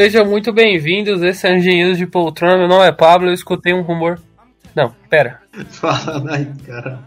Sejam 0.00 0.24
muito 0.24 0.52
bem-vindos, 0.52 1.20
esse 1.20 1.46
é 1.46 1.56
Engenheiros 1.56 1.98
de 1.98 2.06
Poltrona, 2.06 2.56
meu 2.56 2.68
nome 2.68 2.86
é 2.86 2.92
Pablo, 2.92 3.28
eu 3.28 3.34
escutei 3.34 3.74
um 3.74 3.82
rumor. 3.82 4.20
Não, 4.74 4.94
pera. 5.08 5.42
Fala 5.68 6.36
aí, 6.36 6.46
cara. 6.64 7.00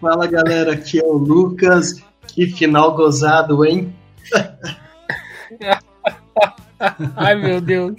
Fala 0.00 0.26
galera, 0.26 0.74
aqui 0.74 1.00
é 1.00 1.04
o 1.04 1.14
Lucas. 1.14 2.02
Que 2.28 2.46
final 2.46 2.94
gozado, 2.94 3.64
hein? 3.64 3.92
Ai 7.16 7.34
meu 7.34 7.60
Deus. 7.60 7.96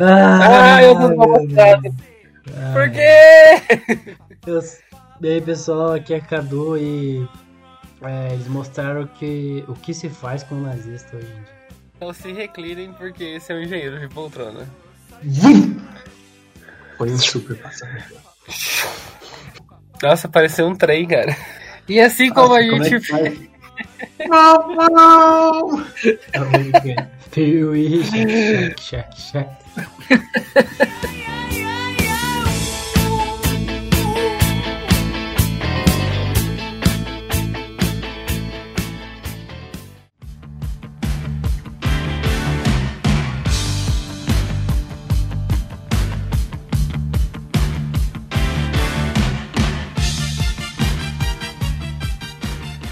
Ah, 0.00 0.74
Ai, 0.74 0.86
eu 0.86 0.94
tô 0.94 1.08
gostado. 1.14 1.94
Por 2.72 2.90
quê? 2.90 3.60
E 5.20 5.28
aí 5.28 5.40
pessoal, 5.40 5.92
aqui 5.92 6.14
é 6.14 6.20
Cadu 6.20 6.78
e 6.78 7.28
é, 8.02 8.32
eles 8.32 8.46
mostraram 8.46 9.06
que, 9.06 9.64
o 9.66 9.74
que 9.74 9.92
se 9.92 10.08
faz 10.08 10.44
com 10.44 10.54
o 10.54 10.60
nazista 10.60 11.16
hoje 11.16 11.26
em 11.26 11.34
dia. 11.34 11.44
Então 11.96 12.12
se 12.12 12.32
reclinem 12.32 12.92
porque 12.92 13.24
esse 13.24 13.52
é 13.52 13.56
o 13.56 13.62
engenheiro 13.62 13.98
de 13.98 14.06
poltrona. 14.08 14.68
Foi 16.96 17.10
um 17.10 17.18
super 17.18 17.56
passageiro. 17.56 18.14
Nossa, 20.02 20.28
pareceu 20.28 20.68
um 20.68 20.76
trem, 20.76 21.08
cara. 21.08 21.36
E 21.88 22.00
assim 22.00 22.30
como 22.30 22.48
Nossa, 22.48 22.60
a 22.60 22.70
como 22.70 22.84
gente. 22.84 23.12
É 23.14 24.28
não, 24.28 24.74
não! 24.90 25.86
Piuí, 27.30 28.02
check, 28.76 28.78
check, 28.80 29.14
check. 29.16 29.48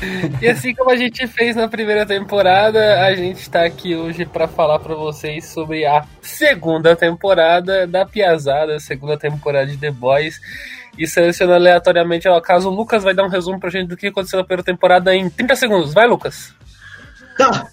E 0.41 0.49
assim 0.49 0.75
como 0.75 0.91
a 0.91 0.97
gente 0.97 1.27
fez 1.27 1.57
na 1.57 1.69
primeira 1.69 2.05
temporada, 2.05 3.03
a 3.05 3.15
gente 3.15 3.41
está 3.41 3.65
aqui 3.65 3.95
hoje 3.95 4.25
para 4.25 4.47
falar 4.47 4.79
para 4.79 4.95
vocês 4.95 5.47
sobre 5.47 5.87
a 5.87 6.05
segunda 6.21 6.95
temporada 6.95 7.87
da 7.87 8.05
Piazada, 8.05 8.79
segunda 8.79 9.17
temporada 9.19 9.67
de 9.67 9.77
The 9.77 9.91
Boys. 9.91 10.41
E 10.99 11.07
seleciona 11.07 11.57
aleatoriamente 11.57 12.27
ao 12.27 12.35
acaso. 12.35 12.71
O 12.71 12.75
Lucas 12.75 13.05
vai 13.05 13.15
dar 13.15 13.25
um 13.25 13.29
resumo 13.29 13.61
pra 13.61 13.69
gente 13.69 13.89
do 13.89 13.97
que 13.97 14.07
aconteceu 14.07 14.39
na 14.39 14.45
primeira 14.45 14.65
temporada 14.65 15.15
em 15.15 15.29
30 15.29 15.55
segundos. 15.55 15.93
Vai, 15.93 16.07
Lucas. 16.07 16.55
Tá, 17.37 17.69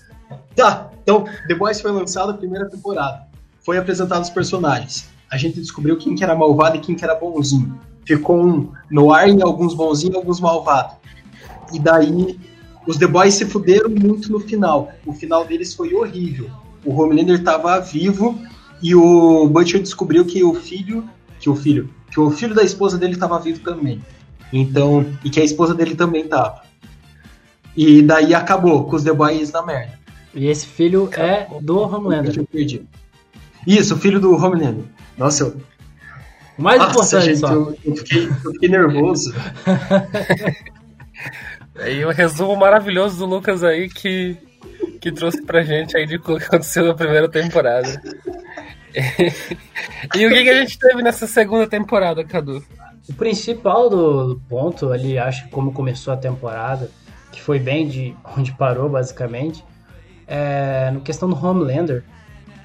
tá. 0.54 0.90
Então, 1.02 1.24
The 1.48 1.56
Boys 1.56 1.80
foi 1.80 1.92
lançado 1.92 2.32
a 2.32 2.34
primeira 2.34 2.70
temporada. 2.70 3.26
Foi 3.66 3.78
apresentado 3.78 4.22
os 4.22 4.30
personagens. 4.30 5.10
A 5.32 5.38
gente 5.38 5.60
descobriu 5.60 5.98
quem 5.98 6.16
que 6.16 6.24
era 6.24 6.36
malvado 6.36 6.76
e 6.76 6.82
quem 6.82 6.96
que 6.96 7.04
era 7.04 7.16
bonzinho. 7.16 7.80
Ficou 8.06 8.46
um 8.46 8.74
no 8.92 9.14
ar 9.14 9.30
em 9.30 9.42
alguns 9.42 9.74
bonzinhos 9.74 10.16
e 10.16 10.18
alguns 10.18 10.42
malvados. 10.42 10.98
E 11.72 11.80
daí 11.80 12.40
os 12.86 12.98
The 12.98 13.08
Boys 13.08 13.36
se 13.36 13.46
fuderam 13.46 13.90
muito 13.90 14.32
no 14.32 14.40
final. 14.40 14.92
O 15.06 15.14
final 15.14 15.46
deles 15.46 15.74
foi 15.74 15.94
horrível. 15.94 16.50
O 16.84 16.94
Homelander 17.00 17.40
estava 17.40 17.80
vivo 17.80 18.38
e 18.82 18.94
o 18.94 19.48
Butcher 19.48 19.82
descobriu 19.82 20.26
que 20.26 20.44
o 20.44 20.54
filho, 20.54 21.08
que 21.40 21.50
o 21.50 21.56
filho, 21.56 21.90
que 22.12 22.20
o 22.20 22.30
filho 22.30 22.54
da 22.54 22.64
esposa 22.64 22.98
dele 22.98 23.14
estava 23.14 23.40
vivo 23.40 23.62
também. 23.62 24.02
Então, 24.52 25.06
e 25.24 25.30
que 25.30 25.40
a 25.40 25.44
esposa 25.44 25.74
dele 25.74 25.96
também 25.96 26.28
tava. 26.28 26.62
E 27.76 28.02
daí 28.02 28.36
acabou 28.36 28.84
com 28.86 28.96
os 28.96 29.04
The 29.04 29.14
Boys 29.14 29.52
na 29.52 29.66
merda. 29.66 29.98
E 30.36 30.48
esse 30.48 30.66
filho 30.66 31.10
é 31.14 31.48
do 31.62 31.80
Homelander. 31.80 32.38
Eu 32.38 32.46
perdi. 32.46 32.86
Isso, 33.66 33.96
o 33.96 33.98
filho 33.98 34.20
do 34.20 34.34
Homelander. 34.34 34.86
Nossa, 35.18 35.44
eu... 35.44 35.58
O 36.58 36.62
mais 36.62 36.80
Nossa, 36.80 37.18
importante, 37.18 37.36
gente, 37.36 37.52
eu, 37.52 37.76
eu, 37.84 37.96
fiquei, 37.96 38.28
eu 38.28 38.52
fiquei 38.52 38.70
nervoso. 38.70 39.34
E 41.88 42.06
o 42.06 42.12
resumo 42.12 42.56
maravilhoso 42.56 43.18
do 43.18 43.26
Lucas 43.26 43.64
aí 43.64 43.90
que, 43.90 44.38
que 45.02 45.12
trouxe 45.12 45.42
pra 45.42 45.64
gente 45.64 45.98
aí 45.98 46.06
de 46.06 46.18
o 46.18 46.22
que 46.22 46.32
aconteceu 46.32 46.86
na 46.86 46.94
primeira 46.94 47.28
temporada. 47.28 48.02
e 50.16 50.26
o 50.26 50.30
que, 50.30 50.44
que 50.44 50.50
a 50.50 50.62
gente 50.62 50.78
teve 50.78 51.02
nessa 51.02 51.26
segunda 51.26 51.68
temporada, 51.68 52.24
Cadu? 52.24 52.64
O 53.10 53.14
principal 53.14 53.90
do 53.90 54.42
ponto 54.48 54.92
ali, 54.92 55.18
acho 55.18 55.46
que 55.46 55.50
como 55.50 55.74
começou 55.74 56.14
a 56.14 56.18
temporada, 56.18 56.90
que 57.32 57.42
foi 57.42 57.60
bem 57.60 57.88
de 57.88 58.16
onde 58.38 58.52
parou, 58.54 58.90
basicamente, 58.90 59.64
é 60.28 60.92
no 60.92 61.02
questão 61.02 61.28
do 61.28 61.36
Homelander, 61.36 62.04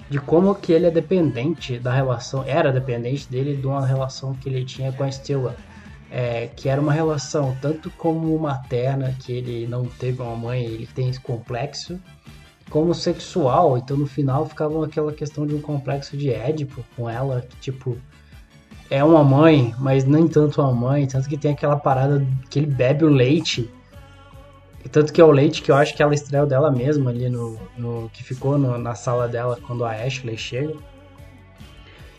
de 0.08 0.19
como 0.19 0.54
que 0.54 0.72
ele 0.72 0.86
é 0.86 0.90
dependente 0.90 1.78
da 1.78 1.92
relação, 1.92 2.44
era 2.46 2.72
dependente 2.72 3.28
dele 3.28 3.56
de 3.56 3.66
uma 3.66 3.84
relação 3.84 4.34
que 4.34 4.48
ele 4.48 4.64
tinha 4.64 4.92
com 4.92 5.04
a 5.04 5.08
Stella 5.08 5.54
é, 6.10 6.48
que 6.48 6.69
era 6.69 6.80
uma 6.80 6.92
relação 6.92 7.56
tanto 7.60 7.91
como 7.91 8.38
materna, 8.38 9.14
que 9.19 9.32
ele 9.32 9.66
não 9.66 9.84
teve 9.86 10.22
uma 10.22 10.36
mãe, 10.36 10.64
ele 10.64 10.86
tem 10.86 11.08
esse 11.08 11.20
complexo, 11.20 12.00
como 12.70 12.94
sexual. 12.94 13.76
Então 13.78 13.96
no 13.96 14.06
final 14.06 14.46
ficava 14.46 14.84
aquela 14.84 15.12
questão 15.12 15.46
de 15.46 15.54
um 15.54 15.60
complexo 15.60 16.16
de 16.16 16.32
Édipo 16.32 16.84
com 16.96 17.08
ela, 17.08 17.42
que 17.42 17.56
tipo 17.56 17.98
é 18.91 19.04
uma 19.04 19.22
mãe, 19.22 19.74
mas 19.78 20.04
nem 20.04 20.26
tanto 20.26 20.62
uma 20.62 20.72
mãe, 20.72 21.06
tanto 21.06 21.28
que 21.28 21.36
tem 21.36 21.52
aquela 21.52 21.76
parada 21.76 22.26
que 22.48 22.58
ele 22.58 22.66
bebe 22.66 23.04
o 23.04 23.08
leite. 23.08 23.70
E 24.84 24.88
tanto 24.88 25.12
que 25.12 25.20
é 25.20 25.25
o 25.25 25.30
leite 25.30 25.60
que 25.60 25.70
eu 25.70 25.76
acho 25.76 25.94
que 25.94 26.02
ela 26.02 26.14
estreou 26.14 26.46
dela 26.46 26.70
mesma 26.70 27.10
ali 27.10 27.28
no, 27.28 27.58
no 27.76 28.08
que 28.12 28.22
ficou 28.22 28.56
no, 28.56 28.78
na 28.78 28.94
sala 28.94 29.28
dela 29.28 29.58
quando 29.66 29.84
a 29.84 29.92
Ashley 29.92 30.38
chega. 30.38 30.75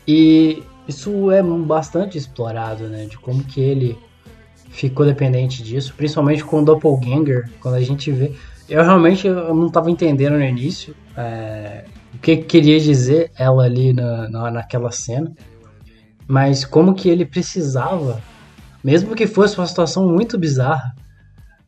E 0.06 0.62
isso 0.88 1.30
é 1.30 1.42
bastante 1.42 2.18
explorado, 2.18 2.88
né? 2.88 3.06
De 3.06 3.18
como 3.18 3.44
que 3.44 3.60
ele 3.60 3.98
ficou 4.70 5.04
dependente 5.04 5.62
disso, 5.62 5.94
principalmente 5.96 6.44
com 6.44 6.60
o 6.60 6.64
Doppelganger, 6.64 7.50
quando 7.60 7.74
a 7.74 7.80
gente 7.80 8.10
vê. 8.10 8.32
Eu 8.68 8.82
realmente 8.82 9.26
eu 9.26 9.54
não 9.54 9.66
estava 9.66 9.90
entendendo 9.90 10.34
no 10.34 10.44
início 10.44 10.94
é, 11.16 11.84
o 12.14 12.18
que 12.18 12.36
queria 12.36 12.78
dizer 12.78 13.30
ela 13.36 13.64
ali 13.64 13.92
na, 13.92 14.28
na, 14.28 14.50
naquela 14.50 14.92
cena, 14.92 15.32
mas 16.26 16.64
como 16.64 16.94
que 16.94 17.08
ele 17.08 17.26
precisava, 17.26 18.22
mesmo 18.82 19.16
que 19.16 19.26
fosse 19.26 19.58
uma 19.58 19.66
situação 19.66 20.08
muito 20.08 20.38
bizarra, 20.38 20.94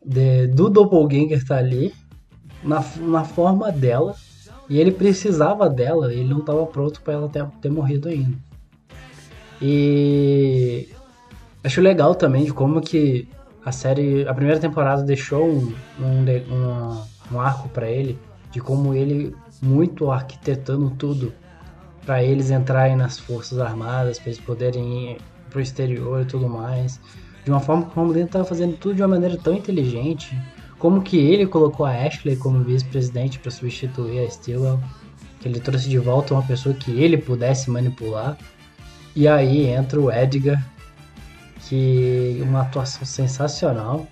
de, 0.05 0.47
do 0.47 0.69
Doppelganger 0.69 1.37
estar 1.37 1.55
tá 1.55 1.61
ali, 1.61 1.93
na, 2.63 2.83
na 2.97 3.23
forma 3.25 3.71
dela, 3.71 4.15
e 4.69 4.79
ele 4.79 4.91
precisava 4.91 5.69
dela, 5.69 6.11
ele 6.13 6.23
não 6.23 6.39
estava 6.39 6.65
pronto 6.65 7.01
para 7.01 7.13
ela 7.13 7.29
ter, 7.29 7.45
ter 7.61 7.69
morrido 7.69 8.09
ainda. 8.09 8.37
E 9.61 10.89
acho 11.63 11.81
legal 11.81 12.15
também 12.15 12.45
de 12.45 12.53
como 12.53 12.81
que 12.81 13.27
a 13.65 13.71
série, 13.71 14.27
a 14.27 14.33
primeira 14.33 14.59
temporada 14.59 15.03
deixou 15.03 15.47
um, 15.47 15.73
um, 15.99 16.25
um, 16.53 17.01
um 17.31 17.39
arco 17.39 17.69
para 17.69 17.89
ele, 17.89 18.19
de 18.51 18.59
como 18.59 18.93
ele 18.93 19.35
muito 19.61 20.11
arquitetando 20.11 20.89
tudo 20.91 21.33
para 22.05 22.21
eles 22.21 22.51
entrarem 22.51 22.95
nas 22.95 23.17
forças 23.17 23.59
armadas, 23.59 24.19
para 24.19 24.29
eles 24.29 24.41
poderem 24.43 25.11
ir 25.11 25.17
pro 25.49 25.61
exterior 25.61 26.21
e 26.21 26.25
tudo 26.25 26.49
mais. 26.49 26.99
De 27.45 27.51
uma 27.51 27.59
forma 27.59 27.85
que 27.85 27.97
o 27.97 28.01
Homelander 28.01 28.25
estava 28.25 28.45
fazendo 28.45 28.75
tudo 28.77 28.95
de 28.95 29.01
uma 29.01 29.07
maneira 29.07 29.37
tão 29.37 29.53
inteligente, 29.53 30.37
como 30.83 31.01
que 31.01 31.15
ele 31.15 31.47
colocou 31.47 31.85
a 31.85 31.93
Ashley 31.93 32.35
como 32.35 32.61
vice-presidente 32.61 33.39
para 33.39 33.49
substituir 33.49 34.19
a 34.19 34.29
Stillwell, 34.29 34.81
que 35.39 35.47
ele 35.47 35.61
trouxe 35.61 35.87
de 35.87 35.97
volta 35.97 36.33
uma 36.33 36.43
pessoa 36.43 36.75
que 36.75 36.91
ele 36.91 37.17
pudesse 37.17 37.71
manipular. 37.71 38.37
E 39.15 39.25
aí 39.25 39.67
entra 39.67 39.97
o 39.97 40.11
Edgar, 40.11 40.61
que 41.61 42.37
uma 42.41 42.63
atuação 42.63 43.05
sensacional 43.05 44.05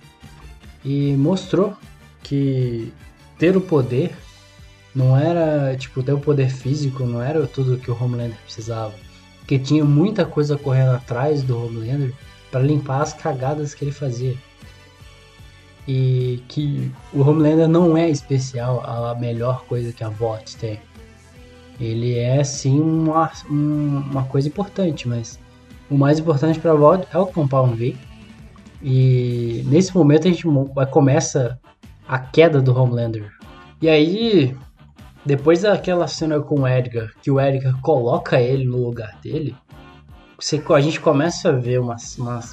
e 0.82 1.14
mostrou 1.14 1.76
que 2.22 2.90
ter 3.38 3.54
o 3.54 3.60
poder 3.60 4.10
não 4.94 5.14
era 5.14 5.76
tipo 5.76 6.02
ter 6.02 6.14
o 6.14 6.20
poder 6.20 6.48
físico, 6.48 7.04
não 7.04 7.20
era 7.20 7.46
tudo 7.46 7.76
que 7.76 7.90
o 7.90 8.02
Homelander 8.02 8.38
precisava, 8.46 8.94
porque 9.40 9.58
tinha 9.58 9.84
muita 9.84 10.24
coisa 10.24 10.56
correndo 10.56 10.92
atrás 10.92 11.42
do 11.42 11.66
Homelander 11.66 12.14
para 12.50 12.62
limpar 12.62 13.02
as 13.02 13.12
cagadas 13.12 13.74
que 13.74 13.84
ele 13.84 13.92
fazia. 13.92 14.34
E 15.86 16.42
que 16.48 16.92
o 17.12 17.22
Homelander 17.22 17.68
não 17.68 17.96
é 17.96 18.08
especial 18.08 18.82
a 18.84 19.14
melhor 19.14 19.64
coisa 19.66 19.92
que 19.92 20.04
a 20.04 20.08
VOT 20.08 20.56
tem 20.56 20.78
ele 21.80 22.16
é 22.18 22.42
sim 22.44 22.80
uma, 22.80 23.30
uma 23.48 24.24
coisa 24.24 24.48
importante, 24.48 25.08
mas 25.08 25.38
o 25.90 25.96
mais 25.96 26.18
importante 26.18 26.58
para 26.58 26.72
a 26.72 26.74
VOD 26.74 27.06
é 27.12 27.18
o 27.18 27.26
Compound 27.26 27.74
V. 27.74 27.96
E 28.82 29.64
nesse 29.66 29.94
momento 29.94 30.26
a 30.26 30.30
gente 30.30 30.44
começa 30.90 31.58
a 32.06 32.18
queda 32.18 32.60
do 32.60 32.76
Homelander. 32.76 33.30
E 33.80 33.88
aí, 33.88 34.56
depois 35.24 35.62
daquela 35.62 36.06
cena 36.06 36.40
com 36.40 36.60
o 36.60 36.68
Edgar, 36.68 37.10
que 37.20 37.30
o 37.30 37.40
Edgar 37.40 37.80
coloca 37.80 38.40
ele 38.40 38.64
no 38.64 38.78
lugar 38.78 39.18
dele, 39.22 39.54
você, 40.38 40.62
a 40.68 40.80
gente 40.80 41.00
começa 41.00 41.50
a 41.50 41.52
ver 41.52 41.80
uma, 41.80 41.96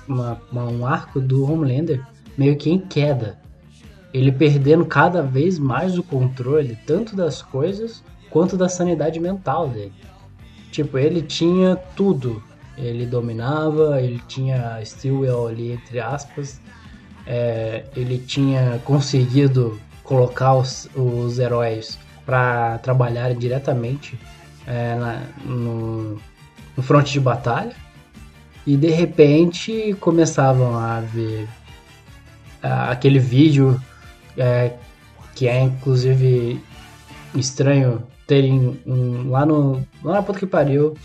uma, 0.08 0.42
uma, 0.52 0.64
um 0.66 0.86
arco 0.86 1.20
do 1.20 1.52
Homelander 1.52 2.06
meio 2.40 2.56
que 2.56 2.70
em 2.70 2.80
queda. 2.80 3.38
Ele 4.14 4.32
perdendo 4.32 4.86
cada 4.86 5.22
vez 5.22 5.60
mais 5.60 5.98
o 5.98 6.02
controle, 6.02 6.78
tanto 6.88 7.14
das 7.16 7.42
coisas 7.42 8.02
quanto 8.30 8.56
da 8.56 8.70
sanidade 8.70 9.20
mental 9.20 9.68
dele. 9.68 9.92
Tipo, 10.72 10.98
ele 10.98 11.22
tinha 11.22 11.76
tudo. 11.98 12.42
Ele 12.78 13.06
dominava, 13.06 14.02
ele 14.02 14.22
tinha 14.26 14.80
Stillwell 14.84 15.48
ali, 15.48 15.74
entre 15.74 16.00
aspas. 16.00 16.62
É, 17.28 17.84
ele 17.96 18.18
tinha 18.18 18.80
conseguido 18.86 19.78
colocar 20.04 20.56
os, 20.56 20.90
os 20.96 21.38
heróis 21.38 22.00
para 22.26 22.78
trabalharem 22.78 23.38
diretamente 23.38 24.18
é, 24.66 24.96
na, 24.96 25.24
no, 25.44 26.18
no 26.78 26.84
fronte 26.84 27.12
de 27.12 27.20
batalha. 27.20 27.76
E 28.66 28.78
de 28.78 28.90
repente 28.90 29.96
começavam 30.00 30.78
a 30.78 31.02
ver 32.62 32.68
aquele 32.92 33.20
vídeo 33.20 33.80
é, 34.38 34.74
que 35.36 35.48
é 35.48 35.62
inclusive 35.62 36.62
estranho 37.36 38.04
terem 38.26 38.80
um, 38.86 39.30
lá 39.30 39.46
no 39.46 39.86
lá 40.04 40.14
na 40.14 40.24
puta 40.24 40.40
que 40.40 40.46
pariu 40.46 40.96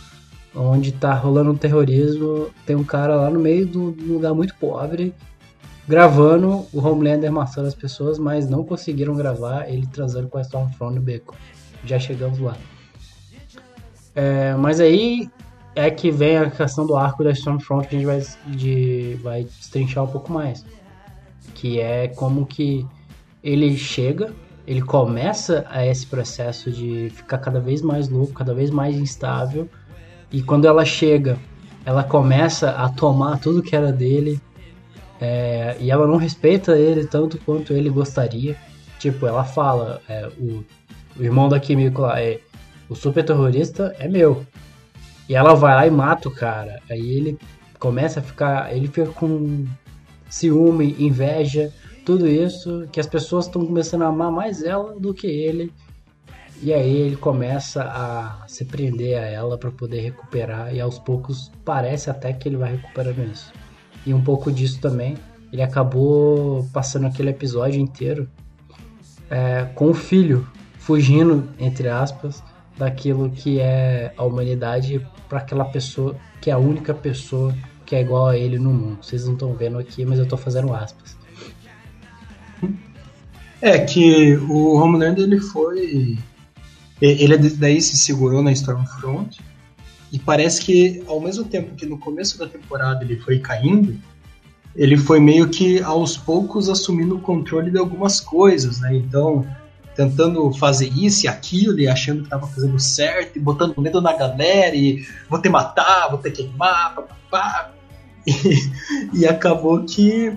onde 0.55 0.93
tá 0.93 1.15
rolando 1.15 1.51
um 1.51 1.57
terrorismo 1.57 2.49
tem 2.65 2.77
um 2.77 2.85
cara 2.85 3.17
lá 3.17 3.31
no 3.31 3.41
meio 3.41 3.67
de 3.67 3.79
um 3.79 3.95
lugar 4.09 4.35
muito 4.35 4.55
pobre 4.57 5.15
gravando 5.87 6.67
o 6.73 6.81
Homelander 6.81 7.31
matando 7.31 7.69
as 7.69 7.75
pessoas 7.75 8.19
mas 8.19 8.49
não 8.49 8.65
conseguiram 8.65 9.15
gravar 9.15 9.69
ele 9.69 9.87
transando 9.87 10.29
com 10.29 10.39
a 10.39 10.43
Stormfront 10.43 10.95
no 10.95 11.01
beco. 11.01 11.37
Já 11.85 11.99
chegamos 11.99 12.39
lá. 12.39 12.57
É, 14.15 14.55
mas 14.55 14.81
aí 14.81 15.29
é 15.75 15.91
que 15.91 16.11
vem 16.11 16.39
a 16.39 16.51
questão 16.51 16.87
do 16.87 16.97
arco 16.97 17.23
da 17.25 17.33
Stormfront 17.33 17.89
que 17.89 17.97
a 17.97 17.99
gente 17.99 18.07
vai, 18.07 18.23
de, 18.47 19.19
vai 19.23 19.45
destrinchar 19.45 20.05
um 20.05 20.07
pouco 20.07 20.33
mais 20.33 20.65
que 21.65 21.81
é 21.81 22.09
como 22.09 22.45
que 22.45 22.87
ele 23.43 23.75
chega, 23.75 24.35
ele 24.67 24.83
começa 24.83 25.65
a 25.71 25.87
esse 25.87 26.07
processo 26.07 26.71
de 26.71 27.09
ficar 27.09 27.39
cada 27.39 27.59
vez 27.59 27.81
mais 27.81 28.07
louco, 28.07 28.35
cada 28.35 28.53
vez 28.53 28.69
mais 28.69 28.95
instável, 28.97 29.67
e 30.31 30.43
quando 30.43 30.67
ela 30.67 30.85
chega, 30.85 31.39
ela 31.83 32.05
começa 32.05 32.73
a 32.73 32.91
tomar 32.91 33.39
tudo 33.39 33.63
que 33.63 33.75
era 33.75 33.91
dele, 33.91 34.39
é, 35.19 35.75
e 35.81 35.91
ela 35.91 36.07
não 36.07 36.19
respeita 36.19 36.79
ele 36.79 37.07
tanto 37.07 37.39
quanto 37.39 37.73
ele 37.73 37.89
gostaria. 37.89 38.59
Tipo, 38.99 39.27
ela 39.27 39.43
fala, 39.43 40.03
é, 40.07 40.29
o, 40.39 40.63
o, 41.19 41.23
irmão 41.23 41.49
da 41.49 41.59
Kimiko 41.59 42.03
lá, 42.03 42.21
é, 42.21 42.41
o 42.91 42.95
super 42.95 43.25
terrorista 43.25 43.97
é 43.99 44.07
meu. 44.07 44.45
E 45.27 45.35
ela 45.35 45.55
vai 45.55 45.75
lá 45.75 45.87
e 45.87 45.91
mata 45.91 46.29
o 46.29 46.35
cara. 46.35 46.83
Aí 46.91 47.17
ele 47.17 47.39
começa 47.79 48.21
a 48.21 48.23
ficar, 48.23 48.77
ele 48.77 48.87
fica 48.87 49.07
com 49.07 49.65
ciúme, 50.35 50.97
inveja, 50.99 51.73
tudo 52.05 52.27
isso, 52.27 52.89
que 52.91 52.99
as 52.99 53.07
pessoas 53.07 53.47
estão 53.47 53.65
começando 53.65 54.03
a 54.03 54.09
amar 54.09 54.33
mais 54.33 54.65
ela 54.65 54.99
do 54.99 55.15
que 55.15 55.29
ele. 55.29 55.73
E 56.61 56.73
aí 56.73 56.97
ele 56.97 57.17
começa 57.17 57.83
a 57.83 58.45
se 58.49 58.65
prender 58.65 59.17
a 59.17 59.27
ela 59.27 59.57
para 59.57 59.71
poder 59.71 60.01
recuperar 60.01 60.75
e 60.75 60.81
aos 60.81 60.99
poucos 60.99 61.53
parece 61.65 62.11
até 62.11 62.33
que 62.33 62.49
ele 62.49 62.57
vai 62.57 62.73
recuperando 62.73 63.31
isso. 63.31 63.53
E 64.05 64.13
um 64.13 64.23
pouco 64.23 64.51
disso 64.51 64.81
também, 64.81 65.17
ele 65.53 65.63
acabou 65.63 66.69
passando 66.73 67.07
aquele 67.07 67.31
episódio 67.31 67.81
inteiro 67.81 68.29
é, 69.31 69.67
com 69.75 69.91
o 69.91 69.95
filho 69.95 70.47
fugindo 70.79 71.49
entre 71.59 71.89
aspas 71.89 72.43
daquilo 72.77 73.31
que 73.31 73.61
é 73.61 74.13
a 74.17 74.25
humanidade 74.25 75.07
para 75.29 75.39
aquela 75.39 75.65
pessoa 75.65 76.17
que 76.41 76.51
é 76.51 76.53
a 76.53 76.59
única 76.59 76.93
pessoa 76.93 77.55
que 77.85 77.95
é 77.95 78.01
igual 78.01 78.29
a 78.29 78.37
ele 78.37 78.59
no 78.59 78.73
mundo. 78.73 78.99
Vocês 79.03 79.25
não 79.25 79.35
estão 79.35 79.55
vendo 79.55 79.79
aqui, 79.79 80.05
mas 80.05 80.19
eu 80.19 80.25
estou 80.25 80.39
fazendo 80.39 80.73
aspas. 80.73 81.17
É 83.61 83.79
que 83.79 84.37
o 84.37 84.75
Homelander 84.75 85.25
ele 85.25 85.41
foi. 85.41 86.19
Ele 87.01 87.37
daí 87.37 87.81
se 87.81 87.97
segurou 87.97 88.43
na 88.43 88.53
Stormfront. 88.53 89.41
E 90.13 90.19
parece 90.19 90.61
que 90.61 91.03
ao 91.07 91.21
mesmo 91.21 91.45
tempo 91.45 91.75
que 91.75 91.87
no 91.87 91.99
começo 91.99 92.39
da 92.39 92.47
temporada 92.47 93.03
ele 93.03 93.17
foi 93.17 93.39
caindo, 93.39 93.97
ele 94.77 94.97
foi 94.97 95.19
meio 95.19 95.49
que 95.49 95.83
aos 95.83 96.17
poucos 96.17 96.69
assumindo 96.69 97.17
o 97.17 97.21
controle 97.21 97.71
de 97.71 97.79
algumas 97.79 98.21
coisas, 98.21 98.81
né? 98.81 98.95
Então, 98.95 99.47
tentando 99.95 100.53
fazer 100.55 100.89
isso 100.89 101.27
e 101.27 101.29
aquilo, 101.29 101.79
e 101.79 101.89
achando 101.89 102.21
que 102.21 102.25
estava 102.25 102.47
fazendo 102.47 102.79
certo, 102.79 103.37
e 103.37 103.41
botando 103.41 103.81
medo 103.81 104.01
na 104.01 104.13
galera, 104.13 104.75
e 104.75 105.05
vou 105.29 105.41
te 105.41 105.49
matar, 105.49 106.09
vou 106.11 106.19
te 106.19 106.31
queimar, 106.31 106.95
papapá. 106.95 107.71
E, 108.27 109.21
e 109.21 109.27
acabou 109.27 109.85
que 109.85 110.35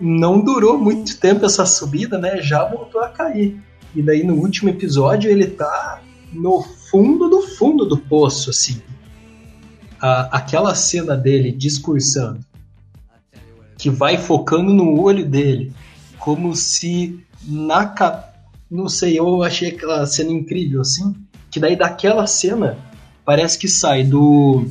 não 0.00 0.40
durou 0.40 0.76
muito 0.76 1.16
tempo 1.20 1.46
essa 1.46 1.64
subida, 1.64 2.18
né? 2.18 2.42
Já 2.42 2.64
voltou 2.64 3.00
a 3.00 3.08
cair. 3.08 3.62
E 3.94 4.02
daí 4.02 4.24
no 4.24 4.34
último 4.34 4.70
episódio 4.70 5.30
ele 5.30 5.46
tá 5.46 6.00
no 6.32 6.62
fundo 6.62 7.28
do 7.28 7.42
fundo 7.42 7.84
do 7.84 7.98
poço, 7.98 8.50
assim. 8.50 8.80
A, 10.00 10.38
aquela 10.38 10.74
cena 10.74 11.16
dele 11.16 11.52
discursando, 11.52 12.40
que 13.76 13.90
vai 13.90 14.16
focando 14.16 14.72
no 14.72 15.00
olho 15.00 15.24
dele, 15.24 15.72
como 16.18 16.54
se 16.56 17.20
na. 17.42 18.29
Não 18.70 18.88
sei, 18.88 19.18
eu 19.18 19.42
achei 19.42 19.70
aquela 19.70 20.06
cena 20.06 20.30
incrível, 20.30 20.80
assim. 20.80 21.14
Que 21.50 21.58
daí 21.58 21.74
daquela 21.74 22.26
cena 22.26 22.78
parece 23.24 23.58
que 23.58 23.68
sai 23.68 24.04
do, 24.04 24.64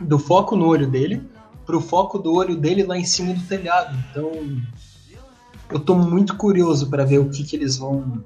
do 0.00 0.18
foco 0.18 0.56
no 0.56 0.66
olho 0.66 0.88
dele 0.88 1.22
pro 1.70 1.80
foco 1.80 2.18
do 2.18 2.34
olho 2.34 2.56
dele 2.56 2.82
lá 2.82 2.98
em 2.98 3.04
cima 3.04 3.32
do 3.32 3.42
telhado. 3.42 3.96
Então, 4.10 4.32
eu 5.70 5.78
tô 5.78 5.94
muito 5.94 6.34
curioso 6.34 6.90
para 6.90 7.04
ver 7.04 7.18
o 7.18 7.28
que, 7.28 7.44
que 7.44 7.54
eles 7.54 7.76
vão 7.76 8.24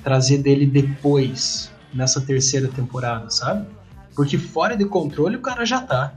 trazer 0.00 0.38
dele 0.38 0.64
depois, 0.64 1.72
nessa 1.92 2.20
terceira 2.20 2.68
temporada, 2.68 3.28
sabe? 3.30 3.66
Porque 4.14 4.38
fora 4.38 4.76
de 4.76 4.84
controle 4.84 5.34
o 5.34 5.40
cara 5.40 5.64
já 5.64 5.80
tá. 5.80 6.14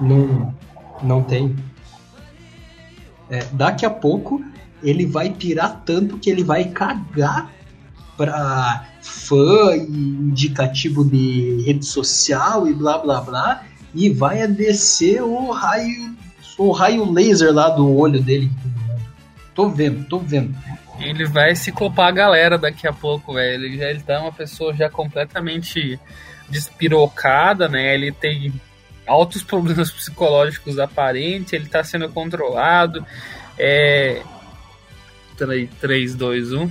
Não, 0.00 0.54
não 1.02 1.24
tem. 1.24 1.56
É, 3.28 3.44
daqui 3.46 3.84
a 3.84 3.90
pouco 3.90 4.44
ele 4.84 5.06
vai 5.06 5.30
pirar 5.30 5.82
tanto 5.84 6.18
que 6.18 6.30
ele 6.30 6.44
vai 6.44 6.66
cagar 6.66 7.50
pra 8.16 8.86
fã 9.00 9.76
e 9.76 9.86
indicativo 9.88 11.04
de 11.04 11.62
rede 11.66 11.84
social 11.84 12.66
e 12.66 12.72
blá 12.72 12.98
blá 12.98 13.20
blá 13.20 13.62
e 13.94 14.10
vai 14.10 14.46
descer 14.46 15.22
o 15.22 15.50
raio, 15.50 16.14
o 16.58 16.70
raio 16.70 17.10
laser 17.10 17.52
lá 17.52 17.70
do 17.70 17.96
olho 17.96 18.20
dele. 18.20 18.50
Tô 19.54 19.70
vendo, 19.70 20.04
tô 20.06 20.18
vendo. 20.18 20.54
Ele 20.98 21.24
vai 21.24 21.54
se 21.54 21.72
copar 21.72 22.08
a 22.08 22.12
galera 22.12 22.58
daqui 22.58 22.86
a 22.86 22.92
pouco, 22.92 23.34
velho. 23.34 23.64
Ele 23.64 23.78
já 23.78 23.90
ele 23.90 24.00
tá 24.00 24.20
uma 24.20 24.32
pessoa 24.32 24.74
já 24.74 24.88
completamente 24.90 25.98
despirocada, 26.48 27.68
né? 27.68 27.94
Ele 27.94 28.12
tem 28.12 28.52
altos 29.06 29.42
problemas 29.42 29.90
psicológicos 29.90 30.78
aparentes, 30.78 31.52
ele 31.52 31.68
tá 31.68 31.82
sendo 31.84 32.08
controlado. 32.08 33.04
É. 33.58 34.22
3, 35.80 36.14
2, 36.14 36.52
1. 36.52 36.70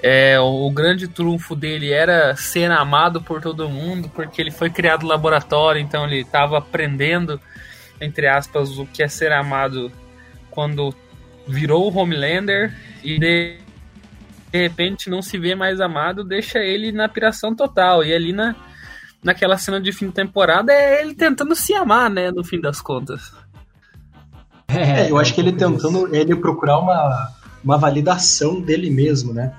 É, 0.00 0.38
o 0.38 0.70
grande 0.70 1.08
trunfo 1.08 1.56
dele 1.56 1.92
era 1.92 2.36
ser 2.36 2.70
amado 2.70 3.20
por 3.20 3.40
todo 3.40 3.68
mundo, 3.68 4.08
porque 4.14 4.40
ele 4.40 4.50
foi 4.50 4.70
criado 4.70 5.02
no 5.02 5.08
laboratório, 5.08 5.80
então 5.80 6.04
ele 6.04 6.20
estava 6.20 6.58
aprendendo, 6.58 7.40
entre 8.00 8.28
aspas, 8.28 8.78
o 8.78 8.86
que 8.86 9.02
é 9.02 9.08
ser 9.08 9.32
amado 9.32 9.90
quando 10.50 10.94
virou 11.48 11.90
o 11.90 11.96
Homelander 11.96 12.72
e 13.02 13.18
de, 13.18 13.58
de 14.52 14.58
repente 14.58 15.10
não 15.10 15.20
se 15.20 15.36
vê 15.36 15.54
mais 15.54 15.80
amado, 15.80 16.22
deixa 16.22 16.60
ele 16.60 16.92
na 16.92 17.08
piração 17.08 17.54
total. 17.54 18.04
E 18.04 18.14
ali 18.14 18.32
na, 18.32 18.54
naquela 19.22 19.58
cena 19.58 19.80
de 19.80 19.90
fim 19.92 20.06
de 20.06 20.12
temporada 20.12 20.72
é 20.72 21.02
ele 21.02 21.14
tentando 21.14 21.56
se 21.56 21.74
amar, 21.74 22.08
né, 22.08 22.30
no 22.30 22.44
fim 22.44 22.60
das 22.60 22.80
contas. 22.80 23.32
É, 24.68 25.10
eu 25.10 25.18
acho 25.18 25.34
que 25.34 25.40
ele 25.40 25.52
tentando 25.52 26.14
ele 26.14 26.36
procurar 26.36 26.78
uma, 26.78 27.30
uma 27.64 27.78
validação 27.78 28.60
dele 28.60 28.90
mesmo, 28.90 29.32
né? 29.32 29.52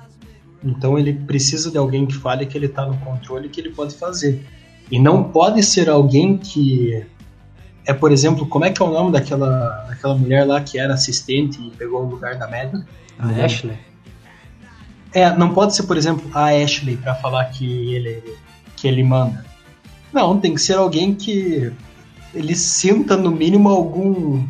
Então 0.63 0.97
ele 0.97 1.13
precisa 1.13 1.71
de 1.71 1.77
alguém 1.77 2.05
que 2.05 2.15
fale 2.15 2.45
que 2.45 2.57
ele 2.57 2.65
está 2.65 2.85
no 2.85 2.97
controle 2.97 3.49
que 3.49 3.59
ele 3.59 3.69
pode 3.69 3.95
fazer. 3.95 4.45
E 4.91 4.99
não 4.99 5.23
pode 5.23 5.63
ser 5.63 5.89
alguém 5.89 6.37
que 6.37 7.05
é, 7.85 7.93
por 7.93 8.11
exemplo, 8.11 8.45
como 8.45 8.65
é 8.65 8.71
que 8.71 8.81
é 8.81 8.85
o 8.85 8.91
nome 8.91 9.11
daquela, 9.11 9.85
daquela 9.87 10.15
mulher 10.15 10.45
lá 10.45 10.61
que 10.61 10.77
era 10.77 10.93
assistente 10.93 11.59
e 11.59 11.71
pegou 11.71 12.03
o 12.03 12.09
lugar 12.09 12.35
da 12.35 12.47
Megan? 12.47 12.85
A. 13.17 13.29
Ashley. 13.43 13.77
É, 15.11 15.35
não 15.35 15.53
pode 15.53 15.75
ser, 15.75 15.83
por 15.83 15.97
exemplo, 15.97 16.29
a 16.33 16.49
Ashley 16.49 16.97
para 16.97 17.15
falar 17.15 17.45
que 17.45 17.95
ele 17.95 18.23
que 18.75 18.87
ele 18.87 19.03
manda. 19.03 19.43
Não, 20.13 20.39
tem 20.39 20.53
que 20.53 20.61
ser 20.61 20.75
alguém 20.75 21.15
que 21.15 21.71
ele 22.33 22.55
sinta 22.55 23.17
no 23.17 23.31
mínimo 23.31 23.69
algum 23.69 24.47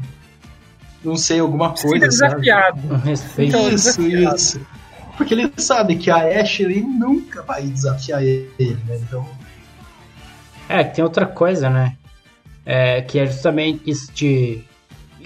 não 1.03 1.15
sei, 1.15 1.39
alguma 1.39 1.69
coisa, 1.69 2.11
sabe? 2.11 2.41
desafiado. 2.41 2.81
Um 2.93 2.97
respeito. 2.97 3.55
Então, 3.55 3.69
Isso, 3.69 4.01
desafiado. 4.01 4.35
isso. 4.35 4.61
Porque 5.19 5.33
ele 5.33 5.51
sabe 5.57 5.97
que 5.97 6.09
a 6.09 6.39
Ashley 6.39 6.79
nunca 6.81 7.43
vai 7.43 7.63
desafiar 7.63 8.23
ele, 8.23 8.49
né? 8.87 8.97
Então, 9.05 9.27
É, 10.69 10.81
tem 10.81 11.03
outra 11.03 11.25
coisa, 11.25 11.69
né? 11.69 11.97
É, 12.65 13.01
que 13.01 13.19
é 13.19 13.25
justamente 13.27 13.81
isso 13.89 14.09
de. 14.13 14.63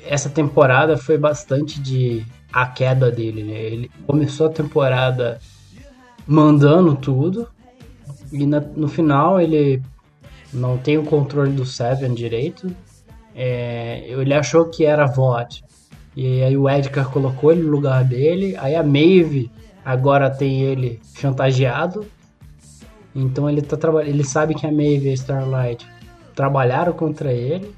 Essa 0.03 0.31
temporada 0.31 0.97
foi 0.97 1.15
bastante 1.15 1.79
de 1.79 2.25
a 2.51 2.65
queda 2.65 3.11
dele, 3.11 3.43
né? 3.43 3.53
Ele 3.53 3.91
começou 4.07 4.47
a 4.47 4.49
temporada 4.49 5.39
mandando 6.25 6.95
tudo. 6.95 7.47
E 8.31 8.47
na- 8.47 8.61
no 8.61 8.87
final 8.87 9.39
ele 9.39 9.79
não 10.51 10.75
tem 10.75 10.97
o 10.97 11.03
controle 11.03 11.51
do 11.51 11.65
Seven 11.67 12.15
direito. 12.15 12.75
É, 13.35 14.05
ele 14.07 14.33
achou 14.33 14.65
que 14.65 14.85
era 14.85 15.05
VOD. 15.05 15.63
E 16.15 16.41
aí 16.41 16.57
o 16.57 16.67
Edgar 16.67 17.09
colocou 17.11 17.51
ele 17.51 17.61
no 17.61 17.69
lugar 17.69 18.03
dele. 18.03 18.55
Aí 18.57 18.75
a 18.75 18.81
Maeve 18.83 19.51
agora 19.83 20.29
tem 20.29 20.61
ele 20.61 20.99
chantageado. 21.15 22.05
Então 23.15 23.49
ele 23.49 23.61
tá 23.61 23.77
trabalhando. 23.77 24.09
Ele 24.09 24.23
sabe 24.23 24.55
que 24.55 24.65
a 24.65 24.71
Maeve 24.71 25.07
e 25.07 25.11
a 25.11 25.13
Starlight 25.13 25.87
trabalharam 26.35 26.93
contra 26.93 27.31
ele. 27.31 27.73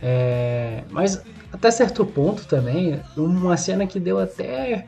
É, 0.00 0.82
mas 0.90 1.22
até 1.52 1.70
certo 1.70 2.04
ponto 2.04 2.46
também, 2.46 3.00
uma 3.16 3.56
cena 3.56 3.86
que 3.86 4.00
deu 4.00 4.18
até. 4.18 4.86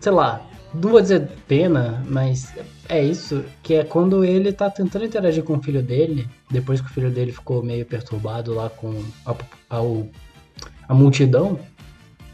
Sei 0.00 0.12
lá, 0.12 0.46
não 0.72 0.90
vou 0.90 1.00
dizer 1.00 1.28
pena, 1.46 2.04
mas 2.06 2.52
é 2.88 3.02
isso, 3.02 3.44
que 3.62 3.74
é 3.74 3.84
quando 3.84 4.24
ele 4.24 4.52
tá 4.52 4.70
tentando 4.70 5.04
interagir 5.04 5.42
com 5.42 5.54
o 5.54 5.62
filho 5.62 5.82
dele, 5.82 6.28
depois 6.50 6.80
que 6.80 6.86
o 6.86 6.90
filho 6.90 7.10
dele 7.10 7.32
ficou 7.32 7.62
meio 7.62 7.84
perturbado 7.84 8.54
lá 8.54 8.68
com 8.70 8.94
a, 9.26 9.34
a, 9.70 9.80
a 10.88 10.94
multidão, 10.94 11.58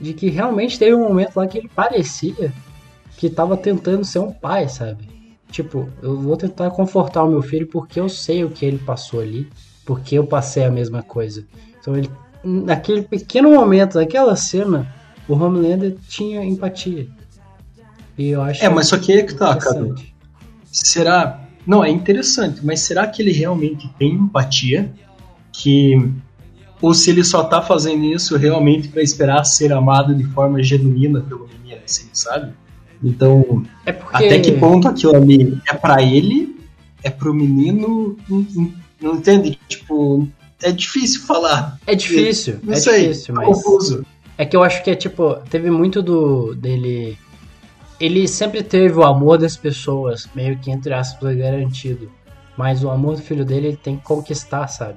de 0.04 0.12
que 0.12 0.28
realmente 0.28 0.78
teve 0.78 0.94
um 0.94 1.08
momento 1.08 1.36
lá 1.36 1.46
que 1.46 1.56
ele 1.56 1.70
parecia 1.74 2.52
que 3.16 3.30
tava 3.30 3.56
tentando 3.56 4.04
ser 4.04 4.18
um 4.18 4.30
pai, 4.30 4.68
sabe? 4.68 5.08
Tipo, 5.50 5.88
eu 6.02 6.20
vou 6.20 6.36
tentar 6.36 6.70
confortar 6.70 7.22
o 7.24 7.28
meu 7.28 7.40
filho 7.40 7.66
porque 7.66 7.98
eu 7.98 8.08
sei 8.08 8.44
o 8.44 8.50
que 8.50 8.66
ele 8.66 8.78
passou 8.78 9.20
ali, 9.20 9.48
porque 9.86 10.18
eu 10.18 10.26
passei 10.26 10.64
a 10.64 10.70
mesma 10.70 11.02
coisa. 11.02 11.46
Então 11.80 11.96
ele, 11.96 12.10
naquele 12.42 13.02
pequeno 13.02 13.50
momento, 13.50 13.98
naquela 13.98 14.36
cena, 14.36 14.92
o 15.28 15.34
Homelander 15.34 15.96
tinha 16.08 16.44
empatia. 16.44 17.08
E 18.18 18.28
eu 18.28 18.42
acho 18.42 18.64
É, 18.64 18.68
mas 18.68 18.88
só 18.88 18.98
que 18.98 19.12
aí 19.12 19.22
que 19.22 19.34
tá, 19.34 19.56
cara. 19.56 19.94
será. 20.70 21.40
Não, 21.66 21.82
é 21.82 21.88
interessante, 21.88 22.60
mas 22.64 22.80
será 22.80 23.06
que 23.06 23.22
ele 23.22 23.32
realmente 23.32 23.88
tem 23.98 24.12
empatia? 24.12 24.92
Que. 25.52 26.12
Ou 26.82 26.92
se 26.92 27.10
ele 27.10 27.24
só 27.24 27.44
tá 27.44 27.62
fazendo 27.62 28.04
isso 28.04 28.36
realmente 28.36 28.88
pra 28.88 29.02
esperar 29.02 29.44
ser 29.44 29.72
amado 29.72 30.14
de 30.14 30.24
forma 30.24 30.62
genuína 30.62 31.20
pelo 31.20 31.48
menino, 31.48 31.80
assim, 31.84 32.08
sabe? 32.12 32.52
Então, 33.02 33.64
É 33.86 33.92
porque 33.92 34.16
até 34.16 34.38
que 34.40 34.52
ponto 34.52 34.88
aquilo 34.88 35.14
ali 35.16 35.58
é 35.68 35.74
pra 35.74 36.02
ele, 36.02 36.56
é 37.02 37.10
pro 37.10 37.34
menino, 37.34 38.16
não, 38.28 38.46
não- 39.00 39.14
entende? 39.16 39.58
Tipo, 39.68 40.26
é 40.62 40.72
difícil 40.72 41.22
falar. 41.22 41.78
é 41.86 41.94
difícil, 41.94 42.58
Não 42.62 42.72
é 42.72 42.76
sei, 42.76 43.08
difícil, 43.08 43.34
mas 43.34 43.46
confuso. 43.46 44.06
É 44.36 44.44
que 44.44 44.56
eu 44.56 44.62
acho 44.62 44.82
que 44.82 44.90
é 44.90 44.94
tipo, 44.94 45.34
teve 45.50 45.70
muito 45.70 46.02
do 46.02 46.54
dele. 46.54 47.16
Ele 48.00 48.26
sempre 48.26 48.62
teve 48.62 48.94
o 48.98 49.04
amor 49.04 49.38
das 49.38 49.56
pessoas, 49.56 50.28
meio 50.34 50.58
que 50.58 50.70
entre 50.70 50.92
aspas, 50.92 51.36
garantido. 51.36 52.10
Mas 52.56 52.82
o 52.82 52.90
amor 52.90 53.16
do 53.16 53.22
filho 53.22 53.44
dele 53.44 53.68
ele 53.68 53.76
tem 53.76 53.96
que 53.96 54.02
conquistar, 54.02 54.66
sabe? 54.68 54.96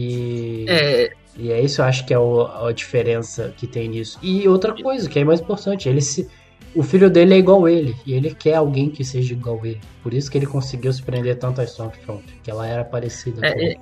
E 0.00 0.64
É, 0.68 1.10
e 1.36 1.50
é 1.50 1.60
isso, 1.60 1.80
eu 1.80 1.84
acho 1.86 2.06
que 2.06 2.14
é 2.14 2.18
o- 2.18 2.46
a 2.46 2.72
diferença 2.72 3.52
que 3.56 3.66
tem 3.66 3.88
nisso. 3.88 4.16
E 4.22 4.46
outra 4.46 4.72
coisa, 4.80 5.08
que 5.08 5.18
é 5.18 5.24
mais 5.24 5.40
importante, 5.40 5.88
ele 5.88 6.00
se. 6.00 6.28
O 6.74 6.82
filho 6.82 7.10
dele 7.10 7.34
é 7.34 7.38
igual 7.38 7.68
ele, 7.68 7.96
e 8.06 8.12
ele 8.12 8.32
quer 8.34 8.54
alguém 8.54 8.88
que 8.90 9.04
seja 9.04 9.32
igual 9.32 9.58
ele. 9.64 9.80
Por 10.02 10.14
isso 10.14 10.30
que 10.30 10.38
ele 10.38 10.46
conseguiu 10.46 10.92
se 10.92 11.02
prender 11.02 11.36
tanto 11.38 11.60
a 11.60 11.64
Stormfront, 11.64 12.22
que 12.44 12.50
ela 12.50 12.66
era 12.66 12.84
parecida 12.84 13.44
É, 13.44 13.52
com 13.52 13.58
é- 13.58 13.64
ele. 13.64 13.78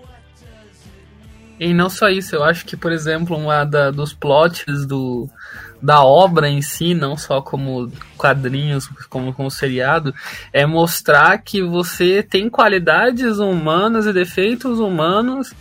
E 1.59 1.73
não 1.75 1.89
só 1.89 2.09
isso, 2.11 2.37
eu 2.37 2.45
acho 2.45 2.67
que, 2.67 2.77
por 2.77 2.93
exemplo, 2.93 3.35
uma 3.37 3.65
da, 3.65 3.91
dos 3.91 4.13
plots 4.13 4.85
do, 4.87 5.27
da 5.81 6.05
obra 6.05 6.49
em 6.51 6.61
si, 6.61 6.93
não 6.95 7.17
só 7.17 7.41
como 7.41 7.91
quadrinhos, 8.17 8.87
como, 9.09 9.33
como 9.33 9.51
seriado, 9.51 10.15
é 10.53 10.67
mostrar 10.67 11.39
que 11.39 11.63
você 11.63 12.23
tem 12.23 12.51
qualidades 12.51 13.39
humanas 13.39 14.05
e 14.05 14.13
defeitos 14.13 14.79
humanos, 14.79 15.55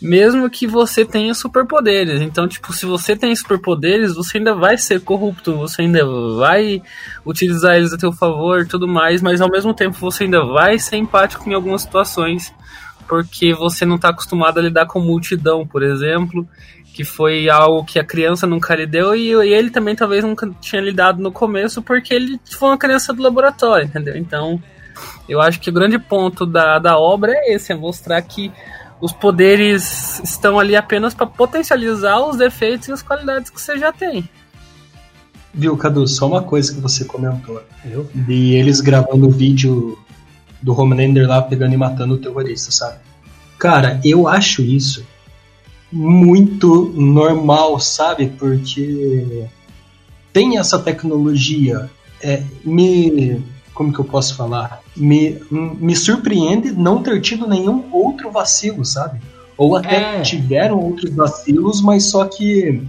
mesmo 0.00 0.48
que 0.48 0.66
você 0.66 1.04
tenha 1.04 1.34
superpoderes. 1.34 2.20
Então, 2.20 2.48
tipo, 2.48 2.72
se 2.72 2.86
você 2.86 3.14
tem 3.14 3.34
superpoderes, 3.34 4.14
você 4.14 4.38
ainda 4.38 4.54
vai 4.54 4.78
ser 4.78 5.00
corrupto, 5.00 5.56
você 5.56 5.82
ainda 5.82 6.04
vai 6.36 6.82
utilizar 7.24 7.76
eles 7.76 7.92
a 7.92 7.98
teu 7.98 8.12
favor 8.12 8.66
tudo 8.66 8.88
mais, 8.88 9.20
mas 9.20 9.40
ao 9.40 9.50
mesmo 9.50 9.74
tempo 9.74 9.98
você 9.98 10.24
ainda 10.24 10.44
vai 10.44 10.78
ser 10.78 10.96
empático 10.96 11.48
em 11.48 11.54
algumas 11.54 11.82
situações 11.82 12.52
porque 13.10 13.52
você 13.52 13.84
não 13.84 13.96
está 13.96 14.10
acostumado 14.10 14.60
a 14.60 14.62
lidar 14.62 14.86
com 14.86 15.00
multidão, 15.00 15.66
por 15.66 15.82
exemplo, 15.82 16.48
que 16.94 17.02
foi 17.02 17.50
algo 17.50 17.84
que 17.84 17.98
a 17.98 18.04
criança 18.04 18.46
nunca 18.46 18.72
lidou 18.76 19.16
e, 19.16 19.32
e 19.32 19.52
ele 19.52 19.68
também 19.68 19.96
talvez 19.96 20.22
nunca 20.22 20.48
tinha 20.60 20.80
lidado 20.80 21.20
no 21.20 21.32
começo 21.32 21.82
porque 21.82 22.14
ele 22.14 22.40
foi 22.48 22.68
uma 22.68 22.78
criança 22.78 23.12
do 23.12 23.20
laboratório, 23.20 23.86
entendeu? 23.86 24.16
Então, 24.16 24.62
eu 25.28 25.40
acho 25.40 25.58
que 25.58 25.70
o 25.70 25.72
grande 25.72 25.98
ponto 25.98 26.46
da, 26.46 26.78
da 26.78 26.98
obra 26.98 27.32
é 27.34 27.54
esse, 27.54 27.72
é 27.72 27.74
mostrar 27.74 28.22
que 28.22 28.52
os 29.00 29.12
poderes 29.12 30.20
estão 30.22 30.58
ali 30.58 30.76
apenas 30.76 31.14
para 31.14 31.26
potencializar 31.26 32.20
os 32.20 32.36
defeitos 32.36 32.88
e 32.88 32.92
as 32.92 33.02
qualidades 33.02 33.50
que 33.50 33.60
você 33.60 33.78
já 33.78 33.92
tem. 33.92 34.28
Viu, 35.52 35.76
Cadu, 35.76 36.06
só 36.06 36.26
uma 36.26 36.42
coisa 36.42 36.72
que 36.72 36.80
você 36.80 37.04
comentou. 37.04 37.62
Viu? 37.84 38.08
De 38.14 38.54
eles 38.54 38.80
gravando 38.80 39.26
o 39.26 39.30
vídeo 39.30 39.98
do 40.62 40.78
Homelander 40.78 41.26
lá 41.26 41.42
pegando 41.42 41.74
e 41.74 41.76
matando 41.76 42.14
o 42.14 42.18
terrorista, 42.18 42.70
sabe? 42.70 42.98
Cara, 43.58 44.00
eu 44.04 44.28
acho 44.28 44.62
isso 44.62 45.04
muito 45.90 46.92
normal, 46.96 47.80
sabe? 47.80 48.32
Porque 48.38 49.46
tem 50.32 50.58
essa 50.58 50.78
tecnologia. 50.78 51.90
É, 52.22 52.42
me. 52.64 53.42
Como 53.80 53.94
que 53.94 53.98
eu 53.98 54.04
posso 54.04 54.36
falar? 54.36 54.82
Me, 54.94 55.40
me 55.50 55.96
surpreende 55.96 56.70
não 56.70 57.02
ter 57.02 57.18
tido 57.22 57.48
nenhum 57.48 57.88
outro 57.90 58.30
vacilo, 58.30 58.84
sabe? 58.84 59.18
Ou 59.56 59.74
até 59.74 60.18
É. 60.18 60.20
tiveram 60.20 60.78
outros 60.78 61.10
vacilos, 61.14 61.80
mas 61.80 62.04
só 62.10 62.26
que 62.26 62.86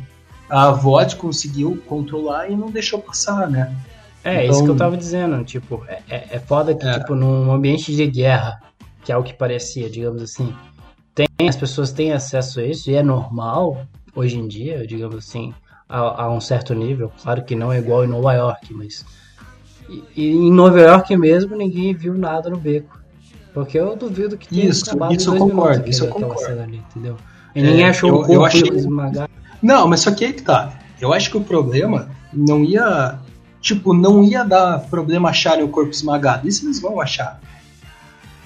a 0.50 0.69
VOD 0.71 1.15
conseguiu 1.15 1.81
controlar 1.88 2.50
e 2.51 2.57
não 2.57 2.69
deixou 2.69 3.00
passar, 3.00 3.50
né? 3.50 3.74
É, 4.21 4.43
Então- 4.43 4.51
isso 4.53 4.63
que 4.65 4.69
eu 4.69 4.75
tava 4.75 4.98
dizendo, 4.98 5.41
tipo, 5.45 5.81
é, 5.88 6.01
é, 6.10 6.27
é 6.31 6.39
foda 6.39 6.75
que, 6.75 6.86
É. 6.86 7.00
tipo, 7.00 7.15
num 7.15 7.53
ambiente 7.53 7.95
de 7.95 8.05
guerra, 8.07 8.60
que 9.05 9.13
é 9.13 9.17
o 9.17 9.24
que 9.24 9.33
parecia, 9.33 9.89
digamos 9.89 10.21
assim, 10.21 10.53
tem, 11.15 11.25
as 11.48 11.55
pessoas 11.55 11.93
têm 11.93 12.12
acesso 12.12 12.60
a 12.60 12.65
isso 12.65 12.91
e 12.91 12.95
é 12.95 13.01
normal, 13.01 13.86
hoje 14.13 14.38
em 14.38 14.45
dia, 14.45 14.86
digamos 14.86 15.15
assim, 15.15 15.53
a, 15.88 16.24
a 16.24 16.29
um 16.29 16.41
certo 16.41 16.74
nível, 16.75 17.13
claro 17.24 17.45
que 17.45 17.55
não 17.55 17.71
é 17.71 17.77
igual 17.79 18.03
em 18.03 18.07
Nova 18.10 18.33
York, 18.33 18.74
mas... 18.74 19.05
E, 19.91 20.03
e 20.15 20.31
em 20.31 20.51
Nova 20.51 20.79
York 20.79 21.15
mesmo, 21.17 21.55
ninguém 21.55 21.93
viu 21.93 22.13
nada 22.13 22.50
no 22.50 22.57
beco. 22.57 23.00
Porque 23.53 23.77
eu 23.77 23.95
duvido 23.98 24.38
que 24.38 24.48
tenha 24.48 24.69
Isso, 24.69 24.86
acabado 24.89 25.12
em 25.13 25.17
isso 25.17 25.27
eu 25.29 25.31
dois 25.38 25.43
concordo, 25.51 25.69
minutos 25.74 25.95
isso 25.95 26.05
eu 26.05 26.10
concordo. 26.10 26.62
ali, 26.62 26.81
entendeu? 26.89 27.17
E 27.53 27.62
ninguém 27.62 27.83
É, 27.86 27.89
achou 27.89 28.10
eu- 28.10 28.15
o 28.15 28.21
eu 28.21 28.25
corpo 28.39 28.45
achei- 28.45 28.69
esmagado. 28.69 29.29
Não, 29.62 29.88
mas 29.88 30.00
só 30.00 30.12
que 30.12 30.24
aí 30.24 30.31
que 30.33 30.41
tá. 30.41 30.74
Eu 31.01 31.12
acho 31.13 31.29
que 31.29 31.38
o 31.38 31.41
problema 31.43 32.10
não 32.33 32.63
ia. 32.63 33.19
Tipo, 33.60 33.93
não 33.93 34.24
ia 34.24 34.43
dar 34.43 34.79
problema 34.89 35.29
acharem 35.29 35.63
o 35.63 35.67
corpo 35.67 35.91
esmagado. 35.91 36.48
Isso 36.48 36.65
eles 36.65 36.79
vão 36.79 37.00
achar. 37.01 37.39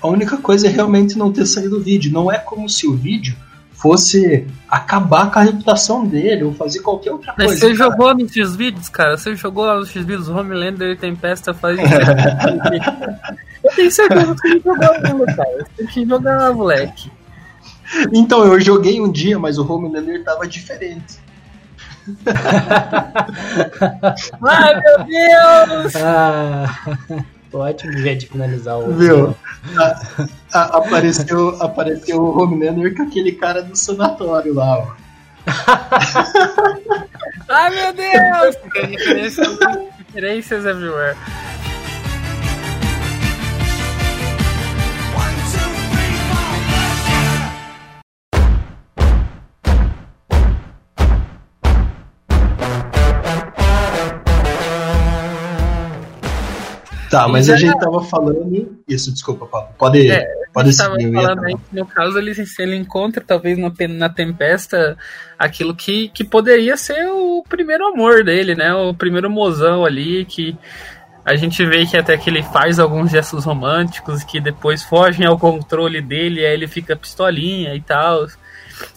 A 0.01 0.07
única 0.07 0.37
coisa 0.37 0.67
é 0.67 0.69
realmente 0.69 1.17
não 1.17 1.31
ter 1.31 1.45
saído 1.45 1.77
o 1.77 1.81
vídeo. 1.81 2.11
Não 2.11 2.31
é 2.31 2.37
como 2.37 2.67
se 2.67 2.85
o 2.87 2.95
vídeo 2.95 3.35
fosse 3.75 4.47
acabar 4.69 5.31
com 5.31 5.39
a 5.39 5.43
reputação 5.43 6.05
dele 6.05 6.43
ou 6.43 6.53
fazer 6.53 6.79
qualquer 6.79 7.11
outra 7.11 7.33
Mas 7.37 7.47
coisa. 7.47 7.59
você 7.59 7.75
cara. 7.75 7.91
jogou 7.91 8.15
nos 8.15 8.31
X-Vídeos, 8.31 8.89
cara? 8.89 9.17
Você 9.17 9.35
jogou 9.35 9.65
lá 9.65 9.75
nos 9.77 9.89
X-Vídeos, 9.89 10.29
Homelander 10.29 10.91
e 10.91 10.95
Tempesta 10.95 11.53
faz 11.53 11.77
Eu 13.63 13.71
tenho 13.75 13.91
certeza 13.91 14.35
que 14.35 14.41
você 14.41 14.59
jogou 14.59 14.91
aquilo, 14.91 15.25
cara. 15.25 15.57
Você 15.57 15.65
tem 15.77 15.87
que 15.87 16.05
jogar, 16.05 16.53
moleque. 16.53 17.11
Então, 18.13 18.45
eu 18.45 18.59
joguei 18.59 19.01
um 19.01 19.11
dia, 19.11 19.39
mas 19.39 19.57
o 19.57 19.71
Homelander 19.71 20.23
tava 20.23 20.47
diferente. 20.47 21.19
Ai, 24.43 24.79
meu 24.79 25.03
Deus! 25.05 25.93
Ah, 26.05 27.25
ótimo 27.57 27.91
jeito 27.97 28.21
de 28.21 28.27
finalizar 28.27 28.77
o... 28.79 28.93
Viu? 28.93 29.35
A- 29.77 30.01
a- 30.53 30.77
apareceu, 30.77 31.61
apareceu 31.61 32.21
o 32.21 32.41
Homelander 32.41 32.95
com 32.95 33.03
aquele 33.03 33.33
cara 33.33 33.61
do 33.61 33.75
sanatório 33.75 34.53
lá, 34.53 34.79
ó. 34.79 34.87
Ai, 37.49 37.69
meu 37.69 37.93
Deus! 37.93 38.55
Referências 40.13 40.65
everywhere. 40.65 41.15
Tá, 57.15 57.29
mas 57.29 57.49
a 57.49 57.55
gente 57.55 57.79
tava 57.79 58.03
falando. 58.03 58.77
Isso, 58.85 59.09
desculpa, 59.09 59.45
Paulo. 59.45 59.69
Pode, 59.77 60.11
é, 60.11 60.27
pode 60.53 60.73
seguir. 60.73 61.13
Falando 61.13 61.45
aí, 61.45 61.55
no 61.71 61.85
caso, 61.85 62.17
ele, 62.17 62.33
ele 62.59 62.75
encontra, 62.75 63.23
talvez 63.25 63.57
na, 63.57 63.71
na 63.87 64.09
Tempesta, 64.09 64.97
aquilo 65.39 65.73
que, 65.73 66.09
que 66.09 66.25
poderia 66.25 66.75
ser 66.75 67.07
o 67.07 67.41
primeiro 67.47 67.87
amor 67.87 68.21
dele, 68.21 68.53
né? 68.53 68.73
O 68.73 68.93
primeiro 68.93 69.29
mozão 69.29 69.85
ali, 69.85 70.25
que 70.25 70.57
a 71.23 71.37
gente 71.37 71.65
vê 71.65 71.85
que 71.85 71.95
até 71.95 72.17
que 72.17 72.29
ele 72.29 72.43
faz 72.43 72.79
alguns 72.79 73.11
gestos 73.11 73.45
românticos 73.45 74.21
que 74.25 74.41
depois 74.41 74.83
fogem 74.83 75.25
ao 75.25 75.39
controle 75.39 76.01
dele, 76.01 76.45
aí 76.45 76.53
ele 76.53 76.67
fica 76.67 76.97
pistolinha 76.97 77.73
e 77.75 77.81
tal. 77.81 78.27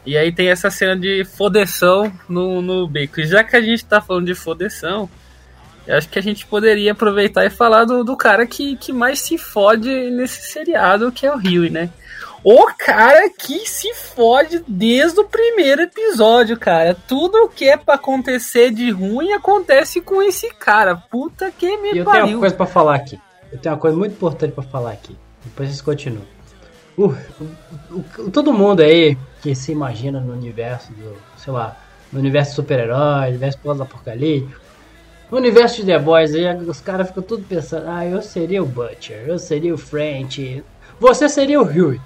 E 0.04 0.16
aí 0.16 0.32
tem 0.32 0.48
essa 0.48 0.70
cena 0.70 0.96
de 0.96 1.24
fodeção 1.24 2.12
no, 2.28 2.60
no 2.60 2.88
beco. 2.88 3.20
E 3.20 3.26
já 3.28 3.44
que 3.44 3.54
a 3.54 3.60
gente 3.60 3.84
tá 3.84 4.00
falando 4.00 4.26
de 4.26 4.34
fodeção 4.34 5.08
eu 5.88 5.96
acho 5.96 6.08
que 6.10 6.18
a 6.18 6.22
gente 6.22 6.46
poderia 6.46 6.92
aproveitar 6.92 7.46
e 7.46 7.50
falar 7.50 7.86
do, 7.86 8.04
do 8.04 8.14
cara 8.14 8.46
que, 8.46 8.76
que 8.76 8.92
mais 8.92 9.20
se 9.20 9.38
fode 9.38 9.88
nesse 10.10 10.52
seriado, 10.52 11.10
que 11.10 11.26
é 11.26 11.32
o 11.32 11.38
Rio, 11.38 11.70
né? 11.72 11.88
O 12.44 12.66
cara 12.78 13.30
que 13.30 13.66
se 13.66 13.94
fode 13.94 14.62
desde 14.68 15.18
o 15.18 15.24
primeiro 15.24 15.82
episódio, 15.82 16.58
cara. 16.58 16.94
Tudo 16.94 17.38
o 17.44 17.48
que 17.48 17.66
é 17.68 17.76
pra 17.76 17.94
acontecer 17.94 18.70
de 18.70 18.90
ruim 18.90 19.32
acontece 19.32 20.02
com 20.02 20.22
esse 20.22 20.50
cara. 20.50 20.94
Puta 20.94 21.50
que 21.50 21.76
me 21.78 21.94
e 21.94 21.98
eu 21.98 22.04
pariu. 22.04 22.20
Eu 22.20 22.24
tenho 22.26 22.36
uma 22.36 22.40
coisa 22.40 22.54
pra 22.54 22.66
falar 22.66 22.94
aqui. 22.94 23.18
Eu 23.50 23.58
tenho 23.58 23.74
uma 23.74 23.80
coisa 23.80 23.96
muito 23.96 24.12
importante 24.12 24.52
pra 24.52 24.62
falar 24.62 24.92
aqui. 24.92 25.16
Depois 25.42 25.70
vocês 25.70 25.80
continuam. 25.80 26.22
Uh, 26.98 27.16
o, 27.90 28.04
o, 28.18 28.30
todo 28.30 28.52
mundo 28.52 28.82
aí 28.82 29.16
que 29.40 29.54
se 29.54 29.72
imagina 29.72 30.20
no 30.20 30.34
universo 30.34 30.92
do, 30.92 31.16
sei 31.38 31.52
lá, 31.52 31.78
no 32.12 32.18
universo 32.20 32.56
super-herói, 32.56 33.28
universo 33.28 33.58
pós-apocalíptico, 33.58 34.67
no 35.30 35.38
universo 35.38 35.76
de 35.76 35.86
The 35.86 35.98
Boys 35.98 36.34
aí, 36.34 36.56
os 36.56 36.80
caras 36.80 37.08
ficam 37.08 37.22
tudo 37.22 37.44
pensando, 37.46 37.86
ah, 37.88 38.06
eu 38.06 38.22
seria 38.22 38.62
o 38.62 38.66
Butcher, 38.66 39.24
eu 39.26 39.38
seria 39.38 39.74
o 39.74 39.78
French, 39.78 40.64
você 40.98 41.28
seria 41.28 41.60
o 41.60 41.64
Huey. 41.64 42.00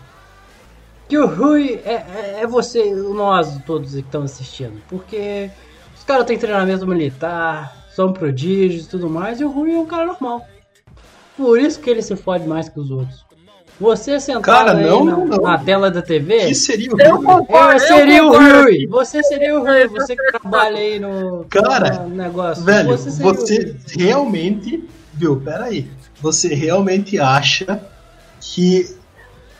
Que 1.08 1.18
o 1.18 1.26
Huey 1.26 1.80
é, 1.84 1.92
é, 1.92 2.40
é 2.40 2.46
você, 2.46 2.92
nós 2.94 3.58
todos 3.64 3.92
que 3.92 4.00
estamos 4.00 4.32
assistindo. 4.32 4.80
Porque 4.88 5.50
os 5.94 6.02
caras 6.04 6.26
têm 6.26 6.38
treinamento 6.38 6.86
militar, 6.86 7.86
são 7.94 8.12
prodígios 8.12 8.86
e 8.86 8.88
tudo 8.88 9.08
mais, 9.08 9.40
e 9.40 9.44
o 9.44 9.56
Huey 9.56 9.74
é 9.74 9.78
um 9.78 9.86
cara 9.86 10.06
normal. 10.06 10.44
Por 11.36 11.60
isso 11.60 11.80
que 11.80 11.90
ele 11.90 12.02
se 12.02 12.16
fode 12.16 12.46
mais 12.46 12.68
que 12.68 12.80
os 12.80 12.90
outros. 12.90 13.24
Você 13.82 14.20
sentado 14.20 14.44
Cara, 14.44 14.74
não, 14.74 15.04
na, 15.04 15.16
não. 15.16 15.42
na, 15.42 15.58
tela 15.58 15.90
da 15.90 16.00
TV. 16.00 16.46
Que 16.46 16.54
seria 16.54 16.92
o 16.92 16.96
Rui? 16.96 17.46
Eu, 17.74 17.78
seria 17.80 18.24
o 18.24 18.30
Rui. 18.30 18.86
Você 18.86 19.22
seria 19.24 19.58
o 19.58 19.64
Rui. 19.64 19.88
Você 19.88 20.14
que 20.14 20.22
trabalha 20.30 20.76
aí 20.76 21.00
no, 21.00 21.44
Cara, 21.50 22.04
no 22.04 22.14
negócio. 22.14 22.62
Velho, 22.62 22.96
você, 22.96 23.10
você 23.10 23.76
realmente. 23.98 24.88
Viu, 25.12 25.40
peraí. 25.40 25.90
Você 26.20 26.54
realmente 26.54 27.18
acha 27.18 27.82
que 28.40 28.96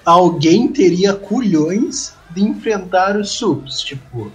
alguém 0.05 0.69
teria 0.69 1.15
culhões 1.15 2.15
de 2.31 2.45
enfrentar 2.45 3.17
os 3.17 3.33
subs? 3.33 3.81
Tipo. 3.81 4.31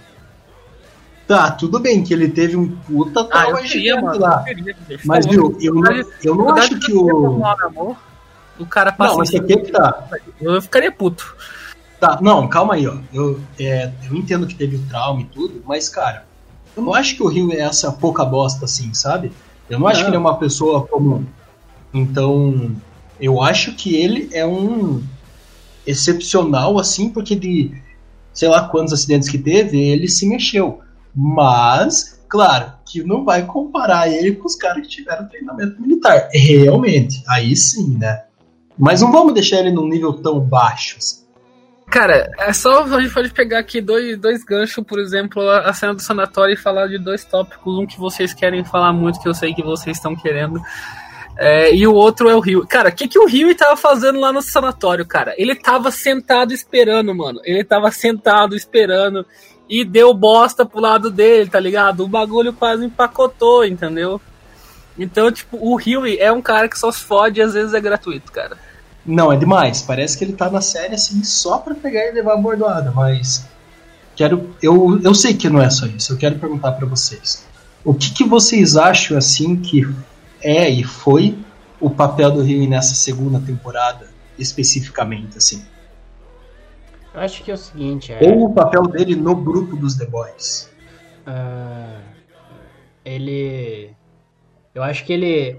Tá, 1.26 1.50
tudo 1.50 1.78
bem 1.78 2.04
que 2.04 2.12
ele 2.12 2.28
teve 2.28 2.56
um 2.56 2.68
puta 2.68 3.26
ah, 3.32 3.50
eu 3.50 3.56
queria, 3.56 4.00
mano, 4.00 4.20
lá. 4.20 4.44
Eu 4.46 4.54
queria, 4.54 4.76
mas, 5.04 5.26
viu, 5.26 5.56
eu, 5.60 5.82
eu, 5.84 6.12
eu 6.24 6.34
não 6.34 6.50
acho 6.50 6.78
que 6.78 6.92
o 6.92 7.42
o 8.58 8.66
cara 8.66 8.92
passa. 8.92 9.10
Não, 9.12 9.18
mas 9.18 9.34
aqui 9.34 9.56
que 9.56 9.72
tá. 9.72 10.08
Eu 10.40 10.60
ficaria 10.60 10.90
puto. 10.92 11.36
Tá, 12.00 12.18
não, 12.20 12.46
calma 12.48 12.74
aí, 12.74 12.86
ó. 12.86 12.96
Eu, 13.12 13.40
é, 13.58 13.90
eu 14.08 14.16
entendo 14.16 14.46
que 14.46 14.54
teve 14.54 14.76
o 14.76 14.86
trauma 14.88 15.20
e 15.20 15.24
tudo, 15.24 15.62
mas, 15.66 15.88
cara, 15.88 16.24
eu 16.76 16.82
não 16.82 16.94
acho 16.94 17.16
que 17.16 17.22
o 17.22 17.28
Rio 17.28 17.52
é 17.52 17.60
essa 17.60 17.90
pouca 17.90 18.24
bosta 18.24 18.64
assim, 18.64 18.94
sabe? 18.94 19.32
Eu 19.68 19.78
não, 19.78 19.80
não. 19.80 19.88
acho 19.88 20.02
que 20.02 20.08
ele 20.08 20.16
é 20.16 20.20
uma 20.20 20.38
pessoa 20.38 20.86
comum. 20.86 21.24
Então, 21.92 22.70
eu 23.20 23.42
acho 23.42 23.74
que 23.74 23.96
ele 23.96 24.28
é 24.32 24.46
um 24.46 25.02
excepcional, 25.86 26.78
assim, 26.78 27.10
porque 27.10 27.34
de 27.34 27.72
sei 28.32 28.48
lá 28.48 28.68
quantos 28.68 28.92
acidentes 28.92 29.28
que 29.28 29.38
teve, 29.38 29.80
ele 29.80 30.06
se 30.06 30.28
mexeu. 30.28 30.80
Mas, 31.12 32.22
claro, 32.28 32.72
que 32.86 33.02
não 33.02 33.24
vai 33.24 33.44
comparar 33.44 34.08
ele 34.08 34.36
com 34.36 34.46
os 34.46 34.54
caras 34.54 34.82
que 34.82 34.88
tiveram 34.88 35.26
treinamento 35.26 35.80
militar. 35.82 36.28
Realmente, 36.32 37.24
aí 37.26 37.56
sim, 37.56 37.96
né? 37.98 38.22
Mas 38.78 39.00
não 39.00 39.10
vamos 39.10 39.34
deixar 39.34 39.58
ele 39.58 39.72
num 39.72 39.88
nível 39.88 40.12
tão 40.12 40.38
baixo. 40.38 40.96
Assim. 40.98 41.26
Cara, 41.90 42.30
é 42.38 42.52
só 42.52 42.84
a 42.84 43.00
gente 43.00 43.12
pode 43.12 43.30
pegar 43.30 43.58
aqui 43.58 43.80
dois, 43.80 44.18
dois 44.18 44.44
ganchos, 44.44 44.84
por 44.84 44.98
exemplo, 44.98 45.48
a 45.48 45.72
cena 45.72 45.94
do 45.94 46.02
sanatório 46.02 46.52
e 46.52 46.56
falar 46.56 46.86
de 46.86 46.98
dois 46.98 47.24
tópicos. 47.24 47.78
Um 47.78 47.86
que 47.86 47.98
vocês 47.98 48.34
querem 48.34 48.64
falar 48.64 48.92
muito, 48.92 49.20
que 49.20 49.28
eu 49.28 49.34
sei 49.34 49.54
que 49.54 49.62
vocês 49.62 49.96
estão 49.96 50.14
querendo. 50.14 50.60
É, 51.38 51.74
e 51.74 51.86
o 51.86 51.94
outro 51.94 52.28
é 52.28 52.34
o 52.34 52.40
Rio. 52.40 52.66
Cara, 52.66 52.90
o 52.90 52.92
que, 52.92 53.08
que 53.08 53.18
o 53.18 53.26
Rio 53.26 53.54
tava 53.56 53.76
fazendo 53.76 54.20
lá 54.20 54.32
no 54.32 54.42
sanatório, 54.42 55.06
cara? 55.06 55.34
Ele 55.38 55.54
tava 55.54 55.90
sentado 55.90 56.52
esperando, 56.52 57.14
mano. 57.14 57.40
Ele 57.44 57.64
tava 57.64 57.90
sentado 57.90 58.54
esperando 58.54 59.24
e 59.68 59.84
deu 59.84 60.12
bosta 60.12 60.66
pro 60.66 60.80
lado 60.80 61.10
dele, 61.10 61.48
tá 61.48 61.60
ligado? 61.60 62.04
O 62.04 62.08
bagulho 62.08 62.52
quase 62.52 62.84
empacotou, 62.84 63.64
entendeu? 63.64 64.20
Então, 64.98 65.30
tipo, 65.30 65.56
o 65.56 65.76
Rio 65.76 66.04
é 66.06 66.32
um 66.32 66.42
cara 66.42 66.68
que 66.68 66.78
só 66.78 66.90
se 66.90 67.00
fode 67.00 67.38
e 67.38 67.42
às 67.42 67.54
vezes 67.54 67.72
é 67.72 67.80
gratuito, 67.80 68.32
cara. 68.32 68.56
Não, 69.06 69.32
é 69.32 69.36
demais. 69.36 69.80
Parece 69.80 70.18
que 70.18 70.24
ele 70.24 70.32
tá 70.32 70.50
na 70.50 70.60
série 70.60 70.94
assim 70.94 71.22
só 71.22 71.58
pra 71.58 71.74
pegar 71.74 72.08
e 72.08 72.12
levar 72.12 72.34
a 72.34 72.36
bordoada, 72.36 72.90
mas. 72.90 73.46
Quero. 74.16 74.50
Eu, 74.60 75.00
eu 75.02 75.14
sei 75.14 75.34
que 75.34 75.48
não 75.48 75.62
é 75.62 75.70
só 75.70 75.86
isso. 75.86 76.12
Eu 76.12 76.16
quero 76.16 76.38
perguntar 76.38 76.72
para 76.72 76.86
vocês. 76.86 77.46
O 77.84 77.94
que, 77.94 78.12
que 78.12 78.24
vocês 78.24 78.76
acham 78.76 79.16
assim 79.16 79.56
que 79.56 79.88
é 80.42 80.68
e 80.68 80.82
foi 80.82 81.38
o 81.80 81.88
papel 81.88 82.32
do 82.32 82.42
Rio 82.42 82.68
nessa 82.68 82.94
segunda 82.94 83.40
temporada, 83.40 84.08
especificamente, 84.38 85.38
assim? 85.38 85.64
Eu 87.14 87.20
acho 87.20 87.42
que 87.42 87.50
é 87.50 87.54
o 87.54 87.58
seguinte. 87.58 88.12
É... 88.12 88.18
Ou 88.22 88.46
o 88.46 88.54
papel 88.54 88.82
dele 88.82 89.14
no 89.14 89.34
grupo 89.34 89.76
dos 89.76 89.96
The 89.96 90.06
Boys. 90.06 90.70
Uh, 91.26 92.02
ele. 93.04 93.90
Eu 94.78 94.84
acho 94.84 95.04
que 95.04 95.12
ele 95.12 95.56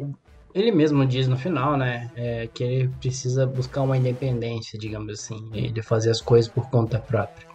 ele 0.55 0.71
mesmo 0.71 1.05
diz 1.05 1.27
no 1.27 1.37
final, 1.37 1.77
né, 1.77 2.09
é, 2.15 2.49
que 2.51 2.63
ele 2.63 2.87
precisa 2.99 3.45
buscar 3.45 3.81
uma 3.81 3.95
independência, 3.95 4.79
digamos 4.79 5.19
assim, 5.19 5.47
de 5.51 5.81
fazer 5.81 6.09
as 6.09 6.19
coisas 6.19 6.51
por 6.51 6.69
conta 6.69 6.97
própria. 6.97 7.47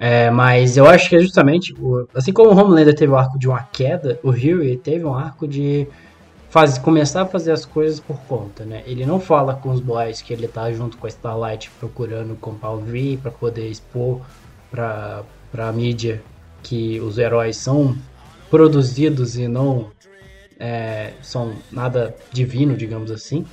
É, 0.00 0.30
mas 0.30 0.76
eu 0.76 0.86
acho 0.86 1.08
que 1.08 1.16
é 1.16 1.20
justamente, 1.20 1.74
assim 2.14 2.32
como 2.32 2.50
o 2.50 2.56
Homelander 2.56 2.94
teve 2.94 3.12
o 3.12 3.16
arco 3.16 3.38
de 3.38 3.48
uma 3.48 3.62
queda, 3.64 4.18
o 4.22 4.30
Huey 4.30 4.76
teve 4.78 5.04
um 5.04 5.14
arco 5.14 5.46
de 5.46 5.86
faz, 6.48 6.78
começar 6.78 7.22
a 7.22 7.26
fazer 7.26 7.52
as 7.52 7.66
coisas 7.66 7.98
por 7.98 8.16
conta, 8.20 8.64
né? 8.64 8.82
Ele 8.86 9.04
não 9.04 9.18
fala 9.20 9.54
com 9.54 9.70
os 9.70 9.80
boys 9.80 10.22
que 10.22 10.32
ele 10.32 10.48
tá 10.48 10.72
junto 10.72 10.96
com 10.96 11.06
a 11.06 11.10
Starlight 11.10 11.70
procurando 11.78 12.36
comprar 12.36 12.70
o 12.70 12.78
V 12.78 13.18
para 13.20 13.30
poder 13.30 13.68
expor 13.68 14.20
para 14.70 15.24
para 15.50 15.72
mídia 15.72 16.22
que 16.62 17.00
os 17.00 17.18
heróis 17.18 17.56
são 17.56 17.96
produzidos 18.50 19.36
e 19.36 19.48
não 19.48 19.90
é, 20.58 21.12
são 21.22 21.54
nada 21.70 22.14
divino, 22.32 22.76
digamos 22.76 23.10
assim. 23.10 23.46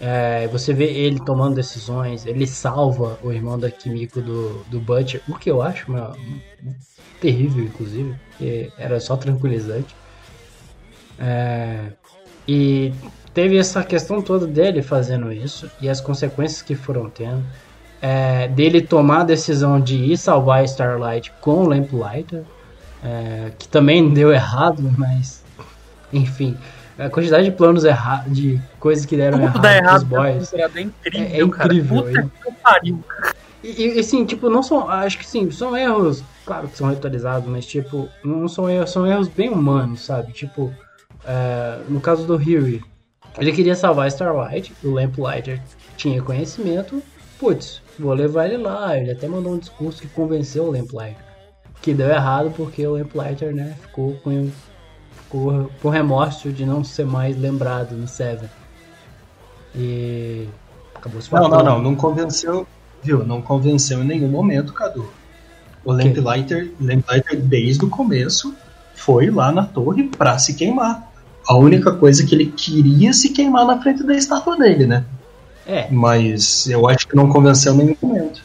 É, 0.00 0.48
você 0.48 0.72
vê 0.72 0.84
ele 0.84 1.18
tomando 1.24 1.54
decisões, 1.54 2.26
ele 2.26 2.46
salva 2.46 3.18
o 3.22 3.32
irmão 3.32 3.58
da 3.58 3.70
Kimiko 3.70 4.20
do, 4.20 4.64
do 4.64 4.80
Butcher, 4.80 5.22
o 5.28 5.34
que 5.34 5.50
eu 5.50 5.62
acho 5.62 5.90
uma, 5.90 6.16
terrível, 7.20 7.64
inclusive, 7.64 8.14
porque 8.30 8.70
era 8.76 9.00
só 9.00 9.16
tranquilizante. 9.16 9.94
É, 11.18 11.92
e 12.46 12.92
teve 13.32 13.56
essa 13.56 13.82
questão 13.82 14.20
toda 14.20 14.46
dele 14.46 14.82
fazendo 14.82 15.32
isso 15.32 15.70
e 15.80 15.88
as 15.88 16.00
consequências 16.00 16.60
que 16.60 16.74
foram 16.74 17.08
tendo. 17.08 17.44
É, 18.02 18.48
dele 18.48 18.82
tomar 18.82 19.20
a 19.20 19.24
decisão 19.24 19.80
de 19.80 19.96
ir 19.96 20.18
salvar 20.18 20.64
Starlight 20.64 21.32
com 21.40 21.62
o 21.62 21.68
Lamplighter, 21.68 22.42
é, 23.02 23.52
que 23.58 23.66
também 23.68 24.12
deu 24.12 24.30
errado, 24.30 24.82
mas 24.98 25.43
enfim, 26.14 26.56
a 26.98 27.10
quantidade 27.10 27.44
de 27.44 27.50
planos 27.50 27.84
errados, 27.84 28.32
de 28.32 28.60
coisas 28.78 29.04
que 29.04 29.16
deram 29.16 29.42
errado, 29.42 29.64
errado 29.64 30.06
pros 30.06 30.18
boys. 30.18 30.54
É 30.54 30.80
incrível, 30.80 31.20
é, 31.20 31.38
é 31.38 31.42
incrível. 31.42 32.02
Cara. 32.04 32.22
Puta 32.22 32.30
que 32.44 32.52
pariu. 32.62 33.04
E, 33.62 33.96
e 33.96 33.98
assim, 33.98 34.24
tipo, 34.24 34.48
não 34.48 34.62
são. 34.62 34.88
Acho 34.88 35.18
que 35.18 35.26
sim, 35.26 35.50
são 35.50 35.76
erros, 35.76 36.22
claro 36.44 36.68
que 36.68 36.76
são 36.76 36.88
reutilizados, 36.88 37.48
mas 37.48 37.66
tipo, 37.66 38.08
não 38.22 38.46
são 38.46 38.68
erros, 38.68 38.90
são 38.90 39.06
erros 39.06 39.28
bem 39.28 39.48
humanos, 39.48 40.02
sabe? 40.02 40.32
Tipo, 40.32 40.72
é, 41.24 41.78
no 41.88 42.00
caso 42.00 42.26
do 42.26 42.36
Huey, 42.36 42.82
ele 43.38 43.52
queria 43.52 43.74
salvar 43.74 44.08
Starlight, 44.08 44.72
o 44.84 44.90
Lamplighter 44.90 45.60
tinha 45.96 46.22
conhecimento, 46.22 47.02
putz, 47.38 47.82
vou 47.98 48.12
levar 48.12 48.46
ele 48.46 48.58
lá. 48.58 48.96
Ele 48.96 49.10
até 49.10 49.26
mandou 49.26 49.54
um 49.54 49.58
discurso 49.58 50.02
que 50.02 50.08
convenceu 50.08 50.64
o 50.64 50.70
Lamplighter. 50.70 51.24
Que 51.82 51.92
deu 51.92 52.08
errado 52.08 52.52
porque 52.56 52.86
o 52.86 52.92
Lamplighter, 52.92 53.54
né, 53.54 53.76
ficou 53.80 54.14
com 54.22 54.50
por, 55.34 55.68
por 55.82 55.90
remorso 55.90 56.52
de 56.52 56.64
não 56.64 56.84
ser 56.84 57.04
mais 57.04 57.36
lembrado 57.36 57.96
no 57.96 58.06
Seven. 58.06 58.48
E 59.74 60.46
acabou 60.94 61.20
se 61.20 61.32
Não, 61.34 61.48
não, 61.48 61.64
não, 61.64 61.82
não 61.82 61.96
convenceu, 61.96 62.64
viu? 63.02 63.26
Não 63.26 63.42
convenceu 63.42 64.00
em 64.04 64.06
nenhum 64.06 64.28
momento, 64.28 64.72
Cadu. 64.72 65.10
O 65.84 65.90
Lamplighter, 65.90 66.70
Lamplighter 66.80 67.40
desde 67.40 67.84
o 67.84 67.90
começo 67.90 68.54
foi 68.94 69.28
lá 69.28 69.50
na 69.50 69.64
torre 69.66 70.04
pra 70.04 70.38
se 70.38 70.54
queimar. 70.54 71.12
A 71.48 71.56
única 71.56 71.92
coisa 71.92 72.24
que 72.24 72.32
ele 72.32 72.46
queria 72.46 73.12
se 73.12 73.30
queimar 73.30 73.66
na 73.66 73.82
frente 73.82 74.04
da 74.04 74.14
estátua 74.14 74.56
dele, 74.56 74.86
né? 74.86 75.04
É. 75.66 75.90
Mas 75.90 76.68
eu 76.68 76.88
acho 76.88 77.08
que 77.08 77.16
não 77.16 77.28
convenceu 77.28 77.74
em 77.74 77.78
nenhum 77.78 77.96
momento. 78.00 78.40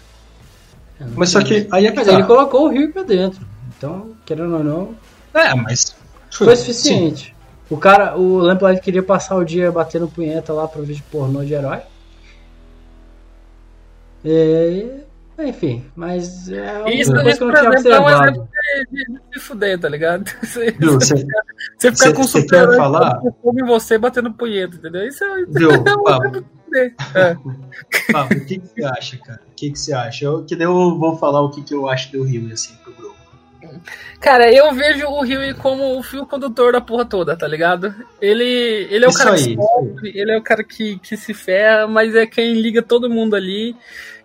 Mas 1.16 1.30
só 1.30 1.44
que 1.44 1.68
aí 1.72 1.86
é 1.86 1.92
que 1.92 1.98
Mas 1.98 2.08
tá. 2.08 2.14
ele 2.14 2.24
colocou 2.24 2.66
o 2.66 2.70
Rio 2.70 2.92
pra 2.92 3.04
dentro. 3.04 3.46
Então, 3.78 4.10
querendo 4.26 4.56
ou 4.56 4.64
não, 4.64 4.96
É, 5.36 5.54
mas. 5.54 5.89
Foi 6.46 6.56
suficiente. 6.56 7.36
O 7.70 7.78
cara, 7.78 8.18
o 8.18 8.38
Lamplight 8.38 8.82
queria 8.82 9.04
passar 9.04 9.36
o 9.36 9.44
dia 9.44 9.72
batendo 9.72 10.08
punheta 10.08 10.52
lá 10.54 10.68
pro 10.68 10.84
vídeo 10.84 11.04
pornô 11.12 11.44
de 11.46 11.54
herói. 11.54 11.80
É, 14.26 15.00
enfim, 15.40 15.86
mas 15.96 16.50
é 16.50 16.80
uma 16.80 16.92
Isso, 16.94 17.12
coisa 17.14 17.30
isso 17.30 17.38
que 17.38 17.44
eu 17.44 17.48
por 17.48 17.54
não 17.54 17.62
tinha 17.62 17.74
exemplo, 17.80 17.92
é 17.94 18.00
um 18.00 18.04
observado. 18.04 18.28
exemplo 18.32 18.50
de, 18.92 19.06
de 19.06 19.20
se 19.34 19.40
fuder, 19.40 19.80
tá 19.80 19.88
ligado? 19.90 20.30
Você, 20.44 20.72
Viu, 20.72 20.94
você, 21.00 21.16
você 21.78 21.92
ficar 21.92 21.96
cê- 22.10 22.14
com 22.14 22.24
cê 22.24 22.42
super 22.42 22.70
quer 22.70 22.76
falar? 22.76 23.22
em 23.46 23.66
você 23.66 23.98
batendo 23.98 24.34
punheta, 24.34 24.76
entendeu? 24.76 25.08
Isso 25.08 25.24
é, 25.24 25.46
Viu, 25.46 25.72
é 25.72 25.78
um 25.78 26.04
Pablo? 26.04 26.46
É. 26.76 27.36
Pablo, 28.12 28.38
o 28.38 28.46
que, 28.46 28.60
que 28.60 28.68
você 28.68 28.84
acha, 28.84 29.18
cara? 29.18 29.42
O 29.48 29.56
que, 29.56 29.72
que 29.72 29.80
você 29.80 29.94
acha? 29.94 30.26
Eu, 30.26 30.44
que 30.44 30.56
daí 30.56 30.68
eu 30.68 30.98
vou 31.00 31.18
falar 31.18 31.42
o 31.42 31.50
que, 31.50 31.64
que 31.64 31.74
eu 31.74 31.88
acho 31.88 32.12
do 32.12 32.24
Rio, 32.24 32.52
assim, 32.52 32.74
pro 32.84 32.94
grupo. 32.94 33.16
Cara, 34.20 34.52
eu 34.52 34.74
vejo 34.74 35.08
o 35.08 35.22
Rio 35.22 35.56
como 35.56 35.98
o 35.98 36.04
fio 36.04 36.26
condutor 36.26 36.74
da 36.74 36.82
porra 36.82 37.06
toda, 37.06 37.36
tá 37.36 37.48
ligado? 37.48 37.94
Ele, 38.22 38.88
ele 38.90 39.06
é 39.06 39.08
o 39.08 39.10
Isso 39.10 39.18
cara 39.18 39.32
aí, 39.32 39.44
que 39.44 39.56
sofre, 39.56 40.12
ele 40.14 40.32
é 40.32 40.38
o 40.38 40.42
cara 40.42 40.64
que, 40.64 41.00
que 41.00 41.16
se 41.16 41.34
ferra, 41.34 41.88
mas 41.88 42.16
é 42.16 42.26
quem 42.26 42.54
liga 42.54 42.82
todo 42.82 43.10
mundo 43.10 43.36
ali. 43.36 43.76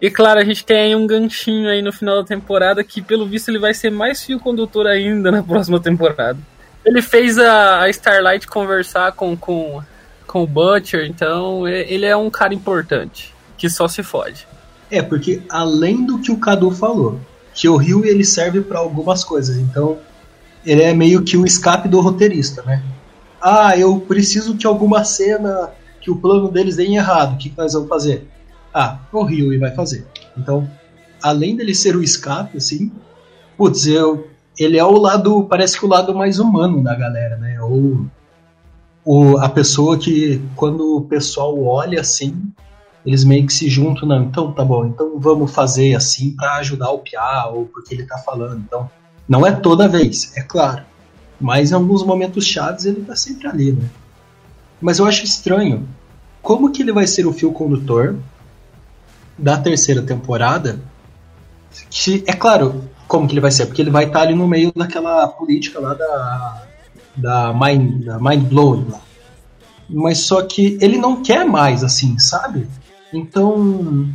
E 0.01 0.11
claro, 0.11 0.41
a 0.41 0.45
gente 0.45 0.65
tem 0.65 0.79
aí 0.79 0.97
um 0.97 1.07
ganchinho 1.07 1.69
aí 1.69 1.81
no 1.81 1.93
final 1.93 2.17
da 2.17 2.25
temporada 2.25 2.83
que, 2.85 3.01
pelo 3.01 3.27
visto, 3.27 3.49
ele 3.49 3.59
vai 3.59 3.73
ser 3.73 3.91
mais 3.91 4.23
fio 4.23 4.41
condutor 4.41 4.87
ainda 4.87 5.31
na 5.31 5.43
próxima 5.43 5.81
temporada. 5.81 6.39
Ele 6.85 7.01
fez 7.01 7.39
a, 7.39 7.81
a 7.81 7.91
Starlight 7.91 8.47
conversar 8.47 9.13
com, 9.13 9.37
com, 9.37 9.83
com 10.27 10.43
o 10.43 10.47
Butcher, 10.47 11.07
então 11.07 11.67
ele 11.67 12.05
é 12.05 12.17
um 12.17 12.29
cara 12.29 12.53
importante, 12.53 13.35
que 13.57 13.71
só 13.71 13.89
se 13.89 14.03
fode. 14.03 14.47
É, 14.91 15.01
porque 15.01 15.43
além 15.49 16.05
do 16.05 16.19
que 16.19 16.31
o 16.31 16.39
Cadu 16.39 16.71
falou, 16.71 17.19
que 17.55 17.69
o 17.69 17.77
Rio 17.77 18.05
ele 18.05 18.25
serve 18.25 18.61
pra 18.61 18.81
algumas 18.81 19.23
coisas, 19.23 19.57
então 19.57 19.99
ele 20.67 20.83
é 20.83 20.93
meio 20.93 21.23
que 21.23 21.37
o 21.37 21.47
escape 21.47 21.89
do 21.89 22.01
roteirista, 22.01 22.63
né? 22.63 22.83
Ah, 23.41 23.77
eu 23.77 24.01
preciso 24.01 24.57
que 24.57 24.67
alguma 24.67 25.05
cena 25.05 25.71
que 26.01 26.11
o 26.11 26.17
plano 26.17 26.51
deles 26.51 26.77
dê 26.77 26.87
errado, 26.87 27.35
o 27.35 27.39
que, 27.39 27.51
que 27.51 27.59
nós 27.59 27.73
vamos 27.75 27.89
fazer? 27.89 28.27
Ah, 28.73 28.99
o 29.13 29.23
Rio 29.23 29.59
vai 29.61 29.71
fazer. 29.71 30.07
Então, 30.37 30.69
além 31.23 31.57
dele 31.57 31.75
ser 31.75 31.97
o 31.97 32.03
escape, 32.03 32.57
assim, 32.57 32.91
putz, 33.57 33.87
eu, 33.87 34.29
ele 34.59 34.77
é 34.77 34.85
o 34.85 34.99
lado, 34.99 35.45
parece 35.45 35.79
que 35.79 35.85
o 35.85 35.89
lado 35.89 36.15
mais 36.15 36.39
humano 36.39 36.83
da 36.83 36.95
galera, 36.95 37.37
né? 37.37 37.61
Ou 37.63 38.07
o, 39.05 39.39
a 39.39 39.49
pessoa 39.49 39.99
que, 39.99 40.43
quando 40.57 40.97
o 40.97 41.03
pessoal 41.03 41.63
olha 41.63 42.01
assim, 42.01 42.43
eles 43.05 43.23
meio 43.25 43.47
que 43.47 43.53
se 43.53 43.69
juntam, 43.69 44.09
não, 44.09 44.23
então 44.25 44.53
tá 44.53 44.65
bom, 44.65 44.87
então 44.87 45.19
vamos 45.19 45.53
fazer 45.53 45.95
assim 45.95 46.31
pra 46.35 46.57
ajudar 46.57 46.91
o 46.91 47.01
Piá, 47.01 47.47
ou 47.47 47.67
porque 47.67 47.95
ele 47.95 48.05
tá 48.05 48.17
falando. 48.19 48.59
Então, 48.61 48.91
não 49.29 49.47
é 49.47 49.53
toda 49.53 49.89
vez, 49.89 50.37
é 50.37 50.43
claro. 50.43 50.83
Mas 51.41 51.71
em 51.71 51.75
alguns 51.75 52.03
momentos 52.03 52.47
chaves 52.47 52.87
ele 52.87 53.03
tá 53.03 53.15
sempre 53.15 53.49
ali, 53.49 53.73
né? 53.73 53.89
Mas 54.81 54.99
eu 54.99 55.07
acho 55.07 55.25
estranho. 55.25 55.87
Como 56.41 56.71
que 56.71 56.83
ele 56.83 56.93
vai 56.93 57.07
ser 57.07 57.27
o 57.27 57.33
fio 57.33 57.53
condutor 57.53 58.17
da 59.37 59.57
terceira 59.57 60.03
temporada? 60.03 60.79
Que, 61.91 62.23
é 62.27 62.33
claro, 62.33 62.85
como 63.09 63.27
que 63.27 63.35
ele 63.35 63.41
vai 63.41 63.51
ser? 63.51 63.67
Porque 63.67 63.83
ele 63.83 63.91
vai 63.91 64.05
estar 64.05 64.23
ali 64.23 64.35
no 64.35 64.47
meio 64.47 64.73
daquela 64.75 65.27
política 65.29 65.81
lá 65.81 65.95
da, 65.95 66.63
da, 67.17 67.53
mind, 67.53 68.05
da 68.05 68.19
mind 68.19 68.45
blowing 68.49 68.87
lá. 68.91 69.01
Mas 69.89 70.19
só 70.21 70.43
que 70.43 70.79
ele 70.81 70.97
não 70.97 71.23
quer 71.23 71.45
mais 71.45 71.85
assim, 71.85 72.19
sabe? 72.19 72.67
Então. 73.19 74.09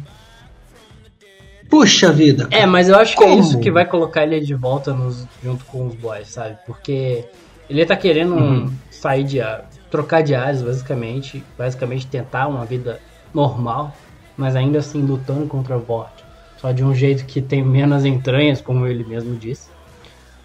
Puxa 1.70 2.12
vida. 2.12 2.48
É, 2.52 2.66
mas 2.66 2.90
eu 2.90 2.96
acho 2.98 3.16
que 3.16 3.24
é 3.24 3.28
Como? 3.28 3.40
isso 3.40 3.60
que 3.60 3.70
vai 3.72 3.86
colocar 3.86 4.24
ele 4.24 4.40
de 4.40 4.56
volta 4.56 4.92
nos- 4.94 5.28
junto 5.44 5.66
com 5.66 5.86
os 5.88 5.96
boys, 5.96 6.28
sabe? 6.28 6.58
Porque 6.66 7.24
ele 7.70 7.86
tá 7.86 7.96
querendo 7.96 8.36
Uhum. 8.36 8.72
sair 8.90 9.24
de 9.24 9.40
ar- 9.40 9.70
trocar 9.92 10.22
de 10.24 10.34
áreas, 10.34 10.64
basicamente, 10.64 11.44
basicamente 11.58 12.08
tentar 12.08 12.48
uma 12.48 12.66
vida 12.66 13.00
normal, 13.34 13.96
mas 14.36 14.56
ainda 14.56 14.80
assim 14.80 15.02
lutando 15.04 15.46
contra 15.48 15.78
o 15.78 15.82
Vought. 15.82 16.12
Só 16.58 16.72
de 16.72 16.84
um 16.84 16.94
jeito 16.94 17.26
que 17.26 17.40
tem 17.42 17.64
menos 17.64 18.04
entranhas, 18.04 18.62
como 18.62 18.88
ele 18.88 19.04
mesmo 19.04 19.38
disse. 19.38 19.70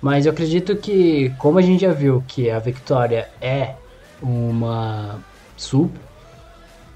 Mas 0.02 0.26
eu 0.26 0.32
acredito 0.32 0.76
que, 0.76 1.30
como 1.38 1.58
a 1.58 1.62
gente 1.62 1.80
já 1.80 1.92
viu 1.92 2.22
que 2.28 2.50
a 2.50 2.58
Victoria 2.58 3.26
é 3.40 3.74
uma 4.22 5.18
sub 5.56 5.90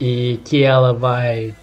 e 0.01 0.41
que 0.45 0.63
ela 0.63 0.93
vai 0.93 1.55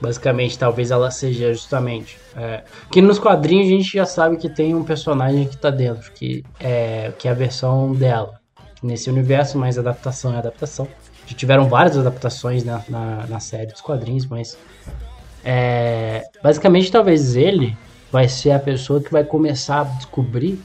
basicamente 0.00 0.58
talvez 0.58 0.90
ela 0.90 1.10
seja 1.10 1.52
justamente 1.52 2.18
é, 2.36 2.62
que 2.90 3.00
nos 3.00 3.18
quadrinhos 3.18 3.66
a 3.66 3.70
gente 3.70 3.92
já 3.92 4.04
sabe 4.04 4.36
que 4.36 4.48
tem 4.48 4.74
um 4.74 4.84
personagem 4.84 5.48
que 5.48 5.56
tá 5.56 5.70
dentro 5.70 6.12
que 6.12 6.44
é 6.60 7.12
que 7.18 7.26
é 7.26 7.30
a 7.30 7.34
versão 7.34 7.94
dela 7.94 8.38
nesse 8.82 9.08
universo 9.08 9.58
mas 9.58 9.78
adaptação 9.78 10.34
é 10.34 10.38
adaptação 10.38 10.86
já 11.26 11.34
tiveram 11.34 11.66
várias 11.68 11.96
adaptações 11.96 12.62
na, 12.62 12.82
na, 12.88 13.26
na 13.26 13.40
série 13.40 13.72
dos 13.72 13.80
quadrinhos 13.80 14.26
mas 14.26 14.58
é, 15.42 16.24
basicamente 16.42 16.92
talvez 16.92 17.36
ele 17.36 17.76
vai 18.10 18.28
ser 18.28 18.52
a 18.52 18.58
pessoa 18.58 19.00
que 19.00 19.10
vai 19.10 19.24
começar 19.24 19.80
a 19.80 19.84
descobrir 19.84 20.60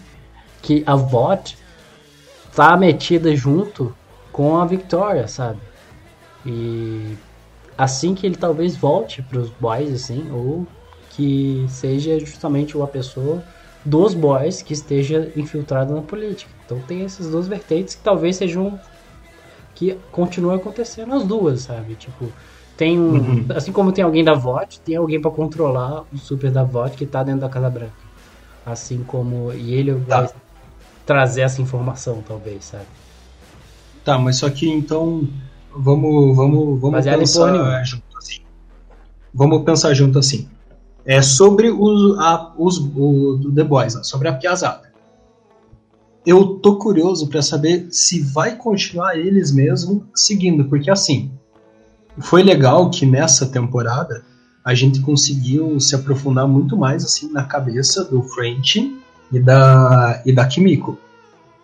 que 0.62 0.84
a 0.86 0.96
VOT 0.96 1.58
tá 2.56 2.76
metida 2.78 3.36
junto 3.36 3.96
com 4.32 4.58
a 4.58 4.66
Victoria, 4.66 5.28
sabe? 5.28 5.60
E 6.44 7.20
assim 7.78 8.16
que 8.16 8.26
ele 8.26 8.38
talvez 8.38 8.78
volte 8.78 9.24
para 9.24 9.40
os 9.40 9.52
boys, 9.52 9.94
assim, 9.94 10.32
ou 10.32 10.72
que 11.10 11.68
seja 11.70 12.20
justamente 12.20 12.78
uma 12.78 12.90
pessoa 12.90 13.46
dos 13.86 14.14
boys 14.16 14.62
que 14.62 14.74
esteja 14.74 15.32
infiltrada 15.36 15.94
na 15.94 16.04
política. 16.04 16.54
Então 16.64 16.84
tem 16.86 17.04
essas 17.06 17.30
duas 17.32 17.48
vertentes 17.48 17.96
que 17.96 18.04
talvez 18.04 18.38
sejam 18.38 18.82
que 19.74 19.96
continuem 20.12 20.58
acontecendo 20.58 21.14
as 21.14 21.26
duas, 21.26 21.64
sabe? 21.64 21.96
Tipo, 21.96 22.36
tem 22.76 23.00
um, 23.00 23.18
Uhum. 23.18 23.52
assim 23.56 23.72
como 23.72 23.92
tem 23.94 24.04
alguém 24.04 24.24
da 24.24 24.34
VOT, 24.34 24.82
tem 24.84 24.96
alguém 24.96 25.22
para 25.22 25.32
controlar 25.32 26.04
o 26.12 26.18
super 26.18 26.52
da 26.52 26.64
VOT 26.64 26.98
que 26.98 27.08
tá 27.08 27.24
dentro 27.24 27.42
da 27.42 27.50
Casa 27.50 27.70
Branca. 27.70 28.12
Assim 28.66 29.06
como 29.06 29.54
e 29.54 29.74
ele 29.74 29.94
vai 29.96 30.06
Tá. 30.08 30.42
trazer 31.06 31.42
essa 31.44 31.62
informação, 31.62 32.24
talvez, 32.24 32.68
sabe? 32.68 32.92
Tá, 34.04 34.18
mas 34.18 34.38
só 34.40 34.50
que 34.50 34.68
então 34.68 35.28
vamos 35.76 36.36
vamos 36.36 36.80
vamos 36.80 36.92
Baseado 36.92 37.20
pensar 37.20 37.84
junto 37.84 38.18
assim. 38.18 38.42
Vamos 39.34 39.64
pensar 39.64 39.94
junto 39.94 40.20
assim. 40.20 40.48
É 41.06 41.22
sobre 41.22 41.70
os, 41.70 42.20
a, 42.20 42.54
os 42.58 42.78
o, 42.78 43.52
The 43.54 43.64
Boys, 43.64 44.00
sobre 44.04 44.28
a 44.28 44.34
piazada. 44.34 44.92
Eu 46.26 46.60
tô 46.60 46.76
curioso 46.76 47.28
pra 47.28 47.42
saber 47.42 47.88
se 47.90 48.22
vai 48.22 48.56
continuar 48.56 49.18
eles 49.18 49.52
mesmo 49.52 50.06
seguindo, 50.14 50.66
porque 50.66 50.92
assim, 50.92 51.32
foi 52.20 52.44
legal 52.44 52.92
que 52.92 53.06
nessa 53.06 53.48
temporada 53.48 54.24
a 54.64 54.76
gente 54.76 55.00
conseguiu 55.02 55.80
se 55.80 55.96
aprofundar 55.96 56.48
muito 56.48 56.78
mais 56.78 57.04
assim 57.04 57.32
na 57.32 57.44
cabeça 57.44 58.04
do 58.04 58.22
French 58.22 58.96
e 59.32 59.40
da 59.40 60.22
e 60.24 60.32
da 60.32 60.46
Kimiko. 60.46 60.98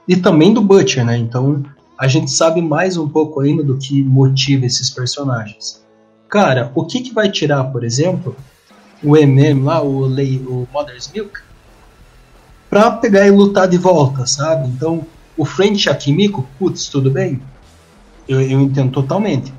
E 0.07 0.15
também 0.15 0.53
do 0.53 0.61
Butcher, 0.61 1.05
né? 1.05 1.17
Então, 1.17 1.63
a 1.97 2.07
gente 2.07 2.29
sabe 2.29 2.61
mais 2.61 2.95
um 2.95 3.09
pouco 3.09 3.39
ainda 3.39 3.63
do 3.63 3.77
que 3.77 4.03
motiva 4.03 4.65
esses 4.65 4.89
personagens. 4.89 5.83
Cara, 6.29 6.71
o 6.75 6.85
que, 6.85 7.01
que 7.01 7.13
vai 7.13 7.31
tirar, 7.31 7.63
por 7.65 7.83
exemplo, 7.83 8.35
o 9.03 9.17
MM 9.17 9.63
lá, 9.63 9.81
o, 9.81 10.05
o 10.05 10.67
Mother's 10.71 11.09
Milk, 11.11 11.39
pra 12.69 12.91
pegar 12.91 13.25
e 13.25 13.31
lutar 13.31 13.67
de 13.67 13.77
volta, 13.77 14.25
sabe? 14.25 14.67
Então, 14.67 15.05
o 15.35 15.45
French 15.45 15.87
e 15.87 15.89
a 15.89 15.95
Kimiko, 15.95 16.47
putz, 16.59 16.87
tudo 16.87 17.09
bem. 17.09 17.41
Eu, 18.27 18.41
eu 18.41 18.59
entendo 18.59 18.91
totalmente. 18.91 19.53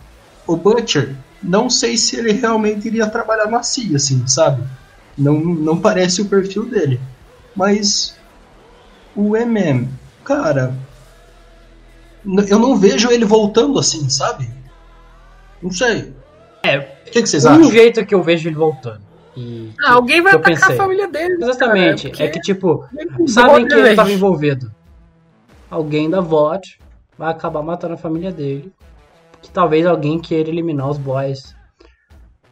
O 0.46 0.56
Butcher, 0.56 1.16
não 1.42 1.70
sei 1.70 1.96
se 1.96 2.16
ele 2.16 2.32
realmente 2.32 2.86
iria 2.86 3.08
trabalhar 3.08 3.46
na 3.46 3.62
CIA, 3.62 3.96
assim, 3.96 4.26
sabe? 4.26 4.62
Não, 5.16 5.38
não 5.40 5.80
parece 5.80 6.20
o 6.20 6.26
perfil 6.26 6.66
dele. 6.66 7.00
Mas 7.56 8.16
o 9.16 9.36
MM, 9.36 9.88
cara, 10.22 10.76
eu 12.48 12.58
não 12.58 12.76
vejo 12.76 13.10
ele 13.10 13.24
voltando 13.24 13.78
assim, 13.78 14.08
sabe? 14.08 14.48
Não 15.62 15.70
sei. 15.70 16.14
É, 16.62 16.78
O 16.78 17.10
que, 17.10 17.22
que 17.22 17.26
vocês 17.28 17.44
um 17.44 17.50
acham? 17.50 17.70
jeito 17.70 18.04
que 18.04 18.14
eu 18.14 18.22
vejo 18.22 18.48
ele 18.48 18.56
voltando. 18.56 19.00
E 19.36 19.70
Ah, 19.84 19.92
alguém 19.92 20.20
vai 20.20 20.32
que 20.32 20.38
atacar 20.38 20.58
pensei. 20.60 20.74
a 20.74 20.78
família 20.78 21.08
dele. 21.08 21.34
Exatamente. 21.42 22.10
cara, 22.10 22.24
é 22.24 22.28
que, 22.28 22.40
tipo, 22.40 22.84
sabem 23.28 23.66
que 23.66 23.74
ele 23.74 23.90
estava 23.90 24.10
envolvido. 24.12 24.70
Alguém 25.70 26.08
da 26.10 26.20
VOT 26.20 26.78
vai 27.16 27.30
acabar 27.30 27.62
matando 27.62 27.94
a 27.94 27.98
família 27.98 28.32
dele. 28.32 28.72
Que 29.40 29.50
talvez 29.50 29.86
alguém 29.86 30.18
queira 30.18 30.48
eliminar 30.48 30.88
os 30.90 30.98
boys. 30.98 31.54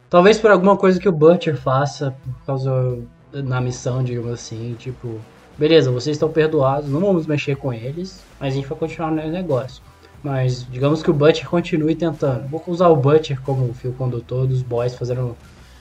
Talvez 0.09 0.37
por 0.39 0.49
alguma 0.51 0.77
coisa 0.77 0.99
que 0.99 1.09
o 1.09 1.11
Butcher 1.11 1.57
faça, 1.57 2.15
por 2.23 2.45
causa 2.45 2.97
na 3.33 3.59
missão, 3.59 4.01
digamos 4.01 4.31
assim, 4.31 4.73
tipo, 4.79 5.19
beleza, 5.57 5.91
vocês 5.91 6.15
estão 6.15 6.29
perdoados, 6.29 6.89
não 6.89 6.99
vamos 6.99 7.25
mexer 7.25 7.55
com 7.55 7.73
eles, 7.73 8.23
mas 8.39 8.53
a 8.53 8.55
gente 8.55 8.67
vai 8.67 8.77
continuar 8.77 9.11
no 9.11 9.27
negócio. 9.27 9.81
Mas 10.23 10.67
digamos 10.69 11.03
que 11.03 11.11
o 11.11 11.13
Butcher 11.13 11.47
continue 11.47 11.95
tentando. 11.95 12.47
Vou 12.47 12.63
usar 12.67 12.89
o 12.89 12.95
Butcher 12.95 13.39
como 13.41 13.73
fio 13.73 13.93
condutor 13.93 14.47
dos 14.47 14.61
boys 14.61 14.95
fazendo, 14.95 15.37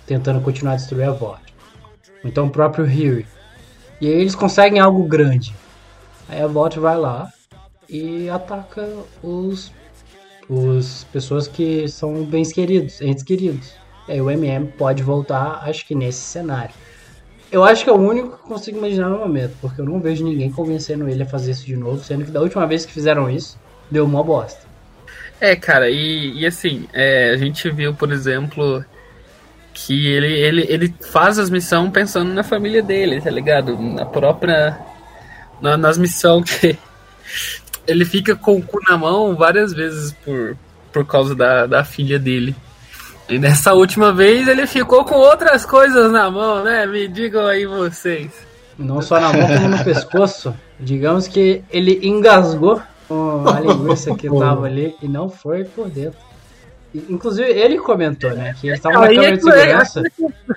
tentando 0.07 0.41
continuar 0.41 0.73
a 0.73 0.77
destruir 0.77 1.05
a 1.05 1.13
VOD. 1.13 1.41
Então 2.25 2.47
o 2.47 2.51
próprio 2.51 2.85
Huey. 2.85 3.27
E 4.01 4.07
aí 4.07 4.21
eles 4.21 4.35
conseguem 4.35 4.79
algo 4.79 5.05
grande. 5.05 5.55
Aí 6.29 6.41
a 6.41 6.47
VOD 6.47 6.79
vai 6.79 6.97
lá 6.97 7.33
e 7.89 8.29
ataca 8.29 8.87
os, 9.23 9.73
os 10.49 11.05
pessoas 11.05 11.49
que 11.49 11.89
são 11.89 12.25
bens 12.25 12.53
queridos, 12.53 13.01
entes 13.01 13.23
queridos. 13.23 13.75
E 14.09 14.13
aí 14.13 14.21
o 14.21 14.31
MM 14.31 14.67
pode 14.73 15.03
voltar, 15.03 15.63
acho 15.65 15.87
que 15.87 15.95
nesse 15.95 16.21
cenário. 16.21 16.75
Eu 17.51 17.65
acho 17.65 17.85
que 17.85 17.91
é 17.91 17.93
o 17.93 17.97
único 17.97 18.37
que 18.37 18.43
consigo 18.43 18.79
imaginar 18.79 19.09
no 19.09 19.19
momento, 19.19 19.57
porque 19.61 19.81
eu 19.81 19.85
não 19.85 20.01
vejo 20.01 20.25
ninguém 20.25 20.51
convencendo 20.51 21.09
ele 21.09 21.23
a 21.23 21.27
fazer 21.27 21.53
isso 21.53 21.65
de 21.65 21.77
novo, 21.77 22.03
sendo 22.03 22.25
que 22.25 22.31
da 22.31 22.41
última 22.41 22.67
vez 22.67 22.85
que 22.85 22.93
fizeram 22.93 23.31
isso, 23.31 23.59
deu 23.91 24.05
uma 24.05 24.23
bosta. 24.23 24.67
É, 25.41 25.55
cara, 25.55 25.89
e, 25.91 26.41
e 26.41 26.47
assim, 26.47 26.89
é, 26.93 27.31
a 27.31 27.37
gente 27.37 27.71
viu, 27.71 27.95
por 27.95 28.11
exemplo, 28.11 28.85
que 29.73 30.07
ele, 30.07 30.33
ele, 30.33 30.67
ele 30.69 30.95
faz 31.13 31.39
as 31.39 31.51
missões 31.51 31.91
pensando 31.91 32.33
na 32.33 32.43
família 32.43 32.83
dele, 32.83 33.21
tá 33.21 33.31
ligado? 33.31 33.79
Na 33.79 34.07
própria. 34.07 34.79
Na, 35.61 35.77
nas 35.77 35.99
missões 35.99 36.51
que 36.51 36.79
ele 37.87 38.05
fica 38.05 38.35
com 38.35 38.57
o 38.57 38.63
cu 38.63 38.81
na 38.89 38.97
mão 38.97 39.37
várias 39.37 39.73
vezes 39.73 40.13
por, 40.25 40.57
por 40.93 41.07
causa 41.07 41.35
da, 41.35 41.67
da 41.67 41.85
filha 41.85 42.19
dele. 42.19 42.57
E 43.29 43.39
nessa 43.39 43.75
última 43.75 44.13
vez 44.13 44.47
ele 44.47 44.67
ficou 44.67 45.05
com 45.05 45.17
outras 45.17 45.67
coisas 45.67 46.13
na 46.13 46.31
mão, 46.31 46.63
né? 46.63 46.87
Me 46.87 47.09
digam 47.09 47.47
aí 47.47 47.67
vocês. 47.67 48.31
Não 48.79 49.03
só 49.03 49.19
na 49.19 49.33
mão, 49.33 49.47
como 49.47 49.69
no 49.69 49.85
pescoço. 49.85 50.55
Digamos 50.79 51.27
que 51.27 51.65
ele 51.71 52.07
engasgou 52.07 52.81
a 53.11 53.61
linguiça 53.61 54.15
que 54.15 54.29
tava 54.29 54.67
ali 54.67 54.95
e 55.03 55.09
não 55.09 55.29
foi 55.29 55.65
por 55.65 55.89
dentro. 55.89 56.19
Inclusive, 56.95 57.51
ele 57.51 57.79
comentou, 57.79 58.31
né? 58.31 58.55
Que 58.61 58.69
eles 58.69 58.79
estavam 58.79 59.01
na 59.01 59.09
câmera 59.09 59.37
de 59.37 59.43
segurança. 59.43 60.03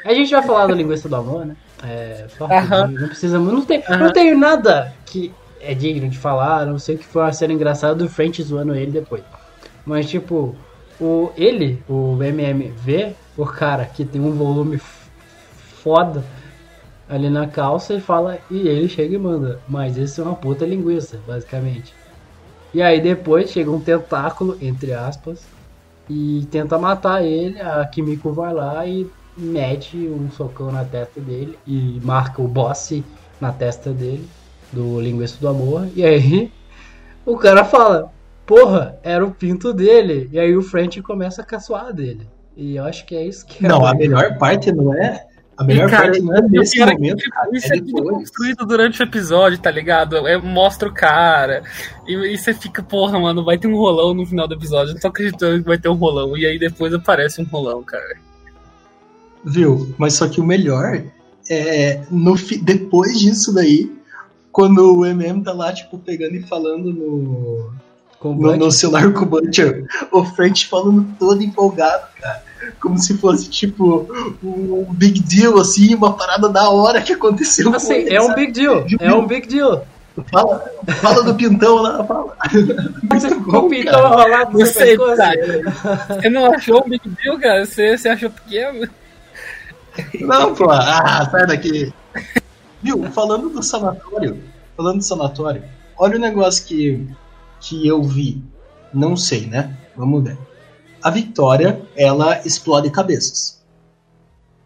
A 0.05 0.13
gente 0.13 0.31
vai 0.31 0.43
falar 0.43 0.67
da 0.67 0.75
linguiça 0.75 1.09
do 1.09 1.15
amor, 1.15 1.45
né? 1.45 1.55
É, 1.83 2.27
não 2.39 3.07
precisa. 3.07 3.39
Não 3.39 3.65
tem, 3.65 3.83
não 3.89 4.13
tenho 4.13 4.37
nada 4.37 4.93
que 5.05 5.33
é 5.59 5.73
digno 5.73 6.07
de 6.07 6.17
falar, 6.17 6.65
não 6.65 6.79
sei 6.79 6.95
o 6.95 6.97
que 6.97 7.05
foi 7.05 7.23
uma 7.23 7.33
cena 7.33 7.51
engraçada 7.51 7.95
do 7.95 8.07
French 8.07 8.41
zoando 8.43 8.75
ele 8.75 8.91
depois. 8.91 9.23
Mas, 9.85 10.09
tipo, 10.09 10.55
o, 10.99 11.31
ele, 11.37 11.81
o 11.87 12.17
MMV, 12.21 13.15
o 13.37 13.45
cara 13.45 13.85
que 13.85 14.03
tem 14.03 14.21
um 14.21 14.33
volume 14.33 14.77
foda 14.77 16.23
ali 17.07 17.29
na 17.29 17.47
calça 17.47 17.95
e 17.95 18.01
fala, 18.01 18.37
e 18.51 18.67
ele 18.67 18.87
chega 18.87 19.15
e 19.15 19.17
manda, 19.17 19.59
mas 19.67 19.97
esse 19.97 20.19
é 20.19 20.23
uma 20.23 20.35
puta 20.35 20.65
linguiça, 20.65 21.19
basicamente. 21.25 21.93
E 22.71 22.83
aí 22.83 23.01
depois 23.01 23.49
chega 23.49 23.71
um 23.71 23.79
tentáculo, 23.79 24.55
entre 24.61 24.93
aspas, 24.93 25.43
e 26.07 26.47
tenta 26.51 26.77
matar 26.77 27.23
ele, 27.23 27.59
a 27.59 27.83
Kimiko 27.85 28.31
vai 28.31 28.53
lá 28.53 28.85
e 28.85 29.09
mete 29.35 29.97
um 29.97 30.29
socão 30.31 30.71
na 30.71 30.83
testa 30.83 31.19
dele 31.19 31.57
e 31.65 31.99
marca 32.03 32.41
o 32.41 32.47
boss 32.47 33.01
na 33.41 33.51
testa 33.51 33.91
dele, 33.91 34.27
do 34.71 34.99
linguiça 34.99 35.37
do 35.39 35.47
amor, 35.47 35.87
e 35.95 36.03
aí 36.03 36.51
o 37.25 37.37
cara 37.37 37.65
fala, 37.65 38.11
porra, 38.49 38.97
era 39.03 39.23
o 39.23 39.29
pinto 39.29 39.71
dele. 39.71 40.27
E 40.33 40.39
aí 40.39 40.57
o 40.57 40.63
French 40.63 40.99
começa 41.03 41.43
a 41.43 41.45
caçoar 41.45 41.93
dele. 41.93 42.27
E 42.57 42.77
eu 42.77 42.83
acho 42.83 43.05
que 43.05 43.15
é 43.15 43.23
isso 43.23 43.45
que 43.45 43.63
é. 43.63 43.69
Não, 43.69 43.85
a 43.85 43.93
melhor 43.93 44.39
parte 44.39 44.71
não 44.71 44.91
é. 44.91 45.23
A 45.55 45.63
melhor 45.63 45.87
e, 45.87 45.91
cara, 45.91 46.05
parte 46.05 46.21
não 46.21 46.35
é 46.35 46.41
nesse 46.41 46.79
momento. 46.79 47.17
Que, 47.17 47.29
cara, 47.29 47.49
isso 47.53 47.71
é, 47.71 47.77
é 47.77 47.79
tudo 47.79 48.09
construído 48.09 48.65
durante 48.65 48.99
o 48.99 49.03
episódio, 49.03 49.59
tá 49.59 49.69
ligado? 49.69 50.27
É, 50.27 50.35
mostra 50.35 50.89
o 50.89 50.93
cara. 50.93 51.61
E, 52.07 52.13
e, 52.15 52.37
você 52.37 52.51
fica, 52.51 52.81
porra, 52.81 53.19
mano, 53.19 53.45
vai 53.45 53.59
ter 53.59 53.67
um 53.67 53.75
rolão 53.75 54.15
no 54.15 54.25
final 54.25 54.47
do 54.47 54.55
episódio. 54.55 54.95
não 54.95 54.99
tô 54.99 55.09
acreditando 55.09 55.61
que 55.61 55.67
vai 55.67 55.77
ter 55.77 55.89
um 55.89 55.95
rolão. 55.95 56.35
E 56.35 56.43
aí 56.47 56.57
depois 56.57 56.91
aparece 56.91 57.39
um 57.39 57.45
rolão, 57.45 57.83
cara. 57.83 58.17
Viu? 59.45 59.93
Mas 59.95 60.15
só 60.15 60.27
que 60.27 60.41
o 60.41 60.43
melhor 60.43 61.03
é 61.47 62.01
no, 62.09 62.35
depois 62.63 63.19
disso 63.19 63.53
daí, 63.53 63.95
quando 64.51 64.97
o 64.97 65.05
MM 65.05 65.43
tá 65.43 65.53
lá, 65.53 65.71
tipo, 65.71 65.99
pegando 65.99 66.35
e 66.35 66.41
falando 66.41 66.91
no 66.91 67.71
no, 68.23 68.55
no, 68.57 68.71
celular 68.71 69.13
com 69.13 69.23
o 69.23 69.25
Butcher, 69.25 69.85
o 70.11 70.25
French 70.25 70.67
falando 70.67 71.07
todo 71.17 71.41
empolgado, 71.41 72.07
cara. 72.19 72.43
Como 72.81 72.97
se 72.97 73.17
fosse, 73.17 73.49
tipo, 73.49 74.07
um 74.43 74.93
big 74.93 75.21
deal, 75.21 75.57
assim, 75.57 75.95
uma 75.95 76.13
parada 76.13 76.49
da 76.49 76.69
hora 76.69 77.01
que 77.01 77.13
aconteceu 77.13 77.73
assim, 77.73 77.93
ele, 77.93 78.15
É 78.15 78.21
um 78.21 78.33
big 78.33 78.51
deal, 78.51 78.85
é 78.99 79.13
um 79.13 79.25
big 79.25 79.47
deal. 79.47 79.85
Fala, 80.29 80.69
fala 81.01 81.23
do 81.23 81.35
pintão 81.35 81.75
lá, 81.77 82.03
fala. 82.03 82.35
o 83.47 83.69
pintão 83.69 84.09
rolado 84.09 84.51
no 84.51 84.59
você, 84.59 84.97
você 84.97 86.29
não 86.29 86.53
achou 86.53 86.83
um 86.85 86.89
big 86.89 87.07
deal, 87.09 87.39
cara? 87.39 87.65
Você, 87.65 87.97
você 87.97 88.09
achou 88.09 88.29
pequeno? 88.29 88.89
Não, 90.19 90.53
pô, 90.53 90.69
ah, 90.69 91.27
sai 91.31 91.47
daqui. 91.47 91.93
Viu, 92.81 93.03
falando 93.11 93.49
do 93.49 93.63
sanatório, 93.63 94.37
falando 94.75 94.97
do 94.97 95.03
sanatório, 95.03 95.63
olha 95.97 96.17
o 96.17 96.19
negócio 96.19 96.65
que 96.65 97.07
que 97.59 97.87
eu 97.87 98.01
vi, 98.03 98.43
não 98.93 99.15
sei, 99.15 99.45
né? 99.45 99.77
Vamos 99.95 100.23
ver. 100.23 100.37
A 101.01 101.09
Victoria, 101.09 101.81
ela 101.95 102.39
explode 102.45 102.89
cabeças. 102.89 103.63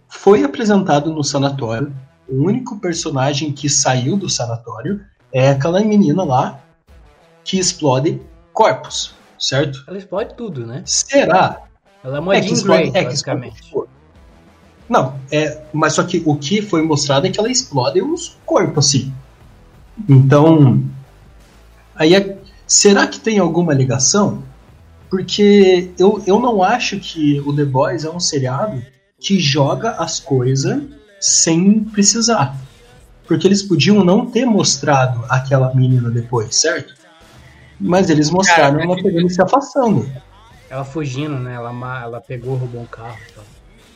Foi 0.07 0.43
apresentado 0.43 1.11
no 1.11 1.23
sanatório. 1.23 1.93
O 2.27 2.45
único 2.45 2.79
personagem 2.79 3.51
que 3.51 3.69
saiu 3.69 4.15
do 4.15 4.29
sanatório 4.29 5.01
é 5.31 5.49
aquela 5.49 5.81
menina 5.81 6.23
lá 6.23 6.59
que 7.43 7.59
explode 7.59 8.21
corpos, 8.53 9.13
certo? 9.37 9.83
Ela 9.87 9.97
explode 9.97 10.35
tudo, 10.35 10.65
né? 10.65 10.83
Será? 10.85 11.63
Ela 12.03 12.17
é 12.17 12.19
uma 12.19 12.35
é 12.35 12.41
Jean 12.41 12.53
explode, 12.53 12.89
Grey, 12.91 13.01
é 13.01 13.05
basicamente. 13.05 13.73
Não, 14.87 15.19
é, 15.31 15.63
mas 15.73 15.93
só 15.93 16.03
que 16.03 16.21
o 16.25 16.35
que 16.35 16.61
foi 16.61 16.81
mostrado 16.81 17.25
é 17.25 17.31
que 17.31 17.39
ela 17.39 17.49
explode 17.49 18.01
os 18.01 18.37
corpos, 18.45 18.87
assim. 18.87 19.13
Então, 20.07 20.83
aí 21.95 22.15
é 22.15 22.37
Será 22.65 23.07
que 23.07 23.19
tem 23.19 23.39
alguma 23.39 23.73
ligação? 23.73 24.43
Porque 25.09 25.91
eu, 25.97 26.23
eu 26.25 26.39
não 26.39 26.63
acho 26.63 26.99
que 26.99 27.39
o 27.41 27.55
The 27.55 27.65
Boys 27.65 28.03
é 28.03 28.09
um 28.09 28.19
seriado 28.19 28.83
que 29.19 29.39
joga 29.39 29.91
as 29.91 30.19
coisas 30.19 30.81
sem 31.19 31.83
precisar. 31.83 32.57
Porque 33.27 33.47
eles 33.47 33.63
podiam 33.63 34.03
não 34.03 34.25
ter 34.25 34.45
mostrado 34.45 35.23
aquela 35.29 35.73
menina 35.73 36.09
depois, 36.09 36.55
certo? 36.55 36.93
Mas 37.79 38.09
eles 38.09 38.29
mostraram 38.29 38.79
Cara, 38.79 38.83
ela 38.83 38.95
pegando 38.95 39.29
se 39.29 39.41
afastando. 39.41 40.09
Ela 40.69 40.83
fugindo, 40.83 41.37
né? 41.37 41.53
Ela, 41.55 42.01
ela 42.01 42.21
pegou, 42.21 42.55
roubou 42.55 42.81
um 42.81 42.85
carro. 42.85 43.17
Então. 43.31 43.43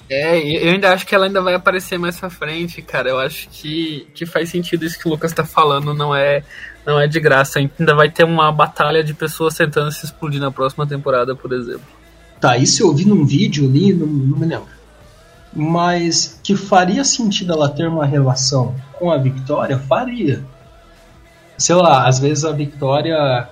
É, 0.09 0.39
eu 0.39 0.71
ainda 0.71 0.93
acho 0.93 1.05
que 1.05 1.13
ela 1.13 1.25
ainda 1.25 1.41
vai 1.41 1.53
aparecer 1.53 1.97
mais 1.97 2.17
pra 2.17 2.29
frente, 2.29 2.81
cara. 2.81 3.09
Eu 3.09 3.19
acho 3.19 3.49
que, 3.49 4.07
que 4.13 4.25
faz 4.25 4.49
sentido 4.49 4.85
isso 4.85 4.97
que 4.97 5.07
o 5.07 5.11
Lucas 5.11 5.33
tá 5.33 5.43
falando, 5.43 5.93
não 5.93 6.15
é 6.15 6.43
não 6.87 6.99
é 6.99 7.05
de 7.05 7.19
graça. 7.19 7.59
Ainda 7.59 7.93
vai 7.93 8.09
ter 8.09 8.23
uma 8.23 8.49
batalha 8.49 9.03
de 9.03 9.13
pessoas 9.13 9.55
tentando 9.55 9.91
se 9.91 10.05
explodir 10.05 10.39
na 10.39 10.49
próxima 10.49 10.87
temporada, 10.87 11.35
por 11.35 11.51
exemplo. 11.51 11.85
Tá, 12.39 12.57
isso 12.57 12.81
eu 12.81 12.93
vi 12.95 13.05
num 13.05 13.25
vídeo 13.25 13.67
ali, 13.67 13.93
não, 13.93 14.07
não 14.07 14.37
me 14.37 14.45
lembro. 14.45 14.77
Mas 15.53 16.39
que 16.41 16.55
faria 16.55 17.03
sentido 17.03 17.51
ela 17.51 17.67
ter 17.67 17.87
uma 17.87 18.05
relação 18.05 18.73
com 18.93 19.11
a 19.11 19.17
Victoria? 19.17 19.77
Faria. 19.77 20.45
Sei 21.57 21.75
lá, 21.75 22.07
às 22.07 22.19
vezes 22.19 22.45
a 22.45 22.51
Victoria. 22.51 23.49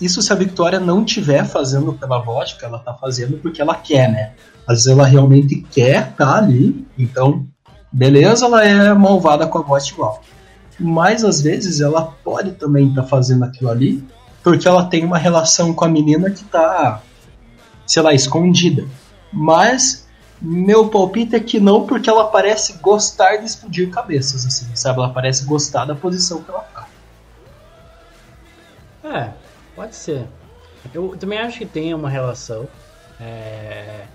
Isso 0.00 0.22
se 0.22 0.32
a 0.32 0.36
Victoria 0.36 0.80
não 0.80 1.04
tiver 1.04 1.44
fazendo 1.44 1.92
pela 1.92 2.20
vodka, 2.20 2.64
ela 2.64 2.78
tá 2.78 2.94
fazendo 2.94 3.36
porque 3.38 3.60
ela 3.60 3.74
quer, 3.74 4.10
né? 4.10 4.32
Às 4.66 4.84
vezes 4.84 4.86
ela 4.86 5.04
realmente 5.04 5.60
quer 5.70 6.12
tá 6.14 6.38
ali, 6.38 6.86
então, 6.96 7.46
beleza, 7.92 8.46
ela 8.46 8.64
é 8.64 8.94
malvada 8.94 9.46
com 9.46 9.58
a 9.58 9.62
voz 9.62 9.88
igual 9.88 10.22
mas 10.80 11.22
às 11.22 11.42
vezes 11.42 11.80
ela 11.80 12.02
pode 12.24 12.52
também 12.52 12.88
estar 12.88 13.02
tá 13.02 13.08
fazendo 13.08 13.44
aquilo 13.44 13.70
ali 13.70 14.02
porque 14.42 14.66
ela 14.66 14.84
tem 14.86 15.04
uma 15.04 15.18
relação 15.18 15.74
com 15.74 15.84
a 15.84 15.88
menina 15.88 16.30
que 16.30 16.42
está, 16.42 17.02
sei 17.86 18.02
lá, 18.02 18.14
escondida. 18.14 18.86
Mas 19.32 20.08
meu 20.40 20.88
palpite 20.88 21.36
é 21.36 21.40
que 21.40 21.60
não, 21.60 21.86
porque 21.86 22.08
ela 22.08 22.28
parece 22.28 22.74
gostar 22.78 23.36
de 23.36 23.44
explodir 23.44 23.90
cabeças, 23.90 24.46
assim, 24.46 24.74
sabe? 24.74 24.98
Ela 24.98 25.10
parece 25.10 25.44
gostar 25.44 25.84
da 25.84 25.94
posição 25.94 26.42
que 26.42 26.50
ela 26.50 26.60
tá. 26.60 26.88
É, 29.04 29.30
pode 29.76 29.94
ser. 29.94 30.26
Eu 30.94 31.14
também 31.18 31.38
acho 31.38 31.58
que 31.58 31.66
tem 31.66 31.92
uma 31.92 32.08
relação. 32.08 32.66
É... 33.20 34.06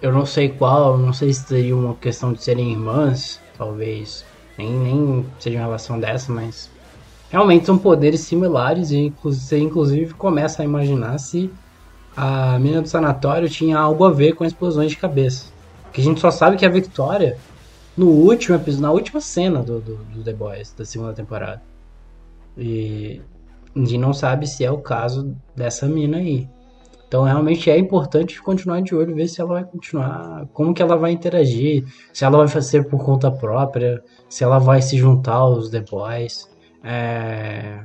Eu 0.00 0.12
não 0.12 0.24
sei 0.24 0.48
qual, 0.48 0.96
não 0.96 1.12
sei 1.12 1.32
se 1.32 1.42
seria 1.44 1.76
uma 1.76 1.94
questão 1.94 2.32
de 2.32 2.42
serem 2.42 2.72
irmãs, 2.72 3.40
talvez 3.56 4.24
nem, 4.56 4.70
nem 4.70 5.26
seja 5.38 5.58
uma 5.58 5.64
relação 5.64 5.98
dessa, 5.98 6.32
mas 6.32 6.70
realmente 7.30 7.66
são 7.66 7.78
poderes 7.78 8.20
similares 8.20 8.90
e 8.90 9.12
você 9.22 9.58
inclusive 9.58 10.14
começa 10.14 10.62
a 10.62 10.64
imaginar 10.64 11.18
se 11.18 11.50
a 12.16 12.58
menina 12.58 12.82
do 12.82 12.88
sanatório 12.88 13.48
tinha 13.48 13.78
algo 13.78 14.04
a 14.04 14.10
ver 14.10 14.34
com 14.34 14.44
explosões 14.44 14.90
de 14.90 14.96
cabeça. 14.98 15.46
Porque 15.84 16.00
a 16.00 16.04
gente 16.04 16.20
só 16.20 16.30
sabe 16.30 16.56
que 16.56 16.66
a 16.66 16.70
Victoria, 16.70 17.38
no 17.96 18.08
último 18.08 18.56
episódio, 18.56 18.82
na 18.82 18.90
última 18.92 19.20
cena 19.20 19.62
do, 19.62 19.80
do, 19.80 19.96
do 19.96 20.22
The 20.22 20.32
Boys, 20.32 20.74
da 20.76 20.84
segunda 20.84 21.12
temporada. 21.12 21.62
E 22.56 23.20
A 23.74 23.78
gente 23.78 23.98
não 23.98 24.12
sabe 24.12 24.46
se 24.46 24.64
é 24.64 24.70
o 24.70 24.78
caso 24.78 25.34
dessa 25.56 25.86
mina 25.86 26.18
aí. 26.18 26.48
Então 27.12 27.24
realmente 27.24 27.70
é 27.70 27.76
importante 27.76 28.40
continuar 28.40 28.80
de 28.80 28.94
olho, 28.94 29.14
ver 29.14 29.28
se 29.28 29.38
ela 29.38 29.52
vai 29.52 29.64
continuar, 29.64 30.46
como 30.54 30.72
que 30.72 30.80
ela 30.80 30.96
vai 30.96 31.12
interagir, 31.12 31.84
se 32.10 32.24
ela 32.24 32.38
vai 32.38 32.48
fazer 32.48 32.88
por 32.88 33.04
conta 33.04 33.30
própria, 33.30 34.02
se 34.30 34.42
ela 34.42 34.58
vai 34.58 34.80
se 34.80 34.96
juntar 34.96 35.34
aos 35.34 35.68
The 35.68 35.82
Boys. 35.82 36.48
É... 36.82 37.80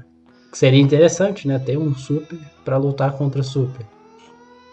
Seria 0.53 0.79
interessante, 0.79 1.45
né? 1.45 1.59
Ter 1.59 1.77
um 1.77 1.93
super 1.93 2.39
para 2.63 2.77
lutar 2.77 3.17
contra 3.17 3.43
super. 3.43 3.85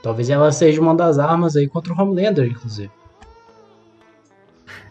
Talvez 0.00 0.30
ela 0.30 0.52
seja 0.52 0.80
uma 0.80 0.94
das 0.94 1.18
armas 1.18 1.56
aí 1.56 1.66
contra 1.66 1.92
o 1.92 2.00
Homelander, 2.00 2.46
inclusive. 2.46 2.92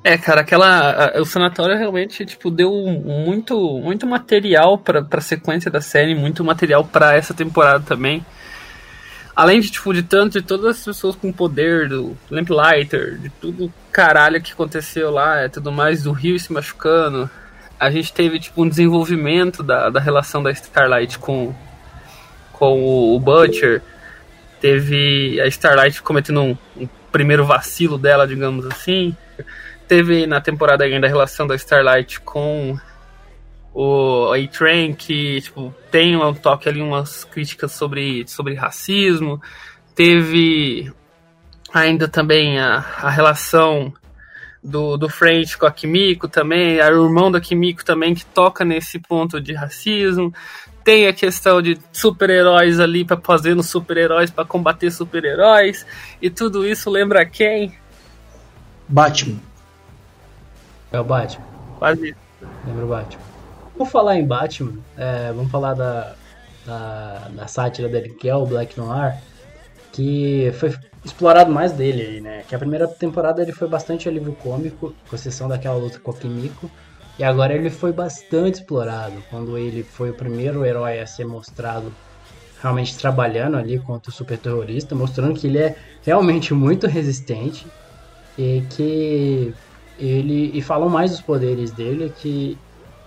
É, 0.03 0.17
cara, 0.17 0.41
aquela. 0.41 1.13
O 1.21 1.25
sanatório 1.25 1.77
realmente, 1.77 2.25
tipo, 2.25 2.51
deu 2.51 2.69
muito, 2.69 3.79
muito 3.79 4.05
material 4.05 4.77
pra, 4.77 5.01
pra 5.01 5.21
sequência 5.21 5.71
da 5.71 5.79
série, 5.79 6.13
muito 6.13 6.43
material 6.43 6.83
para 6.83 7.15
essa 7.15 7.33
temporada 7.33 7.81
também. 7.87 8.25
Além 9.35 9.59
de, 9.59 9.71
tipo, 9.71 9.93
de 9.93 10.03
tanto 10.03 10.39
de 10.39 10.45
todas 10.45 10.77
as 10.77 10.85
pessoas 10.85 11.15
com 11.15 11.31
poder, 11.31 11.89
do 11.89 12.15
Lamplighter, 12.29 13.17
de 13.17 13.29
tudo 13.29 13.73
caralho 13.91 14.41
que 14.41 14.51
aconteceu 14.53 15.09
lá, 15.09 15.39
é 15.39 15.49
tudo 15.49 15.71
mais, 15.71 16.03
do 16.03 16.11
Rio 16.11 16.39
se 16.39 16.53
machucando. 16.53 17.29
A 17.79 17.89
gente 17.89 18.13
teve, 18.13 18.39
tipo, 18.39 18.63
um 18.63 18.69
desenvolvimento 18.69 19.63
da, 19.63 19.89
da 19.89 19.99
relação 19.99 20.43
da 20.43 20.51
Starlight 20.51 21.17
com, 21.17 21.53
com 22.51 22.83
o, 22.83 23.15
o 23.15 23.19
Butcher. 23.19 23.81
Teve 24.61 25.41
a 25.41 25.47
Starlight 25.47 26.01
cometendo 26.03 26.41
um, 26.41 26.57
um 26.77 26.87
primeiro 27.11 27.43
vacilo 27.43 27.97
dela, 27.97 28.27
digamos 28.27 28.65
assim. 28.67 29.17
Teve 29.87 30.27
na 30.27 30.39
temporada 30.39 30.83
ainda 30.83 31.07
a 31.07 31.09
relação 31.09 31.47
da 31.47 31.55
Starlight 31.55 32.21
com 32.21 32.77
o 33.73 34.31
A-Train, 34.31 34.93
que 34.93 35.41
tipo, 35.41 35.73
tem 35.89 36.15
um 36.15 36.33
toque 36.33 36.69
ali, 36.69 36.81
umas 36.81 37.23
críticas 37.23 37.71
sobre, 37.71 38.23
sobre 38.27 38.53
racismo. 38.53 39.41
Teve 39.95 40.91
ainda 41.73 42.07
também 42.07 42.59
a, 42.59 42.85
a 43.01 43.09
relação 43.09 43.91
do, 44.63 44.95
do 44.95 45.09
French 45.09 45.57
com 45.57 45.65
a 45.65 45.71
Kimiko 45.71 46.27
também, 46.27 46.79
a 46.79 46.87
irmão 46.87 47.31
da 47.31 47.41
Kimiko 47.41 47.83
também 47.83 48.13
que 48.13 48.25
toca 48.25 48.63
nesse 48.63 48.99
ponto 48.99 49.41
de 49.41 49.53
racismo. 49.53 50.31
Tem 50.83 51.07
a 51.07 51.13
questão 51.13 51.61
de 51.61 51.77
super-heróis 51.91 52.79
ali 52.79 53.03
para 53.03 53.19
fazer 53.19 53.61
super-heróis 53.63 54.29
para 54.29 54.45
combater 54.45 54.91
super-heróis 54.91 55.85
e 56.21 56.29
tudo 56.29 56.67
isso 56.67 56.89
lembra 56.89 57.25
quem? 57.25 57.73
Batman. 58.87 59.39
É 60.91 60.99
o 60.99 61.03
Batman. 61.03 61.45
Quase. 61.79 62.15
Lembra 62.67 62.85
o 62.85 62.89
Batman. 62.89 63.32
Vamos 63.75 63.91
falar 63.91 64.17
em 64.17 64.25
Batman, 64.25 64.77
é, 64.95 65.31
vamos 65.33 65.51
falar 65.51 65.73
da, 65.73 66.15
da, 66.65 67.27
da, 67.29 67.47
sátira 67.47 67.89
dele, 67.89 68.09
que 68.09 68.29
é 68.29 68.35
o 68.35 68.45
Black 68.45 68.77
Noir, 68.77 69.17
que 69.91 70.51
foi 70.59 70.75
explorado 71.03 71.51
mais 71.51 71.71
dele 71.71 72.01
aí, 72.01 72.21
né? 72.21 72.43
Que 72.47 72.53
a 72.53 72.59
primeira 72.59 72.87
temporada 72.87 73.41
ele 73.41 73.51
foi 73.51 73.67
bastante 73.67 74.07
alívio 74.07 74.33
cômico, 74.33 74.93
com 75.09 75.15
exceção 75.15 75.47
daquela 75.47 75.75
luta 75.75 75.99
com 75.99 76.11
o 76.11 76.13
Kimiko, 76.13 76.69
e 77.17 77.23
agora 77.23 77.53
ele 77.53 77.71
foi 77.71 77.91
bastante 77.91 78.55
explorado, 78.55 79.23
quando 79.29 79.57
ele 79.57 79.83
foi 79.83 80.11
o 80.11 80.13
primeiro 80.13 80.63
herói 80.63 80.99
a 80.99 81.07
ser 81.07 81.25
mostrado 81.25 81.91
realmente 82.61 82.97
trabalhando 82.97 83.57
ali 83.57 83.77
contra 83.79 84.09
o 84.09 84.13
super 84.13 84.37
terrorista, 84.37 84.95
mostrando 84.95 85.37
que 85.37 85.47
ele 85.47 85.57
é 85.57 85.75
realmente 86.01 86.53
muito 86.53 86.87
resistente 86.87 87.67
e 88.37 88.63
que 88.69 89.53
ele 89.99 90.51
e 90.53 90.61
falam 90.61 90.89
mais 90.89 91.11
dos 91.11 91.21
poderes 91.21 91.71
dele 91.71 92.11
que 92.17 92.57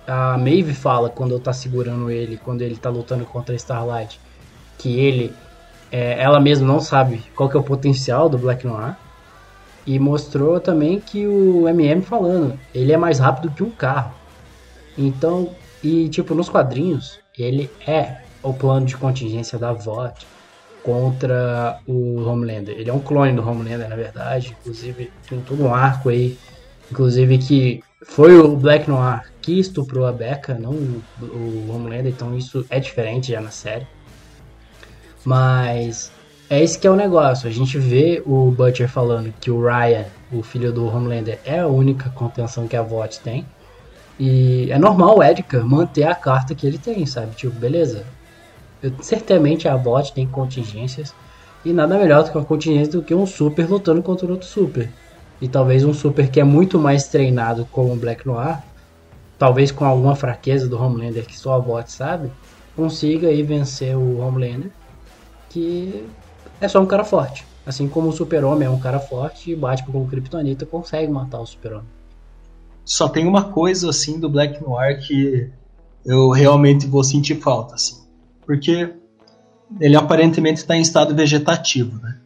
a 0.06 0.38
Maeve 0.38 0.72
fala 0.72 1.10
quando 1.10 1.38
tá 1.40 1.52
segurando 1.52 2.10
ele, 2.10 2.36
quando 2.36 2.62
ele 2.62 2.76
tá 2.76 2.88
lutando 2.88 3.24
contra 3.24 3.54
a 3.54 3.56
Starlight, 3.56 4.20
que 4.78 5.00
ele, 5.00 5.34
é, 5.90 6.20
ela 6.22 6.38
mesma 6.38 6.66
não 6.66 6.80
sabe 6.80 7.22
qual 7.34 7.48
que 7.48 7.56
é 7.56 7.60
o 7.60 7.64
potencial 7.64 8.28
do 8.28 8.38
Black 8.38 8.66
Noir. 8.66 8.96
E 9.86 10.00
mostrou 10.00 10.58
também 10.58 10.98
que 10.98 11.28
o 11.28 11.68
MM 11.68 12.02
falando, 12.02 12.58
ele 12.74 12.92
é 12.92 12.96
mais 12.96 13.20
rápido 13.20 13.52
que 13.52 13.62
um 13.62 13.70
carro. 13.70 14.12
Então, 14.98 15.50
e 15.82 16.08
tipo, 16.08 16.34
nos 16.34 16.48
quadrinhos, 16.48 17.20
ele 17.38 17.70
é 17.86 18.22
o 18.42 18.52
plano 18.52 18.84
de 18.84 18.96
contingência 18.96 19.56
da 19.56 19.72
VOT 19.72 20.26
contra 20.82 21.78
o 21.86 22.24
Homelander. 22.24 22.76
Ele 22.76 22.90
é 22.90 22.92
um 22.92 22.98
clone 22.98 23.32
do 23.32 23.48
Homelander, 23.48 23.88
na 23.88 23.94
verdade. 23.94 24.56
Inclusive, 24.60 25.12
tem 25.28 25.40
todo 25.40 25.64
um 25.64 25.72
arco 25.72 26.08
aí. 26.08 26.36
Inclusive 26.90 27.38
que 27.38 27.80
foi 28.04 28.36
o 28.38 28.56
Black 28.56 28.88
Noir 28.88 29.22
que 29.46 29.60
estuprou 29.60 30.04
a 30.04 30.10
Becca, 30.10 30.58
não 30.58 30.72
o, 30.72 31.70
Homelander, 31.70 32.08
então 32.08 32.36
isso 32.36 32.66
é 32.68 32.80
diferente 32.80 33.30
já 33.30 33.40
na 33.40 33.52
série. 33.52 33.86
Mas 35.24 36.10
é 36.50 36.60
esse 36.60 36.76
que 36.76 36.84
é 36.84 36.90
o 36.90 36.96
negócio. 36.96 37.48
A 37.48 37.52
gente 37.52 37.78
vê 37.78 38.20
o 38.26 38.50
Butcher 38.50 38.88
falando 38.88 39.32
que 39.40 39.48
o 39.48 39.62
Ryan, 39.62 40.06
o 40.32 40.42
filho 40.42 40.72
do 40.72 40.84
Homelander, 40.84 41.38
é 41.44 41.60
a 41.60 41.68
única 41.68 42.10
contenção 42.10 42.66
que 42.66 42.74
a 42.74 42.82
VOT 42.82 43.20
tem. 43.20 43.46
E 44.18 44.68
é 44.68 44.80
normal 44.80 45.18
o 45.18 45.22
Edgar 45.22 45.64
manter 45.64 46.08
a 46.08 46.14
carta 46.16 46.52
que 46.52 46.66
ele 46.66 46.78
tem, 46.78 47.06
sabe? 47.06 47.36
Tipo, 47.36 47.54
beleza. 47.54 48.04
Eu, 48.82 48.92
certamente 49.00 49.68
a 49.68 49.76
VOT 49.76 50.12
tem 50.12 50.26
contingências. 50.26 51.14
E 51.64 51.72
nada 51.72 51.96
melhor 51.96 52.24
do 52.24 52.32
que 52.32 52.36
uma 52.36 52.44
contingência 52.44 52.94
do 52.94 53.02
que 53.02 53.14
um 53.14 53.26
super 53.26 53.70
lutando 53.70 54.02
contra 54.02 54.26
outro 54.26 54.48
super. 54.48 54.90
E 55.40 55.46
talvez 55.46 55.84
um 55.84 55.94
super 55.94 56.28
que 56.28 56.40
é 56.40 56.44
muito 56.44 56.80
mais 56.80 57.06
treinado 57.06 57.64
como 57.70 57.92
o 57.92 57.96
Black 57.96 58.26
Noir 58.26 58.60
talvez 59.38 59.70
com 59.70 59.84
alguma 59.84 60.14
fraqueza 60.14 60.68
do 60.68 60.80
Homelander 60.80 61.26
que 61.26 61.38
só 61.38 61.54
a 61.54 61.60
bot 61.60 61.90
sabe, 61.90 62.30
consiga 62.74 63.28
aí 63.28 63.42
vencer 63.42 63.96
o 63.96 64.18
Homelander, 64.18 64.70
que 65.48 66.06
é 66.60 66.68
só 66.68 66.80
um 66.80 66.86
cara 66.86 67.04
forte. 67.04 67.44
Assim 67.64 67.88
como 67.88 68.08
o 68.08 68.12
Super-Homem 68.12 68.66
é 68.68 68.70
um 68.70 68.78
cara 68.78 69.00
forte 69.00 69.50
e 69.50 69.56
Batman 69.56 69.92
como 69.92 70.08
Kryptonita 70.08 70.64
consegue 70.64 71.10
matar 71.10 71.40
o 71.40 71.46
Super-Homem. 71.46 71.88
Só 72.84 73.08
tem 73.08 73.26
uma 73.26 73.44
coisa 73.44 73.90
assim 73.90 74.20
do 74.20 74.28
Black 74.28 74.62
Noir 74.62 75.04
que 75.04 75.50
eu 76.04 76.30
realmente 76.30 76.86
vou 76.86 77.02
sentir 77.02 77.40
falta, 77.40 77.74
assim. 77.74 77.96
Porque 78.46 78.94
ele 79.80 79.96
aparentemente 79.96 80.60
está 80.60 80.76
em 80.76 80.80
estado 80.80 81.14
vegetativo, 81.16 82.00
né? 82.00 82.18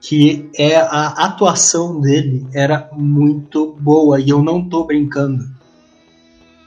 Que 0.00 0.48
é 0.56 0.76
a 0.76 1.08
atuação 1.26 2.00
dele 2.00 2.46
era 2.54 2.88
muito 2.92 3.72
boa 3.72 4.20
e 4.20 4.30
eu 4.30 4.40
não 4.40 4.66
tô 4.66 4.84
brincando 4.84 5.50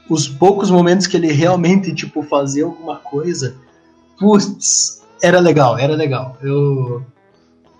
os 0.08 0.28
poucos 0.28 0.70
momentos 0.70 1.06
que 1.06 1.16
ele 1.16 1.32
realmente, 1.32 1.94
tipo, 1.94 2.22
fazia 2.22 2.64
alguma 2.64 2.96
coisa, 2.96 3.56
putz, 4.18 5.02
era 5.22 5.40
legal, 5.40 5.78
era 5.78 5.94
legal. 5.94 6.36
Eu, 6.42 7.04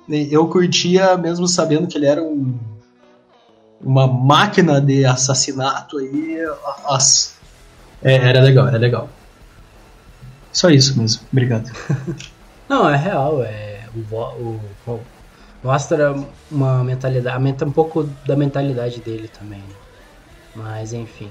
eu 0.09 0.49
curtia 0.49 1.17
mesmo 1.17 1.47
sabendo 1.47 1.87
que 1.87 1.99
ele 1.99 2.07
era 2.07 2.23
um, 2.23 2.59
uma 3.81 4.07
máquina 4.07 4.81
de 4.81 5.05
assassinato 5.05 5.99
aí. 5.99 6.39
As, 6.87 7.35
é, 8.03 8.15
era 8.15 8.41
legal, 8.41 8.69
era 8.69 8.79
legal. 8.79 9.09
Só 10.53 10.71
isso 10.71 10.99
mesmo, 10.99 11.23
obrigado. 11.33 11.71
Não, 12.69 12.89
é 12.89 12.97
real, 12.97 13.43
é 13.43 13.75
o, 13.95 14.17
o, 14.17 14.61
o 14.87 15.01
mostra 15.63 16.15
uma 16.51 16.85
mentalidade, 16.85 17.35
aumenta 17.35 17.65
um 17.65 17.73
pouco 17.73 18.05
da 18.27 18.37
mentalidade 18.37 19.01
dele 19.01 19.29
também. 19.29 19.61
Né? 19.61 19.75
Mas 20.55 20.93
enfim. 20.93 21.31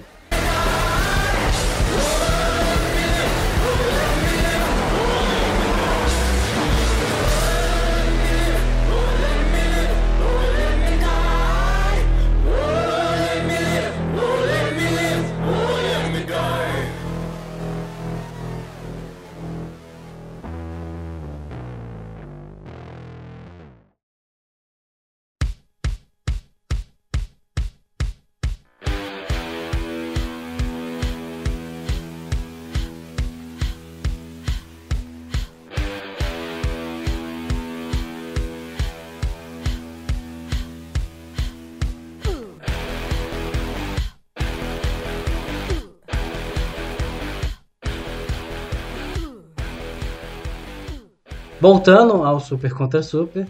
Voltando 51.64 52.26
ao 52.26 52.42
Super 52.42 52.74
contra 52.74 53.02
Super. 53.02 53.48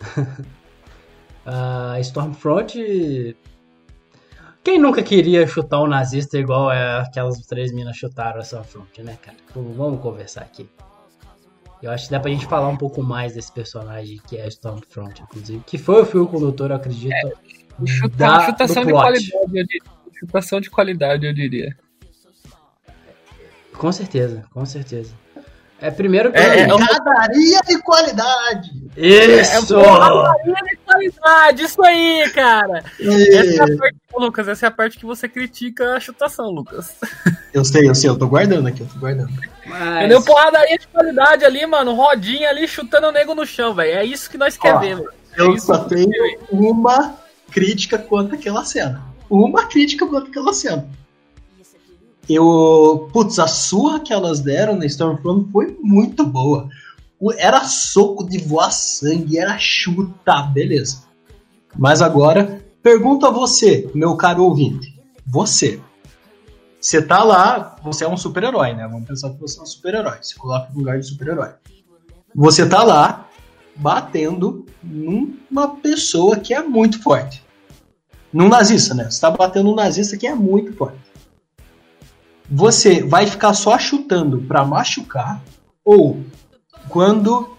a 1.46 1.94
Stormfront 2.00 3.36
Quem 4.64 4.80
nunca 4.80 5.00
queria 5.00 5.46
chutar 5.46 5.80
um 5.80 5.86
nazista 5.86 6.36
igual 6.36 6.72
é, 6.72 7.02
aquelas 7.02 7.38
três 7.46 7.72
minas 7.72 7.96
chutaram 7.96 8.40
a 8.40 8.42
Stormfront, 8.42 9.00
né, 9.04 9.16
cara? 9.22 9.36
Vamos 9.54 10.00
conversar 10.00 10.40
aqui. 10.40 10.68
Eu 11.80 11.92
acho 11.92 12.06
que 12.06 12.10
dá 12.10 12.18
pra 12.18 12.32
gente 12.32 12.46
falar 12.46 12.66
um 12.66 12.76
pouco 12.76 13.00
mais 13.00 13.34
desse 13.34 13.52
personagem 13.52 14.20
que 14.26 14.36
é 14.36 14.48
Stormfront, 14.48 15.22
inclusive. 15.22 15.62
Que 15.64 15.78
foi 15.78 16.02
o 16.02 16.04
fio 16.04 16.26
condutor, 16.26 16.70
eu 16.70 16.76
acredito. 16.76 17.12
É, 17.14 17.32
chuta, 17.86 18.16
da, 18.16 18.46
chutação 18.46 18.84
de 18.84 18.90
qualidade. 18.90 19.78
Chutação 20.18 20.60
de 20.60 20.68
qualidade, 20.68 21.26
eu 21.26 21.32
diria. 21.32 21.78
Com 23.72 23.92
certeza, 23.92 24.42
com 24.52 24.66
certeza. 24.66 25.14
É 25.80 25.90
primeiro 25.90 26.30
que. 26.30 26.38
É, 26.38 26.60
é 26.60 26.68
padaria 26.68 27.60
de 27.66 27.78
qualidade! 27.80 28.70
Isso! 28.96 29.78
É, 29.78 29.82
padaria 29.82 30.54
de 30.54 30.76
qualidade, 30.84 31.62
isso 31.62 31.82
aí, 31.82 32.30
cara! 32.34 32.84
Essa 33.00 33.62
é 33.62 33.74
a 33.74 33.78
parte, 33.78 33.96
Lucas, 34.14 34.48
essa 34.48 34.66
é 34.66 34.68
a 34.68 34.70
parte 34.70 34.98
que 34.98 35.06
você 35.06 35.26
critica 35.26 35.94
a 35.94 36.00
chutação, 36.00 36.50
Lucas. 36.50 36.96
Eu 37.52 37.64
sei, 37.64 37.88
eu 37.88 37.94
sei, 37.94 38.10
eu 38.10 38.18
tô 38.18 38.28
guardando 38.28 38.68
aqui, 38.68 38.82
eu 38.82 38.86
tô 38.86 38.98
guardando. 38.98 39.32
Mas... 39.66 39.96
Entendeu? 39.96 40.22
Porradaria 40.22 40.78
de 40.78 40.86
qualidade 40.86 41.44
ali, 41.44 41.66
mano. 41.66 41.94
Rodinha 41.94 42.48
ali 42.50 42.68
chutando 42.68 43.08
o 43.08 43.12
nego 43.12 43.34
no 43.34 43.46
chão, 43.46 43.74
velho. 43.74 43.98
É 43.98 44.04
isso 44.04 44.30
que 44.30 44.38
nós 44.38 44.56
queremos. 44.56 45.06
É 45.36 45.40
eu 45.40 45.58
só 45.58 45.78
tenho 45.78 46.10
uma 46.50 47.14
crítica 47.50 47.98
quanto 47.98 48.34
àquela 48.34 48.64
cena. 48.64 49.02
Uma 49.28 49.66
crítica 49.66 50.06
quanto 50.06 50.28
àquela 50.28 50.52
cena 50.52 50.86
eu. 52.34 53.08
Putz, 53.12 53.38
a 53.38 53.46
surra 53.46 54.00
que 54.00 54.12
elas 54.12 54.40
deram 54.40 54.76
na 54.76 54.86
Stormfront 54.86 55.50
foi 55.50 55.76
muito 55.80 56.24
boa. 56.24 56.68
Era 57.36 57.64
soco 57.64 58.28
de 58.28 58.38
voar 58.38 58.70
sangue, 58.70 59.38
era 59.38 59.58
chuta, 59.58 60.42
beleza. 60.42 61.02
Mas 61.76 62.00
agora, 62.00 62.62
pergunta 62.82 63.28
a 63.28 63.30
você, 63.30 63.90
meu 63.94 64.16
caro 64.16 64.44
ouvinte. 64.44 64.98
Você. 65.26 65.80
Você 66.80 67.02
tá 67.02 67.22
lá, 67.22 67.76
você 67.82 68.04
é 68.04 68.08
um 68.08 68.16
super-herói, 68.16 68.72
né? 68.72 68.88
Vamos 68.88 69.06
pensar 69.06 69.30
que 69.30 69.40
você 69.40 69.58
é 69.58 69.62
um 69.62 69.66
super-herói. 69.66 70.18
Se 70.22 70.34
coloca 70.34 70.70
no 70.72 70.78
lugar 70.78 70.98
de 70.98 71.06
super-herói. 71.06 71.50
Você 72.34 72.66
tá 72.66 72.82
lá 72.82 73.28
batendo 73.76 74.64
numa 74.82 75.76
pessoa 75.76 76.36
que 76.36 76.54
é 76.54 76.62
muito 76.62 77.02
forte. 77.02 77.44
Num 78.32 78.48
nazista, 78.48 78.94
né? 78.94 79.10
Você 79.10 79.20
tá 79.20 79.30
batendo 79.30 79.66
num 79.66 79.74
nazista 79.74 80.16
que 80.16 80.26
é 80.26 80.34
muito 80.34 80.72
forte 80.72 81.09
você 82.50 83.02
vai 83.02 83.26
ficar 83.26 83.54
só 83.54 83.78
chutando 83.78 84.38
para 84.42 84.64
machucar 84.64 85.40
ou 85.84 86.20
quando 86.88 87.56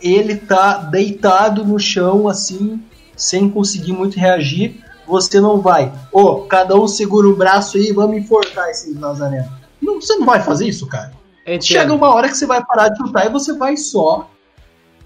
ele 0.00 0.36
tá 0.36 0.78
deitado 0.78 1.64
no 1.64 1.78
chão 1.78 2.28
assim, 2.28 2.82
sem 3.16 3.48
conseguir 3.48 3.92
muito 3.92 4.18
reagir, 4.18 4.84
você 5.06 5.40
não 5.40 5.60
vai, 5.60 5.92
ô, 6.12 6.22
oh, 6.22 6.36
cada 6.42 6.74
um 6.74 6.88
segura 6.88 7.28
o 7.28 7.36
braço 7.36 7.76
aí, 7.76 7.92
vamos 7.92 8.16
enforcar 8.16 8.68
esse 8.70 8.92
Nazareno. 8.94 9.50
Não, 9.80 10.00
você 10.00 10.16
não 10.16 10.26
vai 10.26 10.42
fazer 10.42 10.66
isso, 10.66 10.86
cara. 10.86 11.12
Entendo. 11.46 11.64
Chega 11.64 11.92
uma 11.92 12.12
hora 12.12 12.28
que 12.28 12.36
você 12.36 12.46
vai 12.46 12.64
parar 12.64 12.88
de 12.88 12.98
chutar 12.98 13.26
e 13.26 13.30
você 13.30 13.52
vai 13.52 13.76
só 13.76 14.30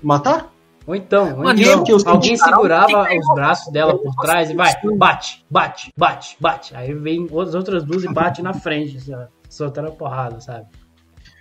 matar. 0.02 0.52
Ou 0.88 0.94
então, 0.94 1.40
ou 1.40 1.50
então 1.50 1.84
alguém 2.06 2.34
segurava 2.34 3.06
os 3.12 3.34
braços 3.34 3.70
dela 3.70 3.98
por 3.98 4.14
trás 4.14 4.48
e 4.48 4.54
vai, 4.54 4.72
bate, 4.96 5.44
bate, 5.50 5.92
bate, 5.94 6.36
bate. 6.40 6.74
Aí 6.74 6.94
vem 6.94 7.26
as 7.26 7.54
outras 7.54 7.84
duas 7.84 8.04
e 8.04 8.08
bate 8.08 8.40
na 8.40 8.54
frente, 8.54 8.96
assim, 8.96 9.12
soltando 9.50 9.88
a 9.88 9.90
porrada, 9.90 10.40
sabe? 10.40 10.64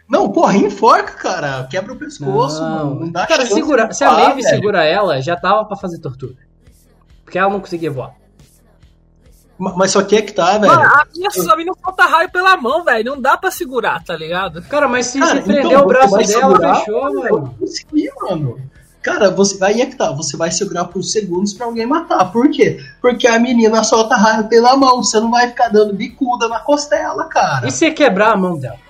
Não, 0.09 0.29
porra, 0.29 0.57
enforca, 0.57 1.13
cara. 1.13 1.65
Quebra 1.71 1.93
o 1.93 1.95
pescoço. 1.95 2.61
Não, 2.61 2.95
não 2.95 3.09
dá 3.09 3.25
cara, 3.25 3.45
segura, 3.45 3.89
se 3.93 4.03
a 4.03 4.11
Maeve 4.11 4.43
segura 4.43 4.83
ela, 4.83 5.21
já 5.21 5.37
tava 5.37 5.63
pra 5.63 5.77
fazer 5.77 5.99
tortura. 5.99 6.35
Porque 7.23 7.39
ela 7.39 7.49
não 7.49 7.61
conseguia 7.61 7.89
voar. 7.89 8.15
Mas 9.57 9.91
só 9.91 10.03
que 10.03 10.17
é 10.17 10.21
que 10.21 10.33
tá, 10.33 10.57
velho. 10.57 10.67
Mano, 10.67 10.83
a 10.83 11.03
minha 11.15 11.31
sobe 11.31 11.63
não 11.63 11.73
falta 11.73 12.03
raio 12.03 12.29
pela 12.29 12.57
mão, 12.57 12.83
velho. 12.83 13.11
Não 13.11 13.21
dá 13.21 13.37
pra 13.37 13.49
segurar, 13.49 14.03
tá 14.03 14.13
ligado? 14.13 14.61
Cara, 14.63 14.89
mas 14.89 15.05
se, 15.05 15.19
cara, 15.19 15.37
se 15.37 15.41
prender 15.41 15.65
então, 15.67 15.83
o 15.83 15.87
braço 15.87 16.17
dela, 16.17 16.25
segurar, 16.25 16.75
fechou, 16.75 17.03
mano. 17.13 17.27
Eu 17.29 17.55
consegui, 17.57 18.09
mano. 18.21 18.69
Cara, 19.01 19.29
você, 19.31 19.63
aí 19.63 19.81
é 19.81 19.85
que 19.85 19.95
tá, 19.95 20.11
você 20.11 20.35
vai 20.35 20.51
segurar 20.51 20.85
por 20.85 21.01
segundos 21.03 21.53
para 21.53 21.65
alguém 21.65 21.85
matar. 21.85 22.31
Por 22.31 22.49
quê? 22.49 22.79
Porque 23.01 23.27
a 23.27 23.39
menina 23.39 23.83
solta 23.83 24.15
raio 24.15 24.47
pela 24.49 24.75
mão, 24.75 25.01
você 25.03 25.19
não 25.19 25.31
vai 25.31 25.47
ficar 25.47 25.69
dando 25.69 25.93
bicuda 25.93 26.47
na 26.49 26.59
costela, 26.59 27.25
cara. 27.25 27.67
E 27.67 27.71
se 27.71 27.89
quebrar 27.91 28.33
a 28.33 28.37
mão 28.37 28.57
dela? 28.57 28.87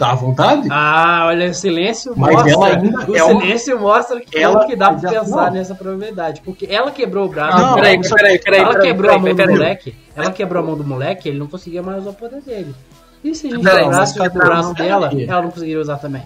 Tá 0.00 0.12
à 0.12 0.14
vontade? 0.14 0.66
Ah, 0.70 1.26
olha, 1.26 1.50
o 1.50 1.54
silêncio 1.54 2.14
Mas 2.16 2.32
mostra. 2.32 2.52
Ela 2.52 2.66
ainda 2.68 3.04
o 3.06 3.14
é 3.14 3.20
silêncio 3.20 3.76
uma... 3.76 3.82
mostra 3.82 4.18
que, 4.18 4.38
ela, 4.38 4.64
que 4.64 4.74
dá 4.74 4.94
pra 4.94 5.10
pensar 5.10 5.46
não. 5.46 5.52
nessa 5.52 5.74
probabilidade. 5.74 6.40
Porque 6.40 6.66
ela 6.70 6.90
quebrou 6.90 7.26
o 7.26 7.28
braço. 7.28 7.58
Não, 7.58 7.74
peraí, 7.74 8.00
peraí, 8.00 8.38
peraí. 8.38 8.60
Ela 8.60 8.72
peraí, 8.72 8.88
quebrou 8.88 9.10
peraí, 9.10 9.32
a 9.32 9.36
mão 9.36 9.46
do 9.46 9.52
moleque. 9.52 9.94
Ela 10.16 10.30
quebrou 10.32 10.62
a 10.62 10.66
mão 10.66 10.76
do 10.76 10.84
moleque, 10.84 11.28
ele 11.28 11.38
não 11.38 11.46
conseguia 11.46 11.82
mais 11.82 11.98
usar 11.98 12.10
o 12.10 12.14
poder 12.14 12.40
dele. 12.40 12.74
E 13.22 13.34
se 13.34 13.48
a 13.48 13.50
gente 13.50 13.62
quebrasse 13.62 14.18
o 14.18 14.30
braço 14.30 14.72
dela, 14.72 15.10
ela 15.12 15.42
não 15.42 15.50
conseguiria 15.50 15.82
usar 15.82 15.98
também. 15.98 16.22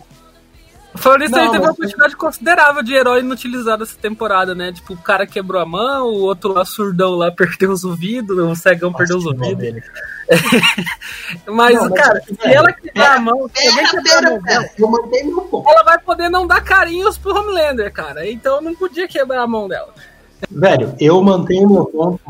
Falando 0.97 1.25
isso, 1.25 1.37
aí 1.37 1.51
teve 1.51 1.65
uma 1.65 1.75
quantidade 1.75 2.17
considerável 2.17 2.83
de 2.83 2.95
herói 2.95 3.21
inutilizado 3.21 3.83
essa 3.83 3.99
temporada, 3.99 4.55
né? 4.55 4.73
Tipo, 4.73 4.95
o 4.95 4.97
cara 4.97 5.27
quebrou 5.27 5.61
a 5.61 5.67
mão, 5.67 6.07
o 6.07 6.21
outro 6.21 6.53
lá, 6.53 6.65
surdão 6.65 7.17
lá, 7.17 7.31
perdeu 7.35 7.73
os 7.73 7.85
ouvidos, 7.85 8.39
o 8.39 8.55
cegão 8.55 8.91
Nossa, 8.91 8.99
perdeu 8.99 9.19
os 9.19 9.27
ouvidos. 9.27 9.83
mas, 11.47 11.75
não, 11.75 11.93
cara, 11.93 12.23
se 12.23 12.37
ela 12.45 12.73
quebrar 12.73 13.17
a 13.17 13.19
mão, 13.19 13.51
se 13.53 13.69
alguém 13.69 13.87
quebrar 13.87 14.19
a 14.19 14.31
mão 14.31 14.41
dela, 14.41 14.71
ela 15.67 15.83
vai 15.83 15.99
poder 15.99 16.29
não 16.31 16.47
dar 16.47 16.63
carinhos 16.63 17.19
pro 17.19 17.37
Homelander, 17.37 17.93
cara. 17.93 18.31
Então 18.31 18.61
não 18.61 18.75
podia 18.75 19.09
quebrar 19.09 19.43
a 19.43 19.47
mão 19.47 19.69
dela. 19.69 19.93
Velho, 20.49 20.95
eu 21.01 21.21
mantenho 21.23 21.69
meu 21.69 21.87
ponto. 21.87 22.21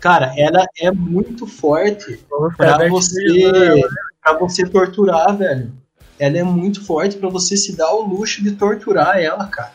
Cara, 0.00 0.32
ela 0.36 0.64
é 0.80 0.90
muito 0.90 1.46
forte 1.46 2.24
pra 2.56 2.88
você, 2.88 3.84
pra 4.20 4.38
você 4.38 4.64
torturar, 4.66 5.36
velho 5.36 5.82
ela 6.22 6.38
é 6.38 6.44
muito 6.44 6.86
forte 6.86 7.16
para 7.16 7.28
você 7.28 7.56
se 7.56 7.76
dar 7.76 7.92
o 7.92 8.02
luxo 8.02 8.44
de 8.44 8.52
torturar 8.52 9.18
ela, 9.18 9.44
cara. 9.46 9.72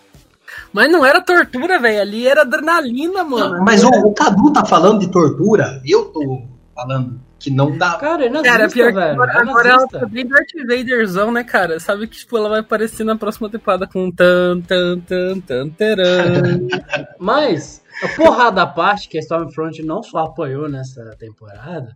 Mas 0.72 0.90
não 0.90 1.06
era 1.06 1.20
tortura, 1.20 1.78
velho. 1.78 2.00
Ali 2.00 2.26
era 2.26 2.44
adrenalina, 2.44 3.22
mano. 3.22 3.62
mas 3.66 3.84
o, 3.84 3.90
o, 3.90 4.14
Cadu 4.14 4.54
tá 4.54 4.64
falando 4.64 5.02
de 5.02 5.12
tortura. 5.12 5.82
Eu 5.86 6.06
tô 6.06 6.44
falando 6.74 7.20
que 7.38 7.50
não 7.50 7.78
dá. 7.78 7.98
Cara, 7.98 8.28
é 8.28 8.30
nazista, 8.30 8.58
cara, 8.58 8.70
pior 8.70 8.94
velho. 8.94 9.12
Agora, 9.12 9.34
é 9.34 9.42
agora 9.42 9.70
ela 9.70 9.88
tá 9.90 10.06
bem 10.06 10.26
Darth 10.26 10.48
Vaderzão, 10.66 11.34
né, 11.34 11.44
cara? 11.44 11.82
Sabe 11.82 12.08
que 12.08 12.18
tipo, 12.18 12.38
ela 12.38 12.48
vai 12.48 12.60
aparecer 12.62 13.04
na 13.04 13.18
próxima 13.18 13.50
temporada 13.50 13.86
com 13.86 14.10
tan, 14.10 14.62
tan, 14.62 15.02
tan, 15.02 15.42
tan, 15.42 15.70
taran. 15.72 16.68
Mas, 17.20 17.84
a 18.02 18.08
porrada 18.16 18.62
à 18.62 18.68
parte 18.68 19.10
que 19.10 19.18
a 19.18 19.22
Stormfront 19.22 19.84
não 19.84 20.02
só 20.02 20.20
apoiou 20.20 20.70
nessa 20.70 21.04
temporada, 21.20 21.94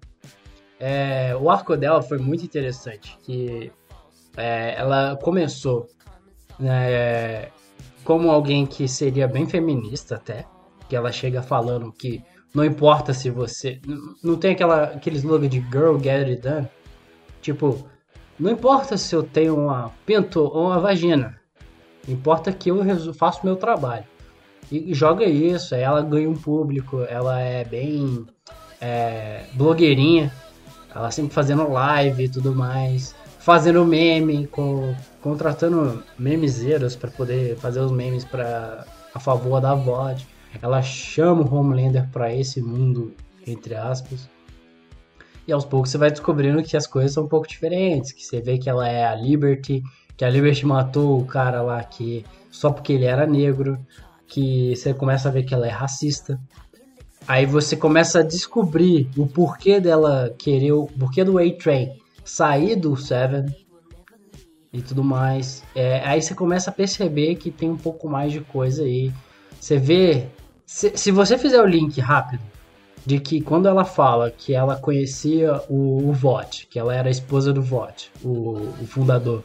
é, 0.78 1.34
o 1.40 1.50
arco 1.50 1.78
dela 1.78 2.02
foi 2.02 2.18
muito 2.18 2.44
interessante. 2.44 3.18
Que 3.24 3.72
é, 4.38 4.76
ela 4.78 5.18
começou 5.18 5.88
né, 6.60 7.50
como 8.04 8.30
alguém 8.30 8.66
que 8.66 8.88
seria 8.88 9.28
bem 9.28 9.48
feminista 9.48 10.16
até, 10.16 10.46
que 10.88 10.96
ela 10.96 11.12
chega 11.12 11.42
falando 11.42 11.92
que 11.92 12.24
não 12.54 12.66
importa 12.66 13.14
se 13.14 13.30
você. 13.30 13.80
Não 14.24 14.36
tem 14.36 14.52
aquela, 14.52 14.84
aquele 14.84 15.18
slogan 15.18 15.48
de 15.48 15.60
girl 15.72 15.98
get 15.98 16.28
it 16.28 16.42
done? 16.42 16.68
Tipo, 17.42 17.88
não 18.38 18.52
importa 18.52 18.98
se 18.98 19.16
eu 19.16 19.24
tenho 19.24 19.58
uma 19.58 19.92
pinto 20.06 20.42
ou 20.42 20.68
uma 20.68 20.80
vagina. 20.80 21.40
Importa 22.08 22.52
que 22.52 22.70
eu 22.70 23.14
faço 23.14 23.46
meu 23.46 23.56
trabalho. 23.56 24.06
E 24.72 24.94
joga 24.94 25.26
isso, 25.26 25.76
ela 25.76 26.02
ganha 26.02 26.30
um 26.30 26.36
público, 26.36 27.02
ela 27.10 27.40
é 27.40 27.64
bem 27.66 28.26
é, 28.80 29.44
blogueirinha, 29.54 30.32
ela 30.94 31.12
sempre 31.12 31.34
fazendo 31.34 31.70
live 31.70 32.24
e 32.24 32.30
tudo 32.30 32.56
mais 32.56 33.14
fazendo 33.42 33.84
meme, 33.84 34.46
com, 34.48 34.96
contratando 35.20 36.04
memezeiros 36.18 36.96
para 36.96 37.10
poder 37.10 37.58
fazer 37.58 37.80
os 37.80 37.92
memes 37.92 38.24
para 38.24 38.86
a 39.14 39.20
favor 39.20 39.60
da 39.60 39.74
VOD. 39.74 40.28
Ela 40.62 40.82
chama 40.82 41.42
o 41.42 41.54
Homelander 41.54 42.08
para 42.12 42.34
esse 42.34 42.62
mundo, 42.62 43.14
entre 43.46 43.74
aspas. 43.74 44.30
E 45.48 45.52
aos 45.52 45.66
poucos 45.66 45.90
você 45.90 45.98
vai 45.98 46.12
descobrindo 46.12 46.62
que 46.62 46.78
as 46.78 46.86
coisas 46.86 47.14
são 47.14 47.24
um 47.24 47.28
pouco 47.28 47.48
diferentes, 47.48 48.12
que 48.12 48.24
você 48.24 48.40
vê 48.40 48.60
que 48.60 48.70
ela 48.70 48.88
é 48.88 49.06
a 49.06 49.16
Liberty, 49.16 49.82
que 50.16 50.24
a 50.24 50.30
Liberty 50.30 50.66
matou 50.66 51.20
o 51.20 51.26
cara 51.26 51.64
lá 51.64 51.84
que 51.84 52.24
só 52.52 52.70
porque 52.70 52.94
ele 52.94 53.06
era 53.06 53.26
negro, 53.26 53.80
que 54.28 54.76
você 54.76 54.94
começa 54.94 55.30
a 55.30 55.32
ver 55.32 55.44
que 55.44 55.54
ela 55.54 55.66
é 55.66 55.72
racista. 55.72 56.40
Aí 57.28 57.48
você 57.48 57.76
começa 57.76 58.20
a 58.20 58.24
descobrir 58.24 59.10
o 59.18 59.26
porquê 59.26 59.80
dela 59.80 60.32
querer, 60.38 60.74
o 60.74 60.86
porquê 60.86 61.24
do 61.24 61.40
A-Train 61.40 62.02
sair 62.24 62.76
do 62.76 62.96
Seven 62.96 63.46
e 64.74 64.82
tudo 64.82 65.04
mais. 65.04 65.64
É, 65.76 66.02
aí 66.06 66.22
você 66.22 66.34
começa 66.34 66.70
a 66.70 66.74
perceber 66.74 67.36
que 67.36 67.52
tem 67.52 67.70
um 67.70 67.78
pouco 67.78 68.08
mais 68.08 68.32
de 68.32 68.42
coisa 68.42 68.84
aí. 68.84 69.12
Você 69.60 69.78
vê. 69.78 70.28
Se, 70.66 70.98
se 70.98 71.12
você 71.12 71.38
fizer 71.38 71.62
o 71.62 71.66
link 71.66 72.00
rápido 72.00 72.42
de 73.06 73.20
que 73.20 73.42
quando 73.42 73.68
ela 73.68 73.84
fala 73.84 74.32
que 74.32 74.54
ela 74.54 74.76
conhecia 74.76 75.62
o, 75.68 76.10
o 76.10 76.14
Vought, 76.14 76.68
que 76.68 76.80
ela 76.80 76.96
era 76.96 77.08
a 77.08 77.12
esposa 77.12 77.52
do 77.52 77.62
Vought, 77.62 78.12
o, 78.24 78.70
o, 78.82 78.88
fundador, 78.88 79.44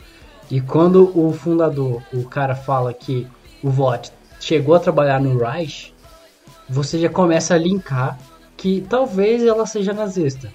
e 0.50 0.60
quando 0.60 1.10
o 1.18 1.32
fundador, 1.32 2.02
o 2.12 2.24
cara 2.24 2.54
fala 2.54 2.92
que 2.92 3.26
o 3.62 3.70
Vought 3.70 4.12
chegou 4.38 4.74
a 4.74 4.80
trabalhar 4.80 5.20
no 5.20 5.38
Reich, 5.38 5.92
você 6.68 6.98
já 6.98 7.08
começa 7.08 7.54
a 7.54 7.58
linkar 7.58 8.18
que 8.56 8.84
talvez 8.88 9.42
ela 9.42 9.66
seja 9.66 9.92
nazista. 9.92 10.52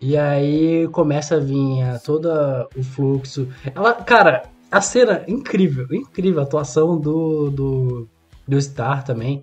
E 0.00 0.16
aí 0.16 0.88
começa 0.88 1.36
a 1.36 1.40
vir 1.40 1.84
todo 2.04 2.28
o 2.76 2.82
fluxo. 2.82 3.48
Ela, 3.74 3.94
cara, 3.94 4.44
a 4.70 4.80
cena 4.80 5.24
incrível, 5.28 5.86
incrível 5.92 6.40
a 6.40 6.44
atuação 6.44 6.98
do, 6.98 7.50
do, 7.50 8.08
do 8.48 8.60
Star 8.62 9.04
também, 9.04 9.42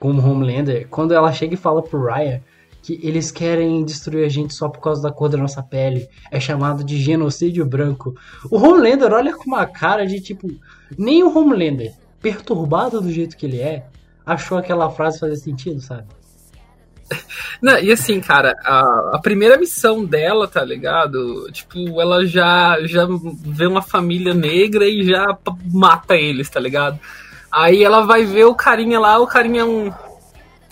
como 0.00 0.22
Homelander, 0.22 0.88
quando 0.88 1.12
ela 1.12 1.32
chega 1.32 1.54
e 1.54 1.58
fala 1.58 1.82
pro 1.82 2.04
Ryan 2.04 2.40
que 2.80 2.98
eles 3.02 3.30
querem 3.30 3.84
destruir 3.84 4.24
a 4.24 4.28
gente 4.28 4.54
só 4.54 4.68
por 4.68 4.80
causa 4.80 5.02
da 5.02 5.12
cor 5.12 5.28
da 5.28 5.36
nossa 5.36 5.62
pele. 5.62 6.08
É 6.30 6.40
chamado 6.40 6.82
de 6.82 6.96
genocídio 6.96 7.66
branco. 7.66 8.14
O 8.50 8.56
Homelander 8.56 9.12
olha 9.12 9.36
com 9.36 9.44
uma 9.44 9.66
cara 9.66 10.06
de 10.06 10.20
tipo. 10.20 10.48
Nem 10.96 11.22
o 11.22 11.36
Homelander, 11.36 11.92
perturbado 12.20 13.00
do 13.00 13.10
jeito 13.12 13.36
que 13.36 13.44
ele 13.44 13.60
é, 13.60 13.86
achou 14.24 14.56
aquela 14.56 14.88
frase 14.90 15.18
fazer 15.18 15.36
sentido, 15.36 15.80
sabe? 15.80 16.06
Não, 17.60 17.78
e 17.78 17.90
assim, 17.90 18.20
cara, 18.20 18.54
a, 18.64 19.12
a, 19.14 19.20
primeira 19.22 19.56
missão 19.56 20.04
dela, 20.04 20.46
tá 20.46 20.64
ligado? 20.64 21.50
Tipo, 21.52 22.00
ela 22.00 22.26
já, 22.26 22.78
já 22.82 23.06
vê 23.44 23.66
uma 23.66 23.82
família 23.82 24.34
negra 24.34 24.86
e 24.86 25.04
já 25.04 25.36
mata 25.72 26.14
eles, 26.14 26.48
tá 26.48 26.60
ligado? 26.60 26.98
Aí 27.50 27.82
ela 27.82 28.04
vai 28.04 28.24
ver 28.24 28.44
o 28.44 28.54
carinha 28.54 29.00
lá, 29.00 29.18
o 29.18 29.26
carinha 29.26 29.62
é 29.62 29.64
um. 29.64 29.92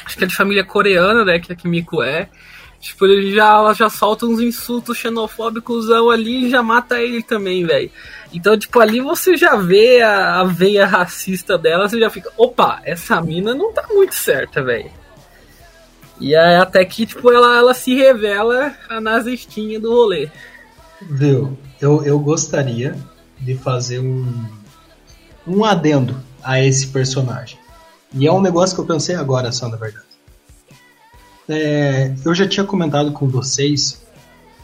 Acho 0.05 0.17
que 0.17 0.25
é 0.25 0.27
de 0.27 0.37
família 0.37 0.65
coreana, 0.65 1.25
né? 1.25 1.39
Que 1.39 1.53
a 1.53 1.57
Kimiko 1.57 2.03
é. 2.03 2.29
Tipo, 2.79 3.07
ele 3.07 3.35
já, 3.35 3.49
ela 3.49 3.73
já 3.73 3.89
solta 3.89 4.27
uns 4.27 4.41
insultos 4.41 4.99
xenofóbicos 4.99 5.91
ali 5.91 6.47
e 6.47 6.51
já 6.51 6.63
mata 6.63 7.01
ele 7.01 7.23
também, 7.23 7.65
velho. 7.65 7.91
Então, 8.33 8.57
tipo, 8.57 8.79
ali 8.79 9.01
você 9.01 9.37
já 9.37 9.57
vê 9.57 10.03
a, 10.03 10.41
a 10.41 10.45
veia 10.45 10.87
racista 10.87 11.57
dela, 11.57 11.89
você 11.89 11.99
já 11.99 12.11
fica, 12.11 12.31
opa, 12.37 12.81
essa 12.85 13.21
mina 13.21 13.55
não 13.55 13.73
tá 13.73 13.87
muito 13.91 14.15
certa, 14.15 14.63
velho. 14.63 14.91
E 16.21 16.35
aí, 16.35 16.57
até 16.57 16.85
que, 16.85 17.07
tipo, 17.07 17.31
ela, 17.31 17.59
ela 17.59 17.75
se 17.75 17.95
revela 17.95 18.75
a 18.89 19.01
nazistinha 19.01 19.79
do 19.79 19.91
rolê. 19.91 20.31
Viu? 21.03 21.57
Eu, 21.81 22.03
eu 22.05 22.19
gostaria 22.19 22.97
de 23.39 23.55
fazer 23.55 23.99
um, 23.99 24.47
um 25.47 25.65
adendo 25.65 26.17
a 26.43 26.63
esse 26.63 26.87
personagem. 26.89 27.59
E 28.15 28.27
é 28.27 28.33
um 28.33 28.41
negócio 28.41 28.75
que 28.75 28.81
eu 28.81 28.87
pensei 28.87 29.15
agora, 29.15 29.53
só 29.53 29.69
na 29.69 29.77
verdade. 29.77 30.07
É, 31.49 32.15
eu 32.25 32.35
já 32.35 32.49
tinha 32.49 32.65
comentado 32.65 33.13
com 33.13 33.29
vocês 33.29 34.03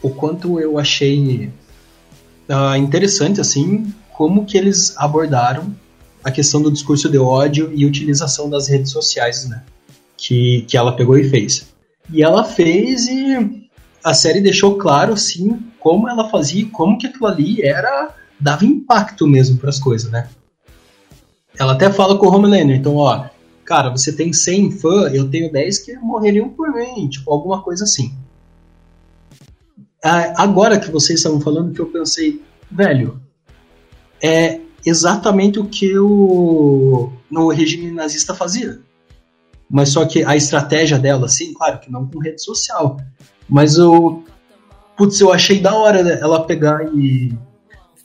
o 0.01 0.09
quanto 0.09 0.59
eu 0.59 0.77
achei 0.77 1.51
uh, 2.49 2.75
interessante, 2.75 3.39
assim, 3.39 3.93
como 4.11 4.45
que 4.45 4.57
eles 4.57 4.95
abordaram 4.97 5.73
a 6.23 6.31
questão 6.31 6.61
do 6.61 6.71
discurso 6.71 7.09
de 7.09 7.17
ódio 7.17 7.71
e 7.73 7.85
utilização 7.85 8.49
das 8.49 8.67
redes 8.67 8.91
sociais, 8.91 9.47
né? 9.47 9.63
Que, 10.17 10.61
que 10.67 10.77
ela 10.77 10.95
pegou 10.95 11.17
e 11.17 11.29
fez. 11.29 11.73
E 12.11 12.21
ela 12.21 12.43
fez 12.43 13.07
e 13.07 13.69
a 14.03 14.13
série 14.13 14.41
deixou 14.41 14.77
claro, 14.77 15.15
sim, 15.15 15.59
como 15.79 16.09
ela 16.09 16.29
fazia 16.29 16.65
como 16.71 16.97
que 16.97 17.07
aquilo 17.07 17.27
ali 17.27 17.61
era 17.61 18.13
dava 18.39 18.65
impacto 18.65 19.25
mesmo 19.25 19.57
para 19.57 19.69
as 19.69 19.79
coisas, 19.79 20.11
né? 20.11 20.27
Ela 21.57 21.73
até 21.73 21.89
fala 21.89 22.17
com 22.17 22.27
o 22.27 22.35
Homelander, 22.35 22.75
então, 22.75 22.95
ó, 22.95 23.25
cara, 23.63 23.89
você 23.89 24.11
tem 24.11 24.33
100 24.33 24.71
fãs, 24.71 25.13
eu 25.13 25.29
tenho 25.29 25.51
10 25.51 25.79
que 25.79 25.95
morreriam 25.97 26.49
por 26.49 26.73
mim, 26.73 27.07
tipo, 27.07 27.31
alguma 27.31 27.61
coisa 27.61 27.85
assim. 27.85 28.13
Ah, 30.03 30.43
agora 30.43 30.79
que 30.79 30.91
vocês 30.91 31.19
estavam 31.19 31.39
falando, 31.39 31.73
que 31.73 31.79
eu 31.79 31.85
pensei, 31.85 32.41
velho, 32.69 33.21
é 34.21 34.59
exatamente 34.85 35.59
o 35.59 35.65
que 35.65 35.97
o 35.97 37.13
no 37.31 37.47
regime 37.49 37.91
nazista 37.91 38.33
fazia 38.33 38.81
mas 39.69 39.89
só 39.89 40.05
que 40.05 40.23
a 40.23 40.35
estratégia 40.35 40.99
dela, 40.99 41.25
assim, 41.25 41.53
claro 41.53 41.79
que 41.79 41.91
não 41.91 42.07
com 42.07 42.19
rede 42.19 42.43
social, 42.43 42.97
mas 43.49 43.77
eu, 43.77 44.23
putz, 44.97 45.19
eu 45.19 45.31
achei 45.31 45.59
da 45.59 45.75
hora 45.75 45.99
ela 45.99 46.45
pegar 46.45 46.83
e 46.93 47.33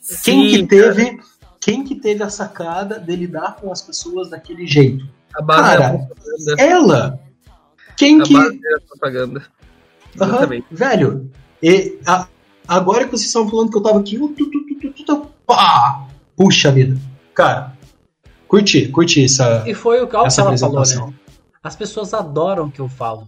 Sim, 0.01 0.23
quem 0.23 0.49
que 0.49 0.67
teve, 0.67 1.05
cara. 1.05 1.23
quem 1.61 1.83
que 1.83 1.95
teve 1.95 2.23
a 2.23 2.29
sacada 2.29 2.99
de 2.99 3.15
lidar 3.15 3.57
com 3.57 3.71
as 3.71 3.81
pessoas 3.81 4.29
daquele 4.29 4.65
jeito? 4.65 5.07
A 5.35 5.45
cara, 5.45 6.07
ela. 6.57 7.19
Quem 7.95 8.19
a 8.19 8.23
que 8.23 8.33
propaganda. 8.87 9.43
Uhum, 10.19 10.63
velho, 10.71 11.31
e, 11.61 11.99
a, 12.05 12.27
agora 12.67 13.05
que 13.05 13.11
vocês 13.11 13.27
estão 13.27 13.47
falando 13.47 13.69
que 13.69 13.77
eu 13.77 13.83
tava 13.83 13.99
aqui, 13.99 14.17
tu, 14.17 14.29
tu, 14.29 15.05
tu, 15.05 15.27
pá, 15.45 16.07
puxa 16.35 16.71
vida. 16.71 16.99
Cara, 17.33 17.77
curti, 18.47 18.87
curti 18.87 19.25
essa 19.25 19.63
E 19.67 19.73
foi 19.73 20.01
o 20.01 20.07
que 20.07 20.15
ela 20.15 20.29
falou, 20.31 20.81
né? 20.81 21.13
As 21.61 21.75
pessoas 21.75 22.13
adoram 22.13 22.65
o 22.65 22.71
que 22.71 22.79
eu 22.79 22.87
falo. 22.87 23.27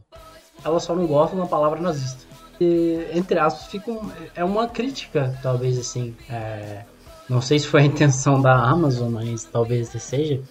Elas 0.63 0.83
só 0.83 0.95
não 0.95 1.05
gostam 1.05 1.39
da 1.39 1.45
palavra 1.45 1.81
nazista. 1.81 2.23
E, 2.59 3.07
entre 3.13 3.37
aspas, 3.37 3.67
fica 3.67 3.91
um, 3.91 4.09
é 4.35 4.43
uma 4.43 4.67
crítica, 4.67 5.37
talvez 5.41 5.77
assim. 5.77 6.15
É, 6.29 6.85
não 7.27 7.41
sei 7.41 7.59
se 7.59 7.67
foi 7.67 7.81
a 7.81 7.85
intenção 7.85 8.41
da 8.41 8.53
Amazon, 8.53 9.11
mas 9.11 9.43
talvez 9.43 9.89
seja. 9.89 10.41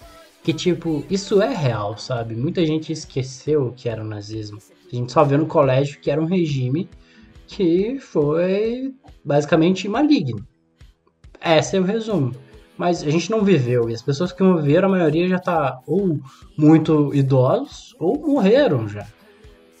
Que 0.43 0.53
tipo, 0.53 1.03
isso 1.09 1.41
é 1.41 1.53
real, 1.53 1.97
sabe? 1.97 2.35
Muita 2.35 2.65
gente 2.65 2.91
esqueceu 2.91 3.67
o 3.67 3.71
que 3.71 3.87
era 3.87 4.03
o 4.03 4.07
nazismo. 4.07 4.59
A 4.91 4.95
gente 4.95 5.11
só 5.11 5.23
vê 5.23 5.37
no 5.37 5.45
colégio 5.45 5.99
que 5.99 6.11
era 6.11 6.21
um 6.21 6.25
regime 6.25 6.89
que 7.47 7.99
foi 7.99 8.93
basicamente 9.23 9.87
maligno. 9.87 10.45
Esse 11.43 11.77
é 11.77 11.79
o 11.79 11.83
resumo 11.83 12.35
mas 12.81 13.03
a 13.03 13.11
gente 13.11 13.29
não 13.29 13.43
viveu. 13.43 13.91
E 13.91 13.93
as 13.93 14.01
pessoas 14.01 14.31
que 14.31 14.43
viveram, 14.43 14.87
a 14.87 14.91
maioria 14.91 15.27
já 15.27 15.37
tá 15.37 15.79
ou 15.85 16.19
muito 16.57 17.13
idosos 17.13 17.95
ou 17.99 18.19
morreram 18.19 18.89
já. 18.89 19.05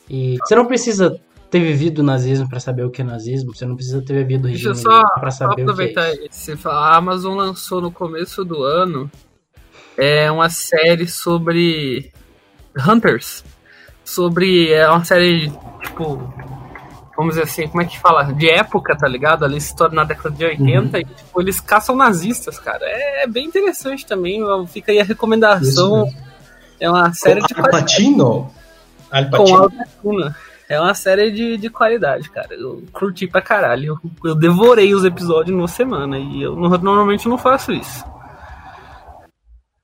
E 0.07 0.37
você 0.37 0.55
não 0.55 0.67
precisa 0.67 1.19
ter 1.49 1.61
vivido 1.61 1.99
o 1.99 2.03
nazismo 2.03 2.47
para 2.47 2.59
saber 2.59 2.85
o 2.85 2.91
que 2.91 3.01
é 3.01 3.03
nazismo, 3.03 3.55
você 3.55 3.65
não 3.65 3.75
precisa 3.75 4.03
ter 4.03 4.13
vivido 4.13 4.45
o 4.45 4.47
regime 4.47 4.75
para 5.19 5.31
saber 5.31 5.67
o 5.67 5.75
que 5.75 5.99
é 5.99 6.27
isso. 6.27 6.69
A 6.69 6.95
Amazon 6.95 7.35
lançou 7.35 7.81
no 7.81 7.91
começo 7.91 8.45
do 8.45 8.61
ano 8.61 9.09
é 9.97 10.29
uma 10.31 10.51
série 10.51 11.07
sobre 11.07 12.11
Hunters, 12.87 13.43
sobre 14.05 14.71
é 14.71 14.87
uma 14.87 15.03
série 15.03 15.51
tipo 15.81 16.31
vamos 17.15 17.35
dizer 17.35 17.43
assim, 17.43 17.67
como 17.67 17.81
é 17.81 17.85
que 17.85 17.99
fala? 17.99 18.23
De 18.33 18.49
época, 18.49 18.95
tá 18.95 19.07
ligado? 19.07 19.45
Ali 19.45 19.59
se 19.59 19.75
torna 19.75 19.97
na 19.97 20.03
década 20.03 20.35
de 20.35 20.45
80 20.45 20.97
uhum. 20.97 21.01
e 21.01 21.05
tipo, 21.05 21.41
eles 21.41 21.59
caçam 21.59 21.95
nazistas, 21.95 22.59
cara. 22.59 22.83
É, 22.83 23.23
é 23.23 23.27
bem 23.27 23.45
interessante 23.45 24.05
também. 24.05 24.41
Fica 24.67 24.91
aí 24.91 24.99
a 24.99 25.03
recomendação. 25.03 26.09
É 26.79 26.89
uma 26.89 27.13
série 27.13 27.41
Com 27.41 27.47
de 27.47 27.53
Alpatino? 27.59 28.51
Com 29.37 30.17
É 30.67 30.79
uma 30.79 30.93
série 30.93 31.31
de, 31.31 31.57
de 31.57 31.69
qualidade, 31.69 32.29
cara. 32.29 32.55
Eu 32.55 32.83
curti 32.93 33.27
pra 33.27 33.41
caralho. 33.41 33.99
Eu, 34.23 34.31
eu 34.31 34.35
devorei 34.35 34.95
os 34.95 35.03
episódios 35.03 35.55
numa 35.55 35.67
semana 35.67 36.17
e 36.17 36.41
eu 36.41 36.55
normalmente 36.55 37.27
não 37.27 37.37
faço 37.37 37.71
isso. 37.71 38.05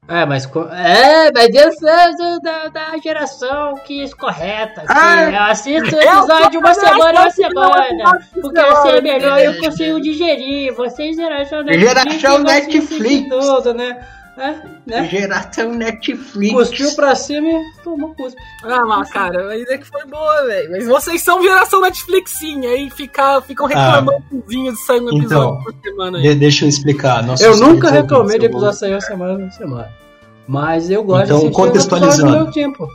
É, 0.09 0.25
mas 0.25 0.45
é, 0.45 1.31
mas 1.33 1.53
eu 1.53 1.71
sou 1.73 2.41
da, 2.41 2.67
da 2.69 2.97
geração 2.97 3.75
que 3.85 4.03
escorreta. 4.03 4.81
Assim, 4.81 4.93
ah, 4.95 5.31
eu 5.31 5.43
assisto 5.43 5.95
o 5.95 5.99
episódio 6.01 6.59
uma 6.61 6.73
semana 6.73 7.21
uma 7.21 7.29
semana. 7.29 8.27
Porque 8.33 8.59
assim 8.59 8.89
é 8.89 9.01
melhor 9.01 9.39
eu 9.39 9.59
consigo 9.59 9.99
digerir. 9.99 10.73
Vocês 10.73 11.17
geração 11.17 11.61
Netflix. 11.61 12.21
Geração 12.21 12.39
Netflix. 12.39 13.29
Tudo, 13.29 13.73
né? 13.73 13.99
É, 14.37 14.55
né? 14.85 15.09
Geração 15.09 15.73
Netflix. 15.73 16.53
Cuspiu 16.53 16.95
pra 16.95 17.15
cima 17.15 17.47
e 17.47 17.83
tomou 17.83 18.13
cuspe. 18.13 18.39
Ah, 18.63 18.85
mas 18.85 19.09
cara, 19.09 19.45
mas 19.45 19.67
é 19.67 19.79
que 19.79 19.85
foi 19.85 20.05
boa, 20.05 20.45
velho. 20.45 20.71
Mas 20.71 20.87
vocês 20.87 21.23
são 21.23 21.41
geração 21.41 21.81
Netflix 21.81 22.31
sim, 22.33 22.63
aí 22.67 22.87
fica, 22.91 23.41
ficam 23.41 23.65
ah. 23.65 23.69
reclamando 23.69 24.23
ah, 24.31 24.47
de 24.47 24.75
sair 24.85 25.01
um 25.01 25.09
episódio 25.09 25.25
então, 25.25 25.63
por 25.63 25.73
semana. 25.83 26.17
Aí. 26.19 26.35
Deixa 26.35 26.65
eu 26.65 26.69
explicar. 26.69 27.23
Nossa, 27.23 27.43
eu 27.43 27.57
nunca 27.57 27.89
reclamei 27.89 28.37
de 28.37 28.45
episódio 28.45 28.77
sair 28.77 28.91
uma 28.91 29.01
semana 29.01 29.43
por 29.43 29.51
semana. 29.51 29.89
Mas 30.47 30.89
eu 30.91 31.03
gosto 31.03 31.25
então, 31.25 31.39
de 31.39 31.51
contextualizando. 31.51 32.31
meu 32.31 32.51
tempo. 32.51 32.87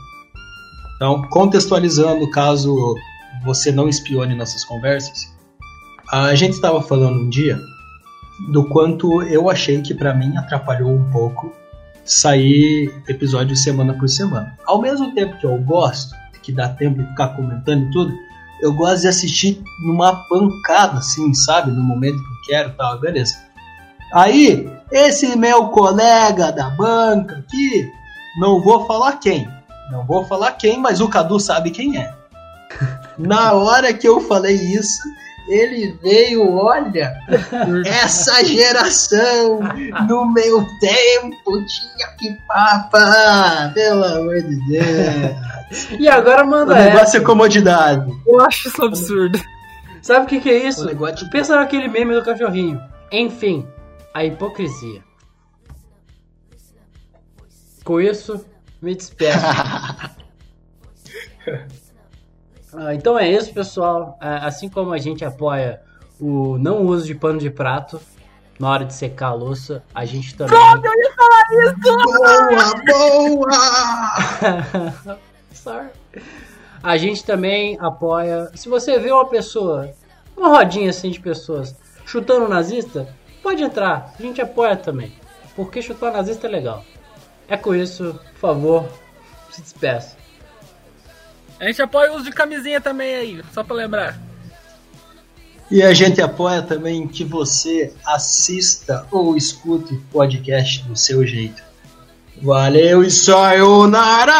Então, 0.95 1.21
contextualizando, 1.23 2.29
caso 2.29 2.95
você 3.43 3.69
não 3.69 3.89
espione 3.89 4.33
nossas 4.33 4.63
conversas, 4.63 5.27
a 6.09 6.33
gente 6.35 6.53
estava 6.53 6.81
falando 6.81 7.19
um 7.19 7.29
dia 7.29 7.59
do 8.49 8.65
quanto 8.65 9.21
eu 9.23 9.49
achei 9.49 9.81
que 9.81 9.93
para 9.93 10.13
mim 10.13 10.35
atrapalhou 10.37 10.91
um 10.91 11.09
pouco 11.11 11.53
sair 12.05 12.93
episódio 13.07 13.55
semana 13.55 13.93
por 13.93 14.09
semana. 14.09 14.57
Ao 14.65 14.81
mesmo 14.81 15.13
tempo 15.13 15.37
que 15.37 15.45
eu 15.45 15.57
gosto, 15.59 16.15
que 16.41 16.51
dá 16.51 16.69
tempo 16.69 17.01
de 17.01 17.09
ficar 17.09 17.29
comentando 17.29 17.87
e 17.87 17.91
tudo, 17.91 18.13
eu 18.61 18.73
gosto 18.73 19.01
de 19.01 19.07
assistir 19.07 19.61
numa 19.85 20.27
pancada, 20.27 20.99
assim, 20.99 21.33
sabe? 21.33 21.71
No 21.71 21.83
momento 21.83 22.17
que 22.17 22.23
eu 22.23 22.41
quero 22.47 22.73
tal, 22.73 22.99
beleza. 22.99 23.35
Aí, 24.13 24.69
esse 24.91 25.35
meu 25.35 25.69
colega 25.69 26.51
da 26.51 26.69
banca 26.69 27.37
aqui, 27.37 27.89
não 28.39 28.61
vou 28.61 28.85
falar 28.85 29.13
quem, 29.13 29.47
não 29.91 30.05
vou 30.05 30.25
falar 30.25 30.51
quem, 30.53 30.77
mas 30.77 31.01
o 31.01 31.09
Cadu 31.09 31.39
sabe 31.39 31.71
quem 31.71 31.97
é. 31.97 32.13
Na 33.17 33.53
hora 33.53 33.93
que 33.93 34.07
eu 34.07 34.19
falei 34.21 34.55
isso, 34.55 35.01
Ele 35.47 35.97
veio, 36.01 36.55
olha, 36.55 37.13
essa 37.85 38.43
geração 38.45 39.59
no 40.07 40.31
meu 40.31 40.65
tempo 40.79 41.65
tinha 41.65 42.07
que 42.17 42.33
papa, 42.47 43.71
pelo 43.73 44.03
amor 44.05 44.41
de 44.41 44.55
Deus. 44.67 45.99
E 45.99 46.07
agora 46.07 46.43
O 46.43 46.47
manda 46.49 46.73
negócio 46.75 47.01
essa. 47.01 47.17
é 47.17 47.21
comodidade. 47.21 48.13
Eu 48.25 48.39
acho 48.41 48.67
isso 48.69 48.83
absurdo. 48.83 49.39
Sabe 50.01 50.25
o 50.25 50.29
que, 50.29 50.39
que 50.39 50.49
é 50.49 50.67
isso? 50.67 50.83
O 50.83 50.85
negócio 50.85 51.25
de... 51.25 51.31
Pensa 51.31 51.55
naquele 51.55 51.87
meme 51.87 52.13
do 52.13 52.23
cachorrinho. 52.23 52.79
Enfim, 53.11 53.67
a 54.13 54.23
hipocrisia. 54.23 55.01
Com 57.83 57.99
isso, 57.99 58.45
me 58.81 58.95
despeço. 58.95 59.39
Ah, 62.75 62.93
então 62.93 63.17
é 63.17 63.29
isso, 63.29 63.53
pessoal. 63.53 64.17
Ah, 64.19 64.47
Assim 64.47 64.69
como 64.69 64.91
a 64.93 64.97
gente 64.97 65.23
apoia 65.23 65.81
o 66.19 66.57
não 66.57 66.83
uso 66.85 67.05
de 67.05 67.15
pano 67.15 67.39
de 67.39 67.49
prato 67.49 67.99
na 68.59 68.69
hora 68.69 68.85
de 68.85 68.93
secar 68.93 69.29
a 69.29 69.33
louça, 69.33 69.83
a 69.93 70.05
gente 70.05 70.35
também. 70.35 70.57
Boa, 71.81 72.73
boa! 72.85 73.49
Sorry. 75.53 75.87
A 76.81 76.97
gente 76.97 77.23
também 77.23 77.77
apoia. 77.79 78.49
Se 78.53 78.69
você 78.69 78.99
vê 78.99 79.11
uma 79.11 79.27
pessoa, 79.27 79.89
uma 80.35 80.49
rodinha 80.49 80.89
assim 80.89 81.09
de 81.09 81.19
pessoas 81.19 81.75
chutando 82.05 82.47
nazista, 82.47 83.07
pode 83.41 83.63
entrar. 83.63 84.13
A 84.17 84.21
gente 84.21 84.41
apoia 84.41 84.75
também. 84.75 85.13
Porque 85.55 85.81
chutar 85.81 86.11
nazista 86.11 86.47
é 86.47 86.49
legal. 86.49 86.83
É 87.47 87.55
com 87.57 87.75
isso, 87.75 88.19
por 88.33 88.39
favor, 88.39 88.85
se 89.51 89.61
despeça. 89.61 90.15
A 91.63 91.67
gente 91.67 91.81
apoia 91.81 92.11
o 92.11 92.15
uso 92.17 92.25
de 92.25 92.31
camisinha 92.33 92.81
também 92.81 93.15
aí, 93.15 93.41
só 93.53 93.63
pra 93.63 93.73
lembrar. 93.73 94.19
E 95.71 95.81
a 95.81 95.93
gente 95.93 96.21
apoia 96.21 96.61
também 96.61 97.07
que 97.07 97.23
você 97.23 97.93
assista 98.05 99.07
ou 99.09 99.37
escute 99.37 99.93
o 99.93 100.01
podcast 100.11 100.83
do 100.83 100.97
seu 100.97 101.25
jeito. 101.25 101.63
Valeu 102.41 103.01
e 103.01 103.09
sayonara! 103.09 104.33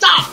Tá! 0.00 0.28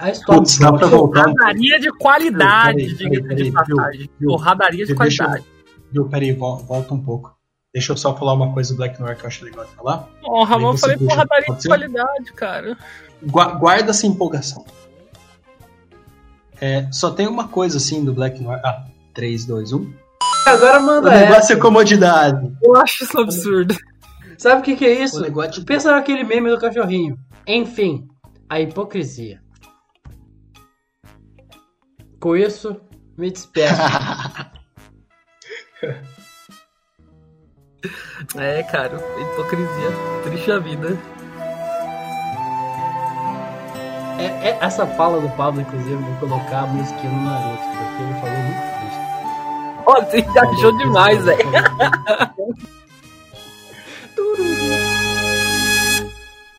A 0.00 0.10
história. 0.10 0.40
Putz, 0.40 0.58
dá 0.58 0.72
pra 0.72 0.86
voltar. 0.86 1.24
Porradaria 1.24 1.78
de 1.80 1.90
qualidade, 1.92 2.94
diga-se 2.94 3.34
de 3.34 3.52
passagem. 3.52 4.10
Porradaria 4.22 4.84
de 4.86 4.94
qualidade. 4.94 5.44
Viu, 5.92 6.08
peraí, 6.08 6.32
vol- 6.32 6.58
volta 6.58 6.94
um 6.94 7.00
pouco. 7.02 7.36
Deixa 7.72 7.92
eu 7.92 7.96
só 7.96 8.16
falar 8.16 8.32
uma 8.34 8.52
coisa 8.52 8.72
do 8.72 8.76
Black 8.78 9.00
Noir 9.00 9.16
que 9.16 9.24
eu 9.24 9.28
acho 9.28 9.44
legal 9.44 9.64
de 9.64 9.70
falar. 9.72 10.08
Ó, 10.24 10.42
Ramon, 10.44 10.68
eu 10.68 10.72
você 10.72 10.80
falei 10.80 10.96
porradaria 10.98 11.54
de 11.54 11.68
qualidade, 11.68 12.32
cara. 12.34 12.78
Gua- 13.22 13.52
guarda 13.52 13.90
essa 13.90 14.06
empolgação. 14.06 14.64
É, 16.60 16.88
só 16.90 17.10
tem 17.10 17.26
uma 17.26 17.48
coisa 17.48 17.76
assim 17.76 18.04
do 18.04 18.12
Black 18.12 18.42
Noir. 18.42 18.60
Ah, 18.64 18.84
3, 19.14 19.44
2, 19.44 19.72
1. 19.72 19.92
Agora 20.46 20.80
O 20.80 20.86
manda 20.86 21.12
essa. 21.12 21.24
negócio 21.26 21.52
é 21.56 21.58
comodidade. 21.58 22.52
Eu 22.62 22.76
acho 22.76 23.04
isso 23.04 23.18
absurdo. 23.18 23.76
Sabe 24.36 24.60
o 24.60 24.64
que, 24.64 24.76
que 24.76 24.84
é 24.86 25.00
O 25.00 25.04
isso? 25.04 25.20
negócio 25.20 25.52
de 25.60 25.64
Pensa 25.64 25.90
naquele 25.92 26.24
meme 26.24 26.50
do 26.50 26.58
cachorrinho. 26.58 27.16
Enfim, 27.46 28.06
a 28.48 28.60
hipocrisia. 28.60 29.40
Com 32.20 32.36
isso, 32.36 32.80
me 33.16 33.30
despeço. 33.30 33.74
É, 38.36 38.62
cara, 38.64 38.96
hipocrisia. 39.20 39.90
Triste 40.24 40.50
a 40.50 40.58
vida. 40.58 40.98
É, 44.18 44.48
é- 44.48 44.58
essa 44.60 44.84
fala 44.84 45.20
do 45.20 45.28
Pablo, 45.36 45.60
inclusive, 45.60 45.94
vou 45.94 46.14
colocar 46.16 46.62
a 46.62 46.66
musiquinha 46.66 47.12
no 47.12 47.22
Naruto, 47.22 47.62
porque 47.62 48.02
ele 48.02 48.14
falou 48.20 48.38
muito 48.38 48.60
triste. 48.80 49.00
Ó, 49.86 50.00
você 50.04 50.18
encaixou 50.18 50.76
demais, 50.78 51.24
velho. 51.24 51.48